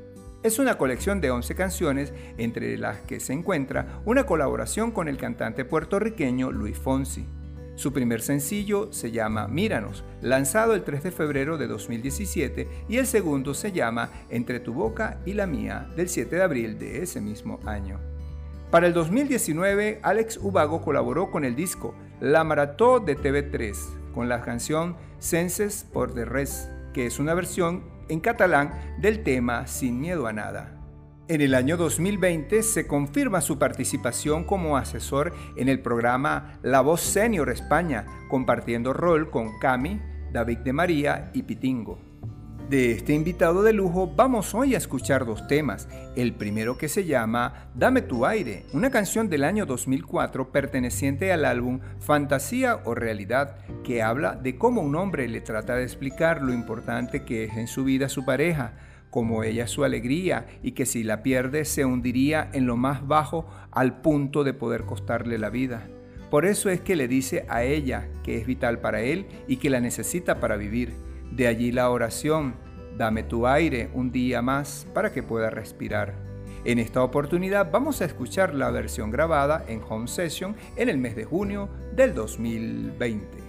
[0.47, 5.17] Es una colección de 11 canciones, entre las que se encuentra una colaboración con el
[5.17, 7.27] cantante puertorriqueño Luis Fonsi.
[7.75, 13.09] Su primer sencillo se llama Míranos, lanzado el 3 de febrero de 2017, y el
[13.09, 17.21] segundo se llama Entre tu boca y la mía, del 7 de abril de ese
[17.21, 17.99] mismo año.
[18.71, 23.75] Para el 2019, Alex Ubago colaboró con el disco La Marató de TV3,
[24.15, 29.67] con la canción Senses por de Res, que es una versión en catalán del tema
[29.67, 30.73] Sin miedo a nada.
[31.29, 37.01] En el año 2020 se confirma su participación como asesor en el programa La Voz
[37.01, 40.01] Senior España, compartiendo rol con Cami,
[40.33, 42.06] David de María y Pitingo.
[42.69, 45.89] De este invitado de lujo vamos hoy a escuchar dos temas.
[46.17, 51.45] El primero que se llama Dame tu aire, una canción del año 2004 perteneciente al
[51.45, 56.53] álbum Fantasía o Realidad, que habla de cómo un hombre le trata de explicar lo
[56.53, 58.73] importante que es en su vida su pareja,
[59.11, 63.47] como ella su alegría y que si la pierde se hundiría en lo más bajo
[63.71, 65.87] al punto de poder costarle la vida.
[66.33, 69.71] Por eso es que le dice a ella que es vital para él y que
[69.71, 71.06] la necesita para vivir
[71.37, 72.55] de allí la oración,
[72.97, 76.15] dame tu aire un día más para que pueda respirar.
[76.65, 81.15] En esta oportunidad vamos a escuchar la versión grabada en Home Session en el mes
[81.15, 83.46] de junio del 2020.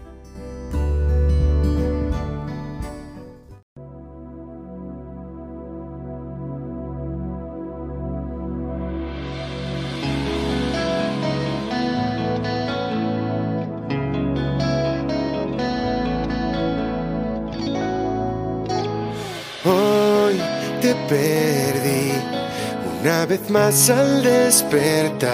[23.50, 25.28] Más al despertar.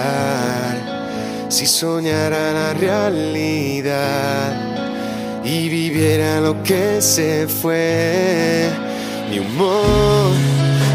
[1.48, 4.52] Si soñara la realidad
[5.44, 8.68] y viviera lo que se fue,
[9.30, 10.32] mi humor,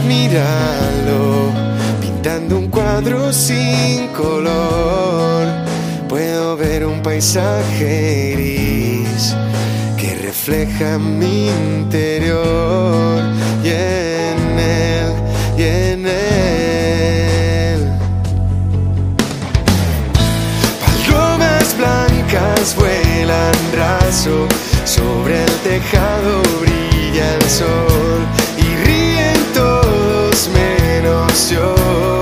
[0.08, 1.52] míralo,
[2.02, 5.48] pintando un cuadro sin color.
[6.08, 9.36] Puedo ver un paisaje gris
[9.98, 13.24] que refleja mi interior.
[13.64, 14.09] Yeah
[22.60, 24.48] blancas vuelan raso,
[24.86, 28.28] sobre el tejado brilla el sol
[28.58, 32.19] y ríen todos menos yo.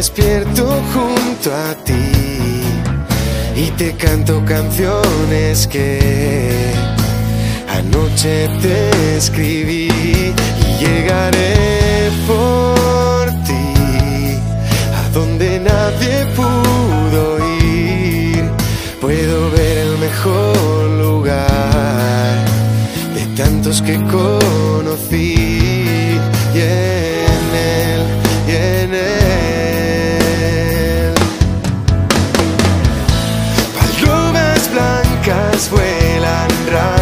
[0.00, 0.64] Despierto
[0.94, 2.10] junto a ti
[3.54, 6.72] y te canto canciones que
[7.68, 9.90] anoche te escribí
[10.64, 14.40] y llegaré por ti
[15.00, 17.22] a donde nadie pudo
[17.62, 18.42] ir.
[19.02, 22.36] Puedo ver el mejor lugar
[23.14, 25.49] de tantos que conocí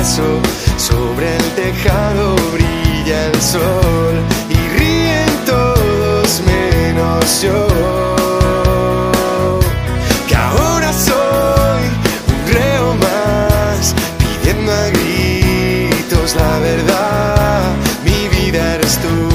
[0.04, 4.14] sobre el tejado brilla el sol
[4.48, 7.66] y ríen todos menos yo.
[10.28, 11.82] Que ahora soy
[12.28, 17.74] un reo más, pidiendo a gritos la verdad.
[18.04, 19.27] Mi vida eres tú,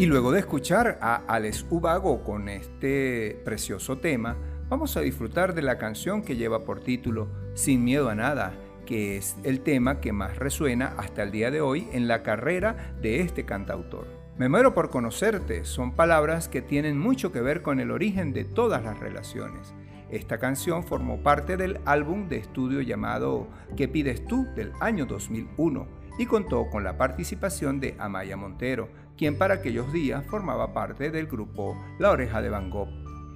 [0.00, 4.34] Y luego de escuchar a Alex Ubago con este precioso tema,
[4.70, 8.54] vamos a disfrutar de la canción que lleva por título Sin miedo a nada,
[8.86, 12.94] que es el tema que más resuena hasta el día de hoy en la carrera
[13.02, 14.06] de este cantautor.
[14.38, 18.46] Me muero por conocerte son palabras que tienen mucho que ver con el origen de
[18.46, 19.74] todas las relaciones.
[20.10, 24.46] Esta canción formó parte del álbum de estudio llamado ¿Qué pides tú?
[24.56, 28.88] del año 2001 y contó con la participación de Amaya Montero,
[29.20, 32.88] quien para aquellos días formaba parte del grupo La Oreja de Van Gogh.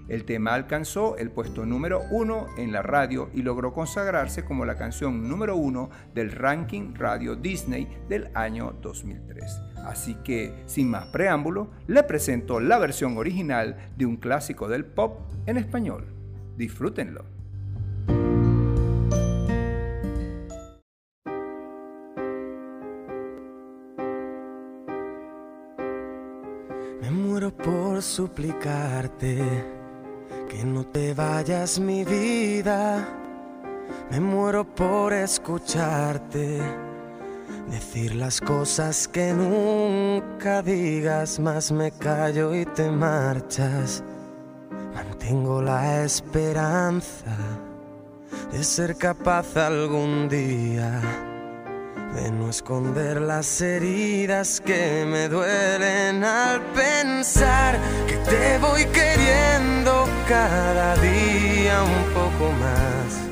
[0.09, 4.78] El tema alcanzó el puesto número uno en la radio y logró consagrarse como la
[4.78, 9.61] canción número uno del ranking Radio Disney del año 2003.
[9.85, 15.20] Así que, sin más preámbulo, le presento la versión original de un clásico del pop
[15.44, 16.06] en español.
[16.56, 17.34] Disfrútenlo.
[28.05, 29.43] Suplicarte
[30.48, 33.09] que no te vayas mi vida.
[34.10, 36.60] Me muero por escucharte
[37.70, 44.05] decir las cosas que nunca digas, más me callo y te marchas.
[44.94, 47.36] Mantengo la esperanza
[48.52, 51.01] de ser capaz algún día
[52.15, 57.77] de no esconder las heridas que me duelen al pensar
[58.07, 63.24] que te voy queriendo cada día un poco más.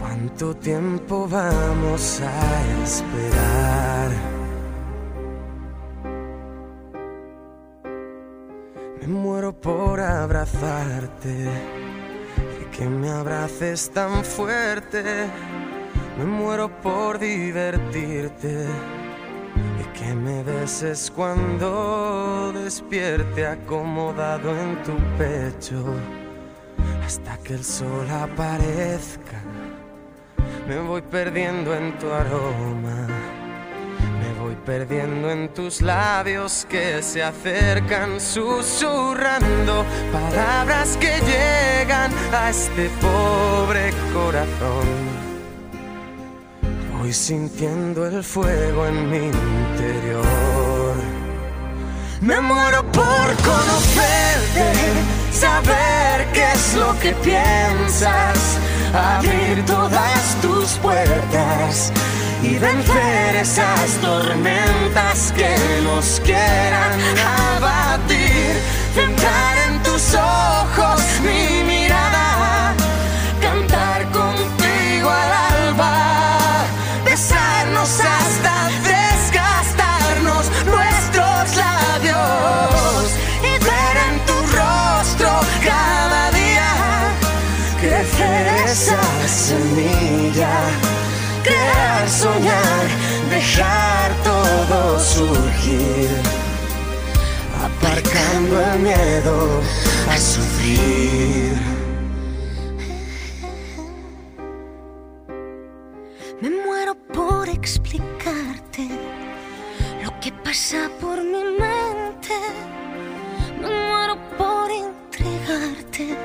[0.00, 4.10] ¿Cuánto tiempo vamos a esperar?
[9.00, 11.50] Me muero por abrazarte
[12.62, 15.26] y que me abraces tan fuerte.
[16.18, 18.66] Me muero por divertirte
[19.80, 25.84] y que me beses cuando despierte acomodado en tu pecho
[27.06, 29.40] hasta que el sol aparezca.
[30.66, 33.06] Me voy perdiendo en tu aroma,
[34.20, 42.90] me voy perdiendo en tus labios que se acercan susurrando palabras que llegan a este
[43.00, 45.17] pobre corazón.
[46.98, 50.94] Voy sintiendo el fuego en mi interior.
[52.20, 54.72] Me muero por conocerte,
[55.30, 58.58] saber qué es lo que piensas,
[58.92, 61.92] abrir todas tus puertas
[62.42, 65.54] y vencer esas tormentas que
[65.84, 66.98] nos quieran
[67.56, 68.60] abatir.
[68.92, 71.67] Centrar en tus ojos mi
[92.18, 92.86] soñar,
[93.30, 96.10] dejar todo surgir,
[97.66, 99.36] aparcando el miedo
[100.10, 101.56] a sufrir.
[106.40, 108.88] Me muero por explicarte
[110.02, 112.36] lo que pasa por mi mente.
[113.60, 116.16] Me muero por entregarte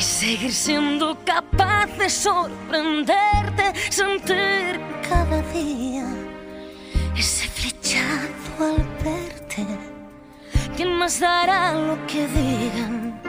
[0.00, 6.06] y seguir siendo capaz de sorprenderte, sentir cada día
[7.14, 9.66] ese flechazo al verte.
[10.74, 13.20] ¿Quién más dará lo que digan?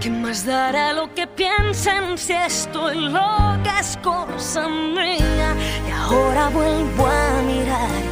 [0.00, 5.54] ¿Quién más dará lo que piensen si estoy loca es cosa mía?
[5.86, 8.02] Y ahora vuelvo a mirar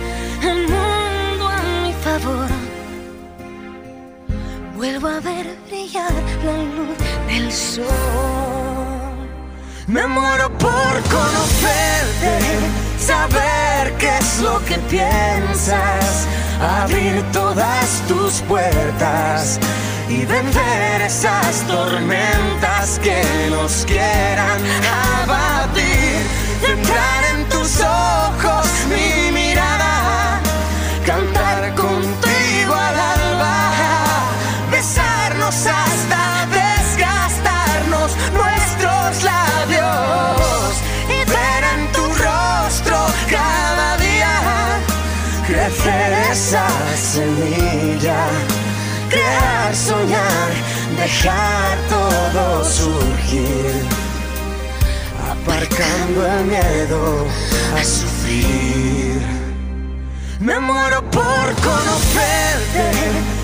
[0.41, 2.49] el mundo a mi favor.
[4.77, 6.13] Vuelvo a ver brillar
[6.45, 7.87] la luz del sol.
[9.87, 12.35] Me muero por conocerte,
[12.99, 16.27] saber qué es lo que piensas,
[16.83, 19.59] abrir todas tus puertas
[20.09, 24.61] y vencer esas tormentas que nos quieran
[25.23, 26.00] abatir.
[51.11, 53.85] Dejar todo surgir,
[55.31, 57.27] aparcando el miedo
[57.77, 59.21] a sufrir.
[60.39, 62.87] Me muero por conocerte,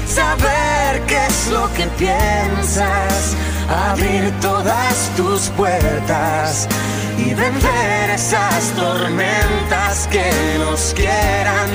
[0.06, 3.36] saber qué es lo que piensas,
[3.90, 6.68] abrir todas tus puertas
[7.18, 11.68] y vencer esas tormentas que nos quieran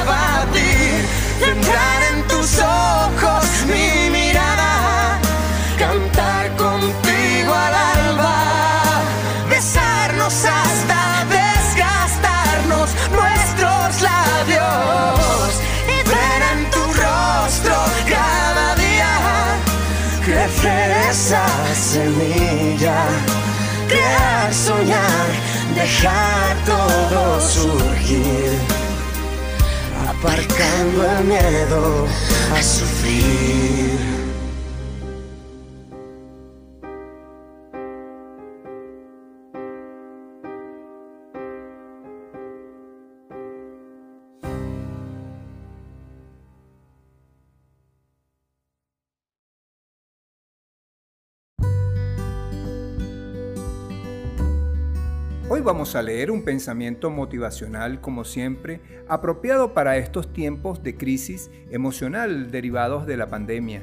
[0.00, 1.06] abatir.
[1.38, 3.46] Centrar en tus ojos
[25.86, 28.58] dejar todo surgir,
[30.08, 32.06] aparcando el miedo
[32.52, 34.25] a sufrir.
[55.66, 62.52] Vamos a leer un pensamiento motivacional, como siempre, apropiado para estos tiempos de crisis emocional
[62.52, 63.82] derivados de la pandemia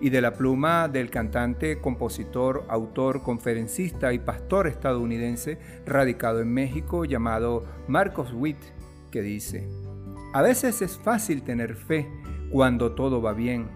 [0.00, 7.04] y de la pluma del cantante, compositor, autor, conferencista y pastor estadounidense radicado en México
[7.04, 8.62] llamado Marcos Witt,
[9.10, 9.68] que dice,
[10.34, 12.08] A veces es fácil tener fe
[12.52, 13.66] cuando todo va bien,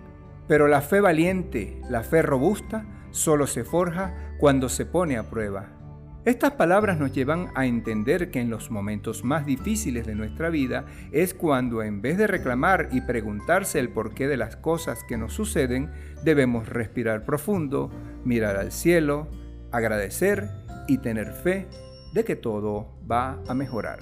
[0.47, 5.78] pero la fe valiente, la fe robusta, solo se forja cuando se pone a prueba.
[6.25, 10.85] Estas palabras nos llevan a entender que en los momentos más difíciles de nuestra vida
[11.13, 15.33] es cuando en vez de reclamar y preguntarse el porqué de las cosas que nos
[15.33, 15.91] suceden,
[16.25, 17.91] debemos respirar profundo,
[18.25, 19.29] mirar al cielo,
[19.71, 20.51] agradecer
[20.89, 21.67] y tener fe
[22.13, 24.01] de que todo va a mejorar.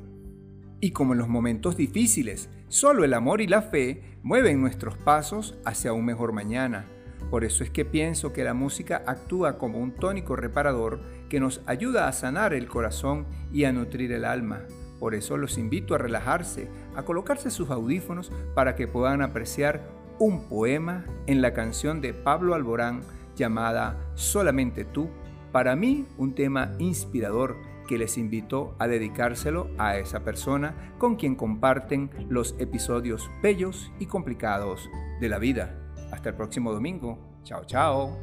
[0.80, 5.58] Y como en los momentos difíciles, solo el amor y la fe mueven nuestros pasos
[5.64, 6.86] hacia un mejor mañana.
[7.28, 11.60] Por eso es que pienso que la música actúa como un tónico reparador que nos
[11.66, 14.62] ayuda a sanar el corazón y a nutrir el alma.
[14.98, 19.80] Por eso los invito a relajarse, a colocarse sus audífonos para que puedan apreciar
[20.18, 23.00] un poema en la canción de Pablo Alborán
[23.34, 25.08] llamada Solamente tú.
[25.52, 27.56] Para mí, un tema inspirador
[27.88, 34.06] que les invito a dedicárselo a esa persona con quien comparten los episodios bellos y
[34.06, 34.88] complicados
[35.20, 35.79] de la vida.
[36.10, 37.18] Hasta el próximo domingo.
[37.44, 38.16] Chao, chao.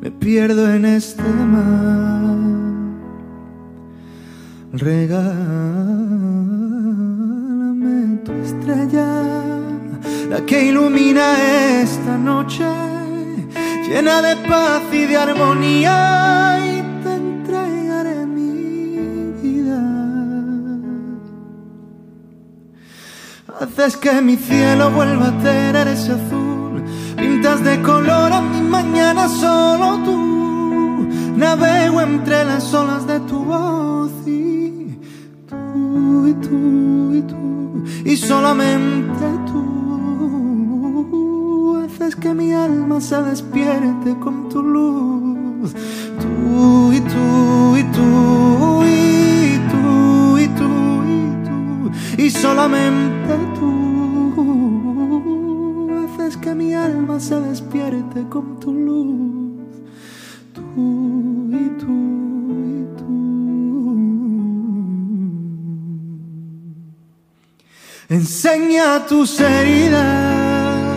[0.00, 2.20] Me pierdo en este mar.
[4.72, 5.40] Regálame
[8.24, 9.40] tu estrella
[10.30, 12.64] la que ilumina esta noche,
[13.88, 16.39] llena de paz y de armonía,
[23.80, 26.84] Haces que mi cielo vuelva a tener ese azul,
[27.16, 34.10] pintas de color a mi mañana solo tú, navego entre las olas de tu voz
[34.26, 34.98] y
[35.48, 37.82] tú y tú y tú.
[38.04, 39.60] Y solamente tú
[41.82, 45.72] haces que mi alma se despierte con tu luz.
[46.20, 51.90] Tú y tú y tú y tú y tú y tú.
[52.22, 53.09] Y solamente
[58.60, 59.66] tu luz.
[60.54, 61.96] Tú y tú
[62.76, 63.10] y tú.
[68.08, 70.96] Enseña tus heridas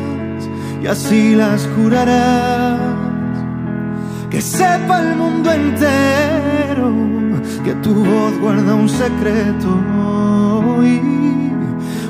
[0.82, 2.80] y así las curarás.
[4.30, 6.92] Que sepa el mundo entero
[7.64, 9.70] que tu voz guarda un secreto.
[10.84, 11.00] Y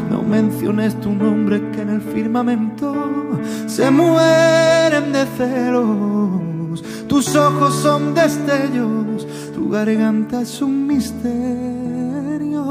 [0.10, 3.40] no menciones tu nombre que en el firmamento
[3.76, 6.84] se mueren de celos.
[7.08, 12.70] Tus ojos son destellos, tu garganta es un misterio.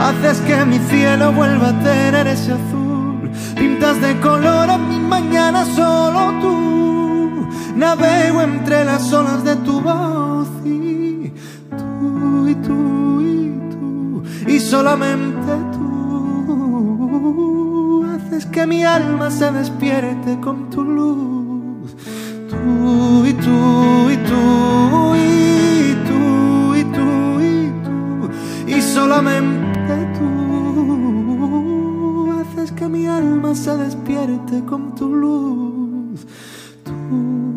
[0.00, 5.66] Haces que mi cielo vuelva a tener ese azul pintas de color a mi mañana
[5.76, 7.48] solo tú.
[7.76, 11.32] Navego entre las olas de tu voz y
[11.80, 15.77] tú y tú y tú y solamente tú
[18.38, 21.96] haces que mi alma se despierte con tu luz.
[22.48, 28.30] Tú y tú y tú y tú y tú y tú
[28.68, 30.28] y solamente tú
[32.40, 36.26] haces que mi alma se despierte con tu luz.
[36.84, 37.47] Tú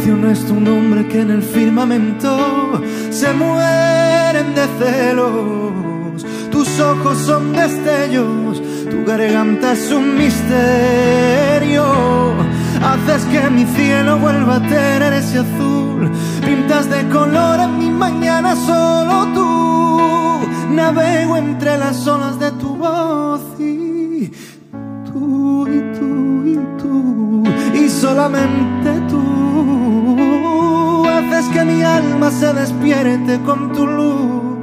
[0.00, 2.80] No menciones tu nombre que en el firmamento
[3.10, 6.24] se mueren de celos.
[6.50, 11.84] Tus ojos son destellos, tu garganta es un misterio.
[12.82, 16.10] Haces que mi cielo vuelva a tener ese azul.
[16.46, 20.74] Pintas de color en mi mañana solo tú.
[20.74, 24.32] Navego entre las olas de tu voz y
[25.04, 27.44] tú y tú y tú
[27.90, 29.39] solamente tú
[31.30, 34.58] haces que mi alma se despierte con tu luz.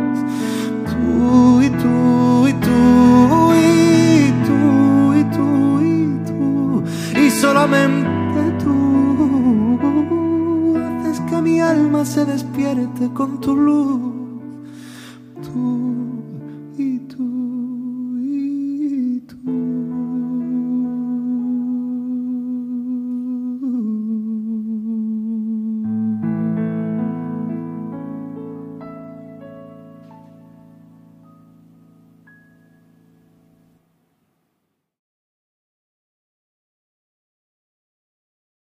[0.86, 6.84] Tú y tú y tú y tú y tú y tú
[7.20, 8.78] y solamente tú
[10.78, 14.17] haces que mi alma se despierte con tu luz.